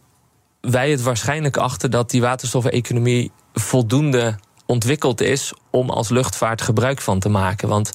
wij 0.60 0.90
het 0.90 1.02
waarschijnlijk 1.02 1.56
achter 1.56 1.90
dat 1.90 2.10
die 2.10 2.20
waterstof-economie 2.20 3.30
voldoende 3.52 4.38
ontwikkeld 4.66 5.20
is 5.20 5.52
om 5.70 5.90
als 5.90 6.08
luchtvaart 6.08 6.62
gebruik 6.62 7.00
van 7.00 7.18
te 7.18 7.28
maken. 7.28 7.68
Want 7.68 7.92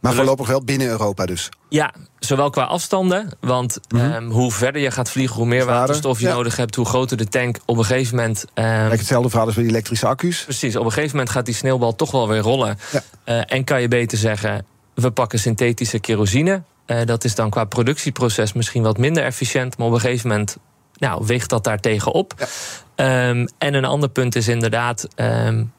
maar 0.00 0.14
voorlopig 0.14 0.46
wel 0.46 0.64
binnen 0.64 0.88
Europa 0.88 1.26
dus? 1.26 1.48
Ja, 1.68 1.94
zowel 2.18 2.50
qua 2.50 2.62
afstanden. 2.62 3.30
Want 3.40 3.78
mm 3.88 4.00
-hmm. 4.00 4.30
hoe 4.30 4.52
verder 4.52 4.82
je 4.82 4.90
gaat 4.90 5.10
vliegen, 5.10 5.36
hoe 5.36 5.46
meer 5.46 5.64
waterstof 5.64 6.20
je 6.20 6.28
nodig 6.28 6.56
hebt, 6.56 6.74
hoe 6.74 6.86
groter 6.86 7.16
de 7.16 7.28
tank. 7.28 7.58
Op 7.64 7.78
een 7.78 7.84
gegeven 7.84 8.16
moment. 8.16 8.44
Um, 8.54 8.64
hetzelfde 8.64 9.28
verhaal 9.28 9.46
als 9.46 9.54
bij 9.54 9.64
elektrische 9.64 10.06
accu's. 10.06 10.44
Precies, 10.44 10.76
op 10.76 10.84
een 10.84 10.92
gegeven 10.92 11.16
moment 11.16 11.30
gaat 11.34 11.44
die 11.44 11.54
sneeuwbal 11.54 11.94
toch 11.94 12.10
wel 12.10 12.28
weer 12.28 12.40
rollen. 12.40 12.78
Ja. 12.92 13.02
Uh, 13.24 13.42
en 13.46 13.64
kan 13.64 13.80
je 13.80 13.88
beter 13.88 14.18
zeggen: 14.18 14.66
we 14.94 15.10
pakken 15.10 15.38
synthetische 15.38 15.98
kerosine. 15.98 16.62
Uh, 16.88 17.04
dat 17.04 17.24
is 17.24 17.34
dan 17.34 17.50
qua 17.50 17.64
productieproces 17.64 18.52
misschien 18.52 18.82
wat 18.82 18.98
minder 18.98 19.24
efficiënt. 19.24 19.78
Maar 19.78 19.86
op 19.86 19.92
een 19.92 20.00
gegeven 20.00 20.28
moment 20.28 20.56
nou, 20.94 21.26
weegt 21.26 21.50
dat 21.50 21.64
daar 21.64 21.80
tegenop. 21.80 22.34
Ja. 22.96 23.28
Um, 23.28 23.48
en 23.58 23.74
een 23.74 23.84
ander 23.84 24.08
punt 24.08 24.36
is 24.36 24.48
inderdaad. 24.48 25.08
Um, 25.16 25.72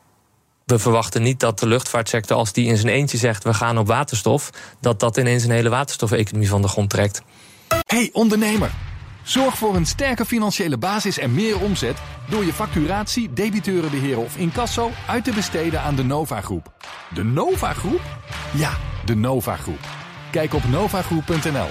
we 0.65 0.80
verwachten 0.80 1.22
niet 1.22 1.39
dat 1.39 1.60
de 1.60 1.67
luchtvaartsector, 1.67 2.38
als 2.38 2.54
die 2.54 2.67
in 2.67 2.78
zijn 2.78 2.93
eentje 2.93 3.17
zegt: 3.17 3.43
we 3.43 3.54
gaan 3.54 3.78
op 3.78 3.88
waterstof, 3.88 4.50
dat 4.82 5.00
dat 5.00 5.17
ineens 5.17 5.43
een 5.43 5.52
hele 5.52 5.69
waterstofeconomie 5.69 6.50
van 6.50 6.62
de 6.62 6.67
grond 6.67 6.89
trekt. 6.89 7.22
Hey 7.86 8.10
ondernemer, 8.13 8.72
zorg 9.24 9.58
voor 9.58 9.76
een 9.76 9.86
sterke 9.86 10.26
financiële 10.26 10.78
basis 10.78 11.17
en 11.17 11.34
meer 11.34 11.60
omzet 11.60 11.98
door 12.30 12.45
je 12.45 12.54
facturatie, 12.54 13.34
debiteurenbeheer 13.34 14.17
of 14.17 14.38
incasso 14.38 14.91
uit 15.08 15.24
te 15.24 15.32
besteden 15.32 15.82
aan 15.82 15.95
de 15.95 16.04
Nova 16.04 16.41
Groep. 16.41 16.74
De 17.13 17.24
Nova 17.24 17.74
Groep? 17.74 18.02
Ja, 18.54 18.72
de 19.06 19.15
Nova 19.15 19.56
Groep. 19.56 19.98
Kijk 20.31 20.53
op 20.53 20.63
novagroep.nl. 20.67 21.67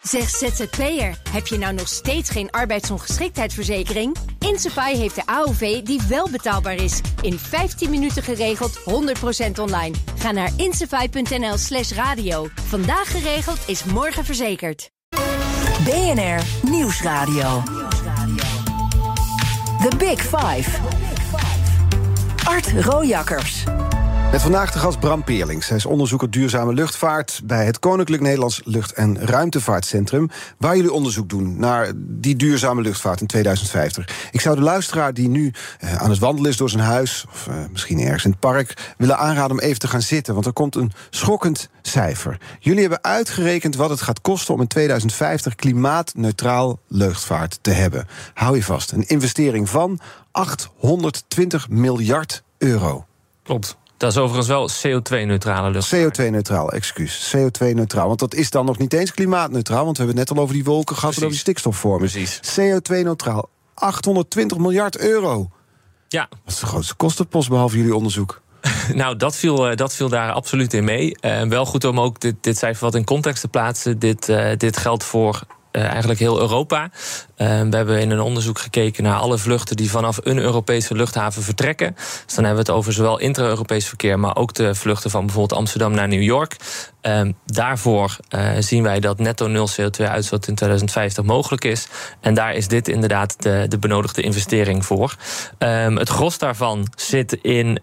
Zeg 0.00 0.28
ZZP'er, 0.28 1.18
heb 1.30 1.46
je 1.46 1.58
nou 1.58 1.74
nog 1.74 1.88
steeds 1.88 2.30
geen 2.30 2.50
arbeidsongeschiktheidsverzekering? 2.50 4.16
Insafai 4.38 4.96
heeft 4.96 5.14
de 5.14 5.26
AOV 5.26 5.82
die 5.82 6.00
wel 6.08 6.30
betaalbaar 6.30 6.74
is. 6.74 7.00
In 7.20 7.38
15 7.38 7.90
minuten 7.90 8.22
geregeld, 8.22 8.78
100% 8.78 8.82
online. 9.60 9.94
Ga 10.18 10.30
naar 10.30 10.50
insafai.nl 10.56 11.56
slash 11.56 11.92
radio. 11.92 12.48
Vandaag 12.54 13.10
geregeld 13.10 13.58
is 13.66 13.84
morgen 13.84 14.24
verzekerd. 14.24 14.90
BNR 15.84 16.42
Nieuwsradio. 16.70 17.62
The 19.80 19.96
Big 19.98 20.20
Five. 20.20 20.70
Art 22.44 22.72
Rojakkers. 22.84 23.64
Met 24.34 24.42
vandaag 24.42 24.72
de 24.72 24.78
gast 24.78 25.00
Bram 25.00 25.24
Peerlings. 25.24 25.68
Hij 25.68 25.76
is 25.76 25.86
onderzoeker 25.86 26.30
duurzame 26.30 26.72
luchtvaart 26.72 27.40
bij 27.44 27.64
het 27.64 27.78
Koninklijk 27.78 28.22
Nederlands 28.22 28.60
Lucht- 28.64 28.92
en 28.92 29.18
Ruimtevaartcentrum. 29.18 30.30
Waar 30.58 30.76
jullie 30.76 30.92
onderzoek 30.92 31.28
doen 31.28 31.58
naar 31.58 31.92
die 31.96 32.36
duurzame 32.36 32.82
luchtvaart 32.82 33.20
in 33.20 33.26
2050. 33.26 34.28
Ik 34.32 34.40
zou 34.40 34.56
de 34.56 34.62
luisteraar 34.62 35.14
die 35.14 35.28
nu 35.28 35.52
eh, 35.78 35.94
aan 35.94 36.10
het 36.10 36.18
wandelen 36.18 36.50
is 36.50 36.56
door 36.56 36.70
zijn 36.70 36.82
huis, 36.82 37.24
of 37.30 37.46
uh, 37.46 37.54
misschien 37.72 38.00
ergens 38.00 38.24
in 38.24 38.30
het 38.30 38.40
park, 38.40 38.94
willen 38.98 39.18
aanraden 39.18 39.50
om 39.50 39.62
even 39.62 39.78
te 39.78 39.88
gaan 39.88 40.02
zitten. 40.02 40.34
Want 40.34 40.46
er 40.46 40.52
komt 40.52 40.74
een 40.74 40.92
schokkend 41.10 41.68
cijfer. 41.82 42.40
Jullie 42.58 42.80
hebben 42.80 43.04
uitgerekend 43.04 43.76
wat 43.76 43.90
het 43.90 44.02
gaat 44.02 44.20
kosten 44.20 44.54
om 44.54 44.60
in 44.60 44.66
2050 44.66 45.54
klimaatneutraal 45.54 46.78
luchtvaart 46.88 47.58
te 47.60 47.70
hebben. 47.70 48.06
Hou 48.34 48.56
je 48.56 48.62
vast, 48.62 48.92
een 48.92 49.08
investering 49.08 49.68
van 49.68 50.00
820 50.30 51.68
miljard 51.68 52.42
euro. 52.58 53.06
Klopt. 53.42 53.76
Dat 53.96 54.12
is 54.12 54.18
overigens 54.18 54.48
wel 54.48 54.70
CO2-neutrale 54.70 55.70
lucht. 55.70 55.94
CO2-neutraal, 55.94 56.72
excuus. 56.72 57.34
CO2-neutraal. 57.36 58.06
Want 58.06 58.18
dat 58.18 58.34
is 58.34 58.50
dan 58.50 58.64
nog 58.64 58.78
niet 58.78 58.92
eens 58.92 59.12
klimaatneutraal. 59.12 59.84
Want 59.84 59.96
we 59.96 60.02
hebben 60.02 60.20
het 60.20 60.28
net 60.28 60.38
al 60.38 60.42
over 60.42 60.54
die 60.54 60.64
wolken 60.64 60.96
gehad 60.96 61.10
en 61.10 61.18
over 61.18 61.30
die 61.30 61.38
stikstofvormen. 61.38 62.10
Precies. 62.10 62.40
CO2-neutraal. 62.60 63.48
820 63.74 64.58
miljard 64.58 64.98
euro. 64.98 65.50
Ja. 66.08 66.28
Wat 66.30 66.54
is 66.54 66.60
de 66.60 66.66
grootste 66.66 66.94
kostenpost 66.94 67.48
behalve 67.48 67.76
jullie 67.76 67.94
onderzoek? 67.94 68.42
Nou, 68.94 69.16
dat 69.16 69.36
viel, 69.36 69.68
eh, 69.68 69.76
dat 69.76 69.94
viel 69.94 70.08
daar 70.08 70.32
absoluut 70.32 70.74
in 70.74 70.84
mee. 70.84 71.16
Uh, 71.20 71.42
wel 71.42 71.66
goed 71.66 71.84
om 71.84 72.00
ook 72.00 72.20
dit, 72.20 72.34
dit 72.40 72.58
cijfer 72.58 72.84
wat 72.84 72.94
in 72.94 73.04
context 73.04 73.40
te 73.40 73.48
plaatsen. 73.48 73.98
Dit, 73.98 74.28
uh, 74.28 74.50
dit 74.56 74.76
geldt 74.76 75.04
voor 75.04 75.42
eigenlijk 75.82 76.20
heel 76.20 76.40
Europa. 76.40 76.90
we 77.36 77.44
hebben 77.70 78.00
in 78.00 78.10
een 78.10 78.20
onderzoek 78.20 78.58
gekeken 78.58 79.02
naar 79.02 79.18
alle 79.18 79.38
vluchten 79.38 79.76
die 79.76 79.90
vanaf 79.90 80.18
een 80.22 80.38
Europese 80.38 80.94
luchthaven 80.94 81.42
vertrekken. 81.42 81.94
Dus 81.94 82.34
dan 82.34 82.44
hebben 82.44 82.64
we 82.64 82.70
het 82.70 82.78
over 82.78 82.92
zowel 82.92 83.18
intra-Europees 83.18 83.86
verkeer, 83.86 84.18
maar 84.18 84.36
ook 84.36 84.54
de 84.54 84.74
vluchten 84.74 85.10
van 85.10 85.26
bijvoorbeeld 85.26 85.58
Amsterdam 85.58 85.94
naar 85.94 86.08
New 86.08 86.22
York. 86.22 86.56
daarvoor 87.46 88.16
zien 88.58 88.82
wij 88.82 89.00
dat 89.00 89.18
netto 89.18 89.46
nul 89.46 89.68
CO2-uitstoot 89.68 90.46
in 90.46 90.54
2050 90.54 91.24
mogelijk 91.24 91.64
is. 91.64 91.88
En 92.20 92.34
daar 92.34 92.54
is 92.54 92.68
dit 92.68 92.88
inderdaad 92.88 93.42
de, 93.42 93.66
de 93.68 93.78
benodigde 93.78 94.22
investering 94.22 94.86
voor. 94.86 95.16
het 95.58 96.08
gros 96.08 96.38
daarvan 96.38 96.86
zit 96.96 97.32
in 97.32 97.80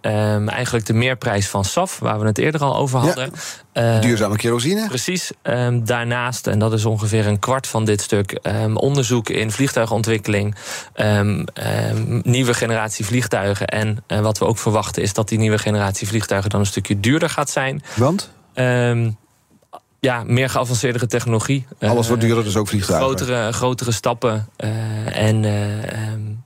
eigenlijk 0.48 0.86
de 0.86 0.94
meerprijs 0.94 1.48
van 1.48 1.66
SAF, 1.66 2.00
waar 2.00 2.20
we 2.20 2.26
het 2.26 2.38
eerder 2.38 2.62
al 2.62 2.76
over 2.76 3.00
hadden. 3.00 3.32
Ja, 3.34 3.40
duurzame 3.74 4.36
kerosine. 4.36 4.88
Precies. 4.88 5.32
Um, 5.44 5.86
daarnaast, 5.86 6.48
en 6.48 6.60
dat 6.60 6.74
is 6.74 6.86
ongeveer 6.86 7.28
een 7.28 7.40
kwart 7.40 7.68
van 7.68 7.86
dit 7.86 8.02
stuk, 8.02 8.40
um, 8.44 8.78
onderzoek 8.78 9.30
in 9.30 9.52
vliegtuigontwikkeling, 9.52 10.56
um, 10.96 11.46
nieuwe 12.24 12.54
generatie 12.54 13.06
vliegtuigen. 13.06 13.68
En 13.68 14.04
uh, 14.08 14.20
wat 14.20 14.38
we 14.38 14.46
ook 14.46 14.58
verwachten 14.58 15.02
is 15.02 15.14
dat 15.14 15.30
die 15.30 15.40
nieuwe 15.40 15.58
generatie 15.58 16.08
vliegtuigen 16.08 16.50
dan 16.50 16.60
een 16.60 16.66
stukje 16.66 17.00
duurder 17.00 17.30
gaat 17.30 17.50
zijn. 17.50 17.84
Want? 17.96 18.32
Ja, 20.02 20.24
meer 20.24 20.50
geavanceerdere 20.50 21.08
technologie. 21.08 21.66
Alles 21.80 22.08
wordt 22.08 22.24
duurder, 22.24 22.44
dus 22.44 22.56
ook 22.56 22.68
vliegtuigen. 22.68 23.08
Grotere, 23.08 23.52
grotere 23.52 23.92
stappen. 23.92 24.48
Uh, 24.58 25.18
en 25.18 25.44
uh, 25.44 25.54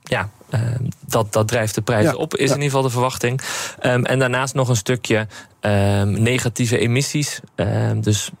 ja, 0.02 0.30
uh, 0.54 0.60
dat, 1.06 1.32
dat 1.32 1.48
drijft 1.48 1.74
de 1.74 1.80
prijzen 1.80 2.18
op, 2.18 2.34
is 2.34 2.48
in 2.48 2.54
ieder 2.54 2.64
geval 2.64 2.82
de 2.82 2.90
verwachting. 2.90 3.40
Um, 3.82 4.04
en 4.04 4.18
daarnaast 4.18 4.54
nog 4.54 4.68
een 4.68 4.76
stukje 4.76 5.26
negatieve 6.04 6.78
emissies. 6.78 7.40
dus 7.96 8.28
eh, 8.28 8.34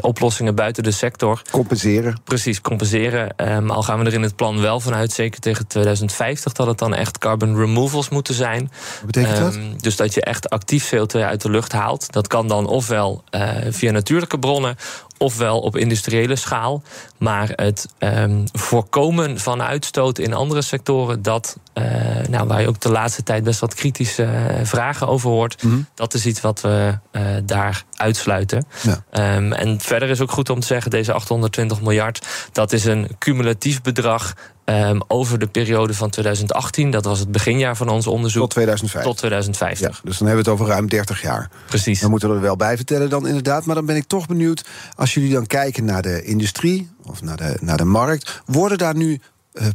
oplossingen 0.00 0.54
buiten 0.54 0.82
de 0.82 0.90
sector. 0.90 1.42
Compenseren. 1.50 2.16
Precies, 2.24 2.60
compenseren. 2.60 3.34
Um, 3.36 3.70
al 3.70 3.82
gaan 3.82 3.98
we 3.98 4.04
er 4.04 4.12
in 4.12 4.22
het 4.22 4.36
plan 4.36 4.60
wel 4.60 4.80
vanuit, 4.80 5.12
zeker 5.12 5.40
tegen 5.40 5.66
2050, 5.66 6.52
dat 6.52 6.66
het 6.66 6.78
dan 6.78 6.94
echt 6.94 7.18
carbon 7.18 7.56
removals 7.56 8.08
moeten 8.08 8.34
zijn. 8.34 8.70
Wat 8.96 9.06
betekent 9.06 9.36
dat? 9.36 9.54
Um, 9.54 9.74
dus 9.80 9.96
dat 9.96 10.14
je 10.14 10.22
echt 10.22 10.50
actief 10.50 10.94
CO2 10.94 11.20
uit 11.20 11.42
de 11.42 11.50
lucht 11.50 11.72
haalt. 11.72 12.12
Dat 12.12 12.26
kan 12.26 12.48
dan 12.48 12.66
ofwel 12.66 13.24
uh, 13.30 13.50
via 13.68 13.90
natuurlijke 13.90 14.38
bronnen 14.38 14.76
ofwel 15.22 15.60
op 15.60 15.76
industriële 15.76 16.36
schaal. 16.36 16.82
Maar 17.18 17.52
het 17.54 17.86
um, 17.98 18.44
voorkomen 18.52 19.40
van 19.40 19.62
uitstoot 19.62 20.18
in 20.18 20.34
andere 20.34 20.62
sectoren, 20.62 21.22
dat, 21.22 21.56
uh, 21.74 21.84
nou, 22.28 22.46
waar 22.46 22.60
je 22.60 22.68
ook 22.68 22.80
de 22.80 22.90
laatste 22.90 23.22
tijd 23.22 23.44
best 23.44 23.60
wat 23.60 23.74
kritische 23.74 24.22
uh, 24.22 24.60
vragen 24.62 25.08
over 25.08 25.30
hoort, 25.30 25.62
mm 25.62 25.70
-hmm. 25.70 25.86
dat 25.94 26.14
is 26.14 26.26
iets 26.26 26.40
wat 26.40 26.60
we 26.60 26.98
uh, 27.12 27.22
daar 27.44 27.84
uitsluiten. 27.94 28.64
Ja. 28.82 29.36
Um, 29.36 29.52
en 29.52 29.80
verder 29.80 30.08
is 30.08 30.20
ook 30.20 30.30
goed 30.30 30.50
om 30.50 30.60
te 30.60 30.66
zeggen, 30.66 30.90
deze 30.90 31.12
820 31.12 31.80
miljard, 31.80 32.26
dat 32.52 32.72
is 32.72 32.84
een 32.84 33.08
cumulatief 33.18 33.82
bedrag 33.82 34.34
Um, 34.70 35.00
over 35.06 35.38
de 35.38 35.46
periode 35.46 35.94
van 35.94 36.10
2018, 36.10 36.90
dat 36.90 37.04
was 37.04 37.18
het 37.18 37.32
beginjaar 37.32 37.76
van 37.76 37.88
ons 37.88 38.06
onderzoek. 38.06 38.42
Tot 38.42 38.50
2050. 38.50 39.10
Tot 39.10 39.18
2050. 39.18 39.96
Ja, 39.96 40.02
dus 40.04 40.18
dan 40.18 40.26
hebben 40.26 40.44
we 40.44 40.50
het 40.50 40.60
over 40.60 40.74
ruim 40.74 40.88
30 40.88 41.22
jaar. 41.22 41.50
Precies. 41.66 42.00
Dan 42.00 42.10
moeten 42.10 42.28
we 42.28 42.34
er 42.34 42.40
wel 42.40 42.56
bij 42.56 42.76
vertellen 42.76 43.10
dan 43.10 43.26
inderdaad. 43.26 43.64
Maar 43.64 43.74
dan 43.74 43.86
ben 43.86 43.96
ik 43.96 44.04
toch 44.06 44.26
benieuwd, 44.26 44.64
als 44.96 45.14
jullie 45.14 45.32
dan 45.32 45.46
kijken 45.46 45.84
naar 45.84 46.02
de 46.02 46.22
industrie 46.22 46.90
of 47.02 47.22
naar 47.22 47.36
de, 47.36 47.56
naar 47.60 47.76
de 47.76 47.84
markt, 47.84 48.42
worden 48.46 48.78
daar 48.78 48.96
nu 48.96 49.20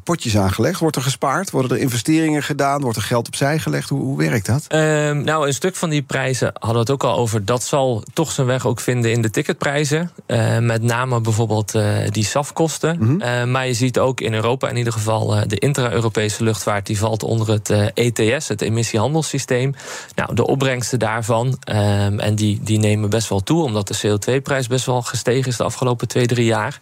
potjes 0.03 0.37
aangelegd? 0.37 0.79
Wordt 0.79 0.95
er 0.95 1.01
gespaard? 1.01 1.51
Worden 1.51 1.71
er 1.77 1.83
investeringen 1.83 2.43
gedaan? 2.43 2.81
Wordt 2.81 2.97
er 2.97 3.03
geld 3.03 3.27
opzij 3.27 3.59
gelegd? 3.59 3.89
Hoe, 3.89 4.01
hoe 4.01 4.17
werkt 4.17 4.45
dat? 4.45 4.65
Um, 4.69 5.23
nou, 5.23 5.47
een 5.47 5.53
stuk 5.53 5.75
van 5.75 5.89
die 5.89 6.01
prijzen 6.01 6.47
hadden 6.53 6.73
we 6.73 6.79
het 6.79 6.89
ook 6.89 7.03
al 7.03 7.17
over. 7.17 7.45
Dat 7.45 7.63
zal 7.63 8.03
toch 8.13 8.31
zijn 8.31 8.47
weg 8.47 8.65
ook 8.65 8.79
vinden 8.79 9.11
in 9.11 9.21
de 9.21 9.29
ticketprijzen. 9.29 10.11
Uh, 10.27 10.57
met 10.57 10.81
name 10.81 11.21
bijvoorbeeld 11.21 11.75
uh, 11.75 11.97
die 12.09 12.25
SAF-kosten. 12.25 12.97
Mm 12.99 13.21
-hmm. 13.21 13.51
maar 13.51 13.67
je 13.67 13.73
ziet 13.73 13.99
ook 13.99 14.21
in 14.21 14.33
Europa 14.33 14.69
in 14.69 14.77
ieder 14.77 14.93
geval 14.93 15.47
de 15.47 15.57
intra-Europese 15.57 16.43
luchtvaart. 16.43 16.85
Die 16.85 16.97
valt 16.97 17.23
onder 17.23 17.51
het 17.51 17.69
ETS, 17.93 18.47
het 18.47 18.61
emissiehandelssysteem. 18.61 19.73
Nou, 20.15 20.35
de 20.35 20.47
opbrengsten 20.47 20.99
daarvan. 20.99 21.47
Um, 21.47 22.19
en 22.19 22.35
die, 22.35 22.59
die 22.63 22.79
nemen 22.79 23.09
best 23.09 23.29
wel 23.29 23.43
toe, 23.43 23.63
omdat 23.63 23.87
de 23.87 23.97
CO2-prijs 24.07 24.67
best 24.67 24.85
wel 24.85 25.01
gestegen 25.01 25.47
is 25.51 25.57
de 25.57 25.63
afgelopen 25.63 26.07
twee, 26.07 26.25
drie 26.25 26.45
jaar. 26.45 26.79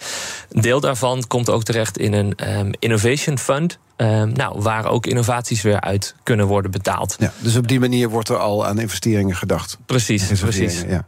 Een 0.51 0.61
deel 0.61 0.79
daarvan 0.79 1.23
komt 1.27 1.49
ook 1.49 1.63
terecht 1.63 1.97
in 1.97 2.13
een 2.13 2.33
um, 2.59 2.71
Innovation 2.83 3.37
Fund. 3.37 3.77
Um, 3.97 4.33
nou, 4.33 4.61
waar 4.61 4.85
ook 4.85 5.05
innovaties 5.05 5.61
weer 5.61 5.81
uit 5.81 6.15
kunnen 6.23 6.47
worden 6.47 6.71
betaald. 6.71 7.15
Ja, 7.19 7.33
dus 7.39 7.55
op 7.55 7.67
die 7.67 7.79
manier 7.79 8.09
wordt 8.09 8.29
er 8.29 8.37
al 8.37 8.65
aan 8.65 8.79
investeringen 8.79 9.35
gedacht. 9.35 9.77
Precies, 9.85 10.39
precies. 10.39 10.81
Ja. 10.87 11.07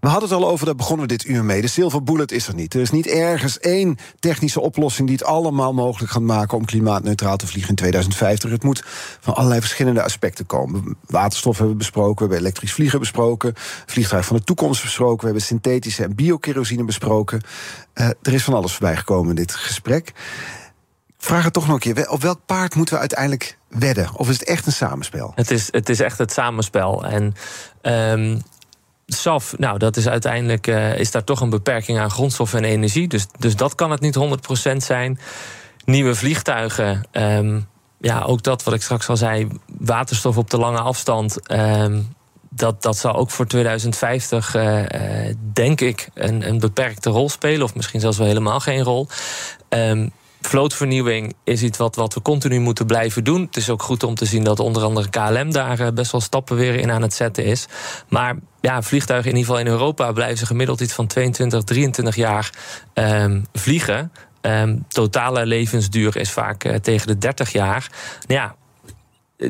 We 0.00 0.08
hadden 0.08 0.28
het 0.28 0.38
al 0.38 0.48
over, 0.48 0.66
daar 0.66 0.74
begonnen 0.74 1.08
we 1.08 1.16
dit 1.16 1.26
uur 1.26 1.44
mee. 1.44 1.60
De 1.60 1.68
silver 1.68 2.02
bullet 2.02 2.32
is 2.32 2.48
er 2.48 2.54
niet. 2.54 2.74
Er 2.74 2.80
is 2.80 2.90
niet 2.90 3.06
ergens 3.06 3.58
één 3.58 3.96
technische 4.18 4.60
oplossing 4.60 5.08
die 5.08 5.16
het 5.16 5.26
allemaal 5.26 5.72
mogelijk 5.72 6.12
gaat 6.12 6.22
maken 6.22 6.56
om 6.56 6.64
klimaatneutraal 6.64 7.36
te 7.36 7.46
vliegen 7.46 7.70
in 7.70 7.76
2050. 7.76 8.50
Het 8.50 8.62
moet 8.62 8.82
van 9.20 9.34
allerlei 9.34 9.60
verschillende 9.60 10.02
aspecten 10.02 10.46
komen. 10.46 10.96
Waterstof 11.06 11.56
hebben 11.56 11.72
we 11.72 11.78
besproken, 11.78 12.14
we 12.14 12.20
hebben 12.20 12.38
elektrisch 12.38 12.72
vliegen 12.72 12.98
besproken, 12.98 13.52
vliegtuig 13.86 14.26
van 14.26 14.36
de 14.36 14.44
toekomst 14.44 14.82
besproken, 14.82 15.18
we 15.18 15.24
hebben 15.24 15.42
synthetische 15.42 16.04
en 16.04 16.14
biokerosine 16.14 16.84
besproken. 16.84 17.40
Uh, 17.94 18.06
er 18.22 18.32
is 18.32 18.44
van 18.44 18.54
alles 18.54 18.72
voorbij 18.72 18.96
gekomen 18.96 19.28
in 19.28 19.36
dit 19.36 19.54
gesprek 19.54 20.12
vraag 21.18 21.44
het 21.44 21.52
toch 21.52 21.66
nog 21.66 21.74
een 21.74 21.94
keer. 21.94 22.10
Op 22.10 22.22
welk 22.22 22.40
paard 22.46 22.74
moeten 22.74 22.94
we 22.94 23.00
uiteindelijk 23.00 23.58
wedden? 23.68 24.10
Of 24.14 24.28
is 24.28 24.38
het 24.38 24.48
echt 24.48 24.66
een 24.66 24.72
samenspel? 24.72 25.32
Het 25.34 25.50
is, 25.50 25.68
het 25.72 25.88
is 25.88 26.00
echt 26.00 26.18
het 26.18 26.32
samenspel. 26.32 27.04
En 27.04 27.34
um, 27.82 28.42
SAF, 29.06 29.58
nou, 29.58 29.78
dat 29.78 29.96
is 29.96 30.08
uiteindelijk 30.08 30.66
uh, 30.66 30.98
is 30.98 31.10
daar 31.10 31.24
toch 31.24 31.40
een 31.40 31.50
beperking 31.50 31.98
aan 31.98 32.10
grondstof 32.10 32.54
en 32.54 32.64
energie. 32.64 33.08
Dus, 33.08 33.26
dus 33.38 33.56
dat 33.56 33.74
kan 33.74 33.90
het 33.90 34.00
niet 34.00 34.18
100% 34.72 34.76
zijn. 34.76 35.18
Nieuwe 35.84 36.14
vliegtuigen. 36.14 37.06
Um, 37.12 37.68
ja, 38.00 38.22
ook 38.22 38.42
dat 38.42 38.62
wat 38.62 38.74
ik 38.74 38.82
straks 38.82 39.08
al 39.08 39.16
zei. 39.16 39.48
Waterstof 39.78 40.36
op 40.36 40.50
de 40.50 40.58
lange 40.58 40.80
afstand. 40.80 41.50
Um, 41.50 42.16
dat, 42.50 42.82
dat 42.82 42.96
zal 42.96 43.14
ook 43.14 43.30
voor 43.30 43.46
2050, 43.46 44.54
uh, 44.54 44.82
uh, 44.82 45.34
denk 45.52 45.80
ik, 45.80 46.08
een, 46.14 46.48
een 46.48 46.58
beperkte 46.58 47.10
rol 47.10 47.28
spelen. 47.28 47.62
Of 47.62 47.74
misschien 47.74 48.00
zelfs 48.00 48.18
wel 48.18 48.26
helemaal 48.26 48.60
geen 48.60 48.82
rol. 48.82 49.08
Um, 49.68 50.12
vlootvernieuwing 50.40 51.34
is 51.44 51.62
iets 51.62 51.78
wat, 51.78 51.96
wat 51.96 52.14
we 52.14 52.22
continu 52.22 52.58
moeten 52.58 52.86
blijven 52.86 53.24
doen. 53.24 53.40
Het 53.42 53.56
is 53.56 53.70
ook 53.70 53.82
goed 53.82 54.02
om 54.02 54.14
te 54.14 54.24
zien 54.24 54.44
dat 54.44 54.60
onder 54.60 54.82
andere 54.82 55.08
KLM 55.08 55.52
daar 55.52 55.80
eh, 55.80 55.92
best 55.92 56.12
wel 56.12 56.20
stappen 56.20 56.56
weer 56.56 56.74
in 56.74 56.90
aan 56.90 57.02
het 57.02 57.14
zetten 57.14 57.44
is. 57.44 57.66
Maar 58.08 58.36
ja, 58.60 58.82
vliegtuigen 58.82 59.30
in 59.30 59.36
ieder 59.36 59.50
geval 59.50 59.66
in 59.66 59.72
Europa 59.72 60.12
blijven 60.12 60.38
ze 60.38 60.46
gemiddeld 60.46 60.80
iets 60.80 60.92
van 60.92 61.06
22, 61.06 61.62
23 61.62 62.16
jaar 62.16 62.50
um, 62.94 63.46
vliegen. 63.52 64.12
Um, 64.40 64.84
totale 64.88 65.46
levensduur 65.46 66.16
is 66.16 66.30
vaak 66.30 66.64
uh, 66.64 66.74
tegen 66.74 67.06
de 67.06 67.18
30 67.18 67.52
jaar. 67.52 67.90
Ja, 68.26 68.54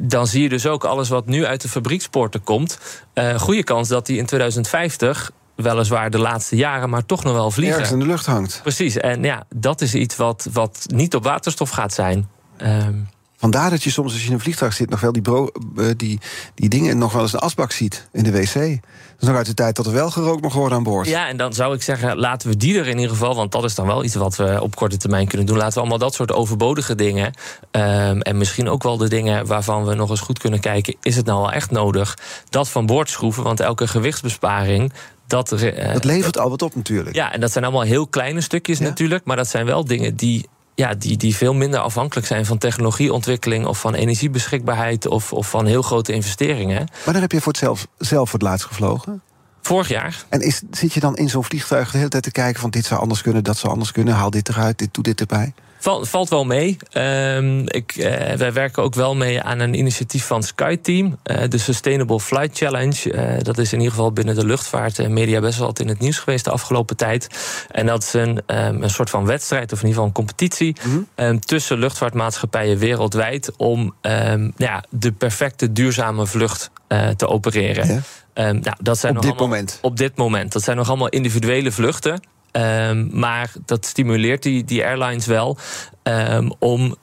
dan 0.03 0.27
zie 0.27 0.43
je 0.43 0.49
dus 0.49 0.67
ook 0.67 0.85
alles 0.85 1.09
wat 1.09 1.27
nu 1.27 1.45
uit 1.45 1.61
de 1.61 1.69
fabriekspoorten 1.69 2.43
komt. 2.43 2.79
Uh, 3.15 3.39
goede 3.39 3.65
kans 3.65 3.89
dat 3.89 4.07
die 4.07 4.19
in 4.19 4.27
2050 4.27 5.31
weliswaar 5.63 6.11
de 6.11 6.19
laatste 6.19 6.57
jaren, 6.57 6.91
maar 6.91 7.07
toch 7.07 7.25
nog 7.25 7.33
wel 7.33 7.51
vliegen. 7.51 7.75
Ergens 7.75 7.93
in 7.93 7.99
de 7.99 8.07
lucht 8.07 8.27
hangt. 8.27 8.61
Precies, 8.63 8.97
en 8.97 9.23
ja, 9.23 9.47
dat 9.55 9.81
is 9.81 9.95
iets 9.95 10.17
wat, 10.17 10.49
wat 10.53 10.85
niet 10.87 11.15
op 11.15 11.25
waterstof 11.25 11.71
gaat 11.71 11.95
zijn. 11.95 12.29
Um, 12.63 13.09
Vandaar 13.37 13.71
dat 13.71 13.83
je 13.83 13.91
soms 13.91 14.13
als 14.13 14.21
je 14.21 14.27
in 14.27 14.33
een 14.33 14.41
vliegtuig 14.41 14.73
zit... 14.73 14.91
nog 14.91 15.01
wel 15.01 15.13
die, 15.13 15.23
bro, 15.23 15.49
uh, 15.77 15.91
die, 15.97 16.21
die 16.55 16.69
dingen 16.69 16.99
nog 16.99 17.13
wel 17.13 17.23
eens 17.23 17.33
een 17.33 17.39
asbak 17.39 17.73
ziet 17.73 18.09
in 18.13 18.25
de 18.25 18.33
wc. 18.33 18.55
Dat 18.55 19.21
is 19.21 19.27
nog 19.27 19.37
uit 19.37 19.47
de 19.47 19.55
tijd 19.55 19.77
dat 19.77 19.87
er 19.87 19.93
wel 19.93 20.11
gerookt 20.11 20.43
mag 20.43 20.53
worden 20.53 20.79
aan 20.79 20.83
boord. 20.83 21.07
Ja, 21.07 21.29
en 21.29 21.37
dan 21.37 21.53
zou 21.53 21.75
ik 21.75 21.83
zeggen, 21.83 22.17
laten 22.17 22.49
we 22.49 22.57
die 22.57 22.79
er 22.79 22.87
in 22.87 22.97
ieder 22.97 23.11
geval... 23.11 23.35
want 23.35 23.53
dat 23.53 23.65
is 23.65 23.75
dan 23.75 23.87
wel 23.87 24.05
iets 24.05 24.15
wat 24.15 24.37
we 24.37 24.59
op 24.63 24.77
korte 24.77 24.97
termijn 24.97 25.27
kunnen 25.29 25.47
doen. 25.47 25.57
Laten 25.57 25.75
we 25.75 25.81
allemaal 25.81 25.99
dat 25.99 26.15
soort 26.15 26.33
overbodige 26.33 26.95
dingen... 26.95 27.33
Um, 27.71 28.21
en 28.21 28.39
misschien 28.39 28.69
ook 28.69 28.83
wel 28.83 28.97
de 28.97 29.09
dingen 29.09 29.47
waarvan 29.47 29.85
we 29.85 29.95
nog 29.95 30.11
eens 30.11 30.21
goed 30.21 30.39
kunnen 30.39 30.61
kijken... 30.61 30.97
is 31.03 31.17
het 31.17 31.27
nou 31.27 31.41
wel 31.41 31.53
echt 31.53 31.71
nodig 31.71 32.19
dat 32.49 32.69
van 32.69 32.87
boord 32.87 33.11
schroeven? 33.11 33.43
Want 33.43 33.61
elke 33.61 33.87
gewichtsbesparing 33.87 34.93
dat, 35.29 35.63
uh, 35.63 35.93
dat 35.93 36.05
levert 36.05 36.39
al 36.39 36.51
wat 36.51 36.63
op 36.63 36.75
natuurlijk. 36.75 37.17
Ja, 37.17 37.33
en 37.33 37.41
dat 37.41 37.53
zijn 37.53 37.65
allemaal 37.65 37.83
heel 37.83 38.07
kleine 38.07 38.41
stukjes 38.41 38.79
ja. 38.79 38.85
natuurlijk. 38.85 39.25
Maar 39.25 39.37
dat 39.37 39.49
zijn 39.49 39.67
wel 39.67 39.85
dingen 39.85 40.17
die, 40.17 40.49
ja, 40.75 40.95
die, 40.95 41.17
die 41.17 41.37
veel 41.37 41.55
minder 41.55 41.81
afhankelijk 41.81 42.27
zijn 42.27 42.47
van 42.47 42.59
technologieontwikkeling 42.59 43.67
of 43.67 43.81
van 43.81 43.95
energiebeschikbaarheid 43.95 45.07
of, 45.07 45.33
of 45.33 45.51
van 45.51 45.67
heel 45.67 45.83
grote 45.83 46.13
investeringen. 46.13 46.89
Maar 47.05 47.13
daar 47.13 47.23
heb 47.23 47.33
je 47.33 47.41
voor 47.41 47.53
het 47.53 47.61
zelf, 47.61 47.87
zelf 47.99 48.31
voor 48.31 48.39
het 48.39 48.49
laatst 48.49 48.67
gevlogen? 48.67 49.23
Vorig 49.61 49.89
jaar. 49.89 50.25
En 50.29 50.41
is, 50.41 50.63
zit 50.71 50.93
je 50.93 51.01
dan 51.01 51.17
in 51.17 51.29
zo'n 51.29 51.45
vliegtuig 51.45 51.91
de 51.91 51.97
hele 51.97 52.11
tijd 52.11 52.23
te 52.23 52.31
kijken 52.31 52.61
van 52.61 52.71
dit 52.71 52.85
zou 52.85 53.01
anders 53.01 53.23
kunnen, 53.23 53.45
dat 53.45 53.57
zou 53.57 53.73
anders 53.73 53.93
kunnen, 53.93 54.15
haal 54.15 54.31
dit 54.31 54.49
eruit, 54.49 54.79
dit 54.79 54.95
doe 54.95 55.03
dit 55.03 55.21
erbij? 55.21 55.55
Valt, 55.79 56.09
valt 56.09 56.29
wel 56.29 56.45
mee. 56.45 56.77
Um, 56.93 57.63
ik, 57.69 57.97
uh, 57.97 58.07
wij 58.33 58.53
werken 58.53 58.83
ook 58.83 58.95
wel 58.95 59.15
mee 59.15 59.43
aan 59.43 59.59
een 59.59 59.75
initiatief 59.75 60.25
van 60.27 60.43
SkyTeam. 60.43 61.19
Uh, 61.25 61.37
de 61.49 61.59
Sustainable 61.59 62.21
Flight 62.21 62.57
Challenge. 62.57 63.13
Uh, 63.13 63.43
dat 63.43 63.59
is 63.59 63.73
in 63.73 63.79
ieder 63.79 63.95
geval 63.95 64.13
binnen 64.13 64.35
de 64.35 64.47
luchtvaart 64.47 64.99
en 64.99 65.13
media 65.13 65.41
best 65.41 65.59
wel 65.59 65.67
wat 65.67 65.81
in 65.81 65.89
het 65.89 65.99
nieuws 65.99 66.19
geweest 66.19 66.45
de 66.45 66.51
afgelopen 66.51 66.97
tijd. 66.97 67.29
En 67.71 67.87
dat 67.87 68.03
is 68.03 68.13
een, 68.13 68.43
um, 68.47 68.83
een 68.83 68.91
soort 68.91 69.11
van 69.11 69.27
wedstrijd, 69.27 69.73
of 69.73 69.83
in 69.83 69.89
ieder 69.89 69.89
geval 69.89 70.07
een 70.07 70.13
competitie. 70.13 70.77
Mm 70.85 70.91
-hmm. 70.93 71.27
um, 71.27 71.41
tussen 71.41 71.79
luchtvaartmaatschappijen 71.79 72.79
wereldwijd. 72.79 73.53
om 73.57 73.95
ja, 74.57 74.85
de 74.91 75.13
perfecte 75.13 75.73
duurzame 75.73 76.27
vlucht 76.27 76.71
te 77.17 77.29
opereren. 77.29 78.03
Ja. 78.35 78.53
nou, 78.53 78.77
dat 78.81 78.99
zijn 78.99 79.17
op 79.17 79.23
nog 79.23 79.31
dit 79.31 79.41
moment? 79.41 79.79
Op 79.83 79.97
dit 79.97 80.17
moment. 80.17 80.53
Dat 80.53 80.63
zijn 80.63 80.77
nog 80.77 80.89
allemaal 80.89 81.09
individuele 81.09 81.73
vluchten. 81.73 82.21
Ehm, 82.51 83.19
maar 83.19 83.53
dat 83.65 83.87
stimuleert 83.87 84.43
die, 84.43 84.65
die 84.65 84.85
airlines 84.85 85.27
wel 85.27 85.57
ehm, 86.03 86.51
om 86.59 86.97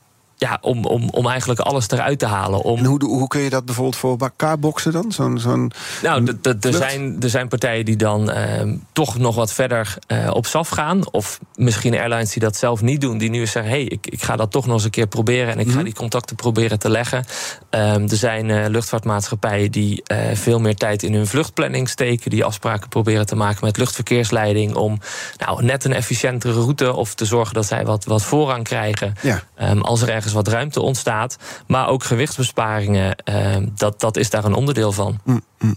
ja, 0.45 0.57
om, 0.61 0.85
om, 0.85 1.09
om 1.09 1.27
eigenlijk 1.27 1.59
alles 1.59 1.89
eruit 1.89 2.19
te 2.19 2.25
halen. 2.25 2.61
Om... 2.61 2.77
En 2.77 2.85
hoe, 2.85 3.05
hoe 3.05 3.27
kun 3.27 3.41
je 3.41 3.49
dat 3.49 3.65
bijvoorbeeld 3.65 3.95
voor 3.95 4.17
elkaar 4.19 4.59
boksen 4.59 4.91
dan? 4.91 5.11
Zo'n, 5.11 5.39
zo'n 5.39 5.71
nou, 6.01 6.37
er 6.41 6.73
zijn, 6.73 7.21
er 7.21 7.29
zijn 7.29 7.47
partijen 7.47 7.85
die 7.85 7.95
dan 7.95 8.31
ehm, 8.31 8.75
toch 8.93 9.17
nog 9.17 9.35
wat 9.35 9.53
verder 9.53 9.97
uh, 10.07 10.29
op 10.33 10.45
SAF 10.45 10.69
gaan. 10.69 11.11
Of 11.11 11.39
misschien 11.55 11.93
airlines 11.93 12.31
die 12.31 12.41
dat 12.41 12.55
zelf 12.55 12.81
niet 12.81 13.01
doen. 13.01 13.17
Die 13.17 13.29
nu 13.29 13.47
zeggen, 13.47 13.71
hé, 13.71 13.77
hey, 13.77 13.85
ik, 13.85 14.07
ik 14.07 14.23
ga 14.23 14.35
dat 14.35 14.51
toch 14.51 14.65
nog 14.65 14.75
eens 14.75 14.83
een 14.83 14.89
keer 14.89 15.07
proberen. 15.07 15.53
En 15.53 15.59
ik 15.59 15.67
ga 15.67 15.75
mhm. 15.75 15.83
die 15.83 15.93
contacten 15.93 16.35
proberen 16.35 16.79
te 16.79 16.89
leggen. 16.89 17.25
Um, 17.69 18.09
er 18.09 18.17
zijn 18.17 18.49
uh, 18.49 18.65
luchtvaartmaatschappijen 18.67 19.71
die 19.71 20.03
uh, 20.11 20.17
veel 20.33 20.59
meer 20.59 20.75
tijd 20.75 21.03
in 21.03 21.13
hun 21.13 21.27
vluchtplanning 21.27 21.89
steken. 21.89 22.29
Die 22.29 22.43
afspraken 22.43 22.89
proberen 22.89 23.25
te 23.25 23.35
maken 23.35 23.65
met 23.65 23.77
luchtverkeersleiding. 23.77 24.75
Om 24.75 24.99
nou, 25.37 25.63
net 25.63 25.83
een 25.83 25.93
efficiëntere 25.93 26.53
route 26.53 26.93
of 26.93 27.13
te 27.15 27.25
zorgen 27.25 27.53
dat 27.53 27.65
zij 27.65 27.85
wat, 27.85 28.05
wat 28.05 28.23
voorrang 28.23 28.63
krijgen. 28.63 29.13
Ja. 29.21 29.43
Um, 29.61 29.81
als 29.81 30.01
er 30.01 30.09
ergens 30.09 30.33
wat 30.35 30.47
ruimte 30.47 30.81
ontstaat. 30.81 31.37
Maar 31.67 31.87
ook 31.87 32.03
gewichtsbesparingen, 32.03 33.17
uh, 33.29 33.57
dat, 33.75 33.99
dat 33.99 34.17
is 34.17 34.29
daar 34.29 34.45
een 34.45 34.53
onderdeel 34.53 34.91
van. 34.91 35.19
Mm, 35.23 35.41
mm. 35.59 35.75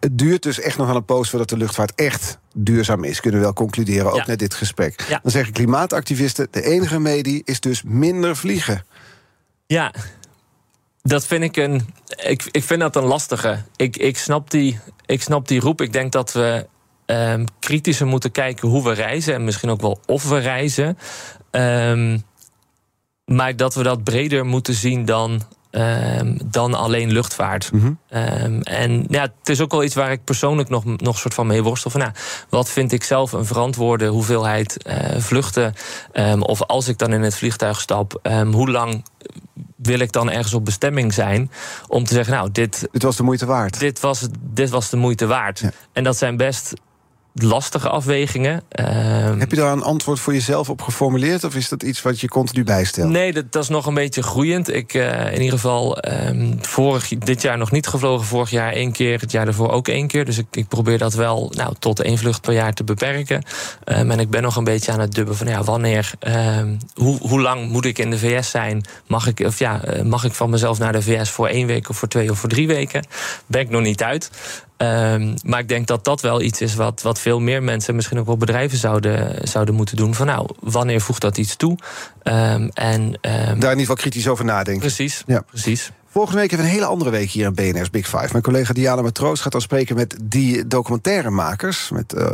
Het 0.00 0.18
duurt 0.18 0.42
dus 0.42 0.60
echt 0.60 0.78
nog 0.78 0.86
wel 0.86 0.96
een 0.96 1.04
poos 1.04 1.30
voordat 1.30 1.48
de 1.48 1.56
luchtvaart 1.56 1.94
echt 1.94 2.38
duurzaam 2.54 3.04
is. 3.04 3.20
Kunnen 3.20 3.40
we 3.40 3.46
wel 3.46 3.54
concluderen, 3.54 4.12
ook 4.12 4.16
ja. 4.16 4.24
net 4.26 4.38
dit 4.38 4.54
gesprek. 4.54 5.04
Ja. 5.08 5.20
Dan 5.22 5.30
zeggen 5.30 5.52
klimaatactivisten, 5.52 6.48
de 6.50 6.62
enige 6.62 6.98
medie 6.98 7.42
is 7.44 7.60
dus 7.60 7.82
minder 7.82 8.36
vliegen. 8.36 8.84
Ja, 9.66 9.94
dat 11.02 11.26
vind 11.26 11.42
ik 11.42 11.56
een. 11.56 11.94
Ik, 12.06 12.48
ik 12.50 12.64
vind 12.64 12.80
dat 12.80 12.96
een 12.96 13.04
lastige. 13.04 13.62
Ik, 13.76 13.96
ik, 13.96 14.18
snap 14.18 14.50
die, 14.50 14.78
ik 15.06 15.22
snap 15.22 15.48
die 15.48 15.60
roep. 15.60 15.80
Ik 15.80 15.92
denk 15.92 16.12
dat 16.12 16.32
we 16.32 16.66
um, 17.06 17.44
kritischer 17.60 18.06
moeten 18.06 18.30
kijken 18.30 18.68
hoe 18.68 18.84
we 18.84 18.92
reizen. 18.92 19.34
En 19.34 19.44
misschien 19.44 19.70
ook 19.70 19.80
wel 19.80 20.00
of 20.06 20.28
we 20.28 20.38
reizen. 20.38 20.98
Um, 21.50 22.22
maar 23.34 23.56
dat 23.56 23.74
we 23.74 23.82
dat 23.82 24.04
breder 24.04 24.46
moeten 24.46 24.74
zien 24.74 25.04
dan, 25.04 25.42
um, 25.70 26.38
dan 26.44 26.74
alleen 26.74 27.12
luchtvaart. 27.12 27.72
Mm 27.72 27.98
um, 28.10 28.62
en 28.62 29.04
ja, 29.08 29.22
het 29.22 29.48
is 29.48 29.60
ook 29.60 29.70
wel 29.70 29.84
iets 29.84 29.94
waar 29.94 30.12
ik 30.12 30.24
persoonlijk 30.24 30.68
nog, 30.68 30.84
nog 30.84 31.18
soort 31.18 31.34
van 31.34 31.46
mee 31.46 31.62
worstel. 31.62 31.90
Van, 31.90 32.00
nou, 32.00 32.12
wat 32.48 32.70
vind 32.70 32.92
ik 32.92 33.04
zelf 33.04 33.32
een 33.32 33.46
verantwoorde 33.46 34.06
hoeveelheid 34.06 34.76
uh, 34.86 35.20
vluchten? 35.20 35.74
Um, 36.12 36.42
of 36.42 36.62
als 36.62 36.88
ik 36.88 36.98
dan 36.98 37.12
in 37.12 37.22
het 37.22 37.34
vliegtuig 37.34 37.80
stap, 37.80 38.20
hoe 38.52 38.70
lang 38.70 39.04
wil 39.76 39.98
ik 39.98 40.12
dan 40.12 40.30
ergens 40.30 40.54
op 40.54 40.64
bestemming 40.64 41.12
zijn 41.12 41.50
om 41.88 42.04
te 42.04 42.14
zeggen, 42.14 42.34
nou, 42.34 42.50
dit. 42.52 42.88
Dit 42.92 43.02
was 43.02 43.16
de 43.16 43.22
moeite 43.22 43.46
waard. 43.46 43.78
Dit 43.78 44.00
was, 44.00 44.28
dit 44.40 44.70
was 44.70 44.90
de 44.90 44.96
moeite 44.96 45.26
waard. 45.26 45.58
Ja. 45.58 45.70
En 45.92 46.04
dat 46.04 46.16
zijn 46.16 46.36
best 46.36 46.72
lastige 47.34 47.88
afwegingen. 47.88 48.62
Ehm, 48.68 49.38
Heb 49.38 49.50
je 49.50 49.56
daar 49.56 49.72
een 49.72 49.82
antwoord 49.82 50.20
voor 50.20 50.32
jezelf 50.32 50.70
op 50.70 50.82
geformuleerd? 50.82 51.44
Of 51.44 51.54
is 51.54 51.68
dat 51.68 51.82
iets 51.82 52.02
wat 52.02 52.20
je 52.20 52.28
continu 52.28 52.64
bijstelt? 52.64 53.08
Nee, 53.08 53.32
dat, 53.32 53.52
dat 53.52 53.62
is 53.62 53.68
nog 53.68 53.86
een 53.86 53.94
beetje 53.94 54.22
groeiend. 54.22 54.74
Ik 54.74 54.94
uh, 54.94 55.26
in 55.26 55.40
ieder 55.40 55.58
geval 55.58 55.98
um, 56.28 56.58
vorig, 56.60 57.08
dit 57.08 57.42
jaar 57.42 57.58
nog 57.58 57.70
niet 57.70 57.86
gevlogen. 57.86 58.26
Vorig 58.26 58.50
jaar 58.50 58.72
één 58.72 58.92
keer, 58.92 59.20
het 59.20 59.30
jaar 59.30 59.44
daarvoor 59.44 59.70
ook 59.70 59.88
één 59.88 60.06
keer. 60.06 60.24
Dus 60.24 60.38
ik, 60.38 60.46
ik 60.50 60.68
probeer 60.68 60.98
dat 60.98 61.14
wel 61.14 61.52
nou, 61.56 61.74
tot 61.78 62.00
één 62.00 62.18
vlucht 62.18 62.40
per 62.40 62.52
jaar 62.52 62.72
te 62.72 62.84
beperken. 62.84 63.42
Um, 63.84 64.10
en 64.10 64.20
ik 64.20 64.30
ben 64.30 64.42
nog 64.42 64.56
een 64.56 64.64
beetje 64.64 64.92
aan 64.92 65.00
het 65.00 65.14
dubben 65.14 65.36
van 65.36 65.46
ja, 65.46 65.62
wanneer, 65.62 66.12
hoe, 66.94 67.18
hoe 67.18 67.40
lang 67.40 67.70
moet 67.70 67.84
ik 67.84 67.98
in 67.98 68.10
de 68.10 68.18
VS 68.18 68.50
zijn? 68.50 68.84
Mag 69.06 69.26
ik, 69.26 69.40
of 69.40 69.58
ja, 69.58 69.84
eh, 69.84 70.02
mag 70.02 70.24
ik 70.24 70.32
van 70.32 70.50
mezelf 70.50 70.78
naar 70.78 70.92
de 70.92 71.02
VS 71.02 71.30
voor 71.30 71.48
één 71.48 71.66
week 71.66 71.88
of 71.88 71.96
voor 71.96 72.08
twee 72.08 72.30
of 72.30 72.38
voor 72.38 72.48
drie 72.48 72.66
weken? 72.66 73.06
Ben 73.46 73.60
ik 73.60 73.70
nog 73.70 73.82
niet 73.82 74.02
uit. 74.02 74.30
Um, 74.82 75.34
maar 75.44 75.58
ik 75.58 75.68
denk 75.68 75.86
dat 75.86 76.04
dat 76.04 76.20
wel 76.20 76.42
iets 76.42 76.60
is 76.60 76.74
wat, 76.74 77.02
wat 77.02 77.18
veel 77.18 77.40
meer 77.40 77.62
mensen, 77.62 77.94
misschien 77.94 78.18
ook 78.18 78.26
wel 78.26 78.36
bedrijven, 78.36 78.78
zouden, 78.78 79.48
zouden 79.48 79.74
moeten 79.74 79.96
doen. 79.96 80.14
Van 80.14 80.26
nou, 80.26 80.48
wanneer 80.60 81.00
voegt 81.00 81.20
dat 81.20 81.38
iets 81.38 81.56
toe? 81.56 81.78
Um, 82.22 82.70
en, 82.74 83.02
um, 83.02 83.18
Daar 83.20 83.50
in 83.52 83.52
ieder 83.54 83.78
geval 83.78 83.94
kritisch 83.94 84.28
over 84.28 84.44
nadenken. 84.44 84.80
Precies, 84.80 85.22
ja. 85.26 85.40
precies. 85.40 85.90
Volgende 86.08 86.40
week 86.40 86.50
hebben 86.50 86.66
we 86.66 86.72
een 86.72 86.78
hele 86.78 86.92
andere 86.92 87.10
week 87.10 87.30
hier 87.30 87.46
in 87.46 87.54
BNR's 87.54 87.90
Big 87.90 88.08
Five. 88.08 88.28
Mijn 88.30 88.42
collega 88.42 88.72
Diana 88.72 89.02
Matroos 89.02 89.40
gaat 89.40 89.52
dan 89.52 89.60
spreken 89.60 89.96
met 89.96 90.16
die 90.22 90.66
documentairemakers. 90.66 91.90
Met, 91.90 92.14
uh, 92.14 92.26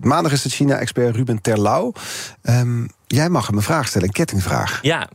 maandag 0.00 0.32
is 0.32 0.44
het 0.44 0.52
China-expert 0.52 1.16
Ruben 1.16 1.40
Terlouw. 1.40 1.92
Um, 2.42 2.88
jij 3.06 3.28
mag 3.28 3.46
hem 3.46 3.56
een 3.56 3.62
vraag 3.62 3.86
stellen, 3.86 4.06
een 4.06 4.12
kettingvraag. 4.12 4.78
Ja, 4.82 5.08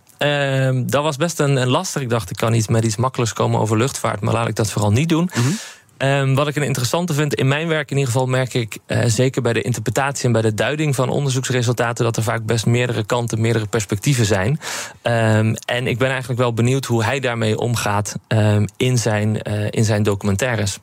um, 0.67 0.89
dat 0.89 1.03
was 1.03 1.17
best 1.17 1.39
een, 1.39 1.55
een 1.55 1.67
lastig. 1.67 2.01
Ik 2.01 2.09
dacht, 2.09 2.29
ik 2.29 2.37
kan 2.37 2.53
iets 2.53 2.67
met 2.67 2.83
iets 2.83 2.95
makkelijks 2.95 3.33
komen 3.33 3.59
over 3.59 3.77
luchtvaart... 3.77 4.21
maar 4.21 4.33
laat 4.33 4.47
ik 4.47 4.55
dat 4.55 4.71
vooral 4.71 4.91
niet 4.91 5.09
doen. 5.09 5.29
Mm 5.35 5.43
-hmm. 5.43 5.57
Um, 6.03 6.35
wat 6.35 6.47
ik 6.47 6.55
een 6.55 6.63
interessante 6.63 7.13
vind, 7.13 7.33
in 7.33 7.47
mijn 7.47 7.67
werk 7.67 7.91
in 7.91 7.97
ieder 7.97 8.11
geval 8.11 8.27
merk 8.27 8.53
ik 8.53 8.77
uh, 8.87 9.03
zeker 9.05 9.41
bij 9.41 9.53
de 9.53 9.61
interpretatie 9.61 10.25
en 10.25 10.31
bij 10.31 10.41
de 10.41 10.53
duiding 10.53 10.95
van 10.95 11.09
onderzoeksresultaten 11.09 12.05
dat 12.05 12.17
er 12.17 12.23
vaak 12.23 12.45
best 12.45 12.65
meerdere 12.65 13.05
kanten, 13.05 13.41
meerdere 13.41 13.67
perspectieven 13.67 14.25
zijn. 14.25 14.59
Um, 15.03 15.55
en 15.55 15.87
ik 15.87 15.97
ben 15.97 16.09
eigenlijk 16.09 16.39
wel 16.39 16.53
benieuwd 16.53 16.85
hoe 16.85 17.03
hij 17.03 17.19
daarmee 17.19 17.57
omgaat 17.57 18.15
um, 18.27 18.65
in, 18.77 18.97
zijn, 18.97 19.39
uh, 19.47 19.67
in 19.69 19.83
zijn 19.83 20.03
documentaires. 20.03 20.79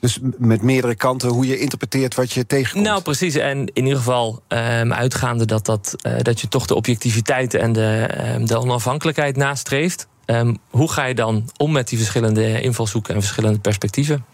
Dus 0.00 0.18
met 0.38 0.62
meerdere 0.62 0.94
kanten 0.94 1.28
hoe 1.28 1.46
je 1.46 1.58
interpreteert 1.58 2.14
wat 2.14 2.32
je 2.32 2.46
tegenkomt. 2.46 2.84
Nou, 2.84 3.02
precies. 3.02 3.34
En 3.34 3.58
in 3.58 3.82
ieder 3.82 3.98
geval 3.98 4.42
um, 4.48 4.92
uitgaande 4.92 5.44
dat, 5.44 5.66
dat, 5.66 5.94
uh, 6.06 6.12
dat 6.22 6.40
je 6.40 6.48
toch 6.48 6.66
de 6.66 6.74
objectiviteit 6.74 7.54
en 7.54 7.72
de, 7.72 8.08
um, 8.34 8.46
de 8.46 8.58
onafhankelijkheid 8.58 9.36
nastreeft. 9.36 10.06
Um, 10.26 10.58
hoe 10.70 10.90
ga 10.90 11.04
je 11.04 11.14
dan 11.14 11.50
om 11.56 11.72
met 11.72 11.88
die 11.88 11.98
verschillende 11.98 12.60
invalshoeken 12.60 13.14
en 13.14 13.20
verschillende 13.20 13.58
perspectieven? 13.58 14.24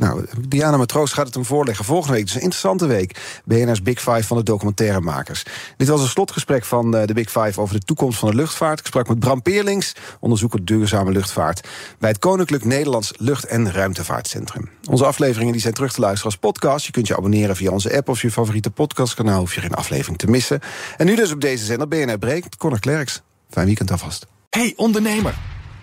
Nou, 0.00 0.24
Diana 0.48 0.76
Matroos 0.76 1.12
gaat 1.12 1.26
het 1.26 1.34
hem 1.34 1.44
voorleggen. 1.44 1.84
Volgende 1.84 2.14
week, 2.14 2.24
dus 2.24 2.34
een 2.34 2.40
interessante 2.40 2.86
week. 2.86 3.40
BNR's 3.44 3.82
Big 3.82 3.98
Five 3.98 4.22
van 4.22 4.36
de 4.36 4.42
documentairemakers. 4.42 5.44
Dit 5.76 5.88
was 5.88 6.00
een 6.00 6.08
slotgesprek 6.08 6.64
van 6.64 6.96
eh, 6.96 7.06
de 7.06 7.14
Big 7.14 7.30
Five 7.30 7.60
over 7.60 7.74
de 7.80 7.84
toekomst 7.84 8.18
van 8.18 8.30
de 8.30 8.36
luchtvaart. 8.36 8.78
Ik 8.80 8.86
sprak 8.86 9.08
met 9.08 9.18
Bram 9.18 9.42
Peerlings, 9.42 9.92
onderzoeker 10.20 10.64
duurzame 10.64 11.10
luchtvaart... 11.10 11.68
bij 11.98 12.10
het 12.10 12.18
Koninklijk 12.18 12.64
Nederlands 12.64 13.12
Lucht- 13.16 13.44
en 13.44 13.72
Ruimtevaartcentrum. 13.72 14.70
Onze 14.90 15.04
afleveringen 15.04 15.52
die 15.52 15.60
zijn 15.60 15.74
terug 15.74 15.92
te 15.92 16.00
luisteren 16.00 16.30
als 16.30 16.40
podcast. 16.40 16.86
Je 16.86 16.92
kunt 16.92 17.06
je 17.06 17.16
abonneren 17.16 17.56
via 17.56 17.70
onze 17.70 17.96
app 17.96 18.08
of 18.08 18.22
je 18.22 18.30
favoriete 18.30 18.70
podcastkanaal... 18.70 19.38
hoef 19.38 19.54
je 19.54 19.60
geen 19.60 19.74
aflevering 19.74 20.18
te 20.18 20.30
missen. 20.30 20.60
En 20.96 21.06
nu 21.06 21.16
dus 21.16 21.32
op 21.32 21.40
deze 21.40 21.64
zender 21.64 21.88
BNR 21.88 22.18
Breekt, 22.18 22.56
Conor 22.56 22.80
Klerks. 22.80 23.22
Fijn 23.50 23.66
weekend 23.66 23.90
alvast. 23.90 24.26
Hey 24.50 24.72
ondernemer! 24.76 25.59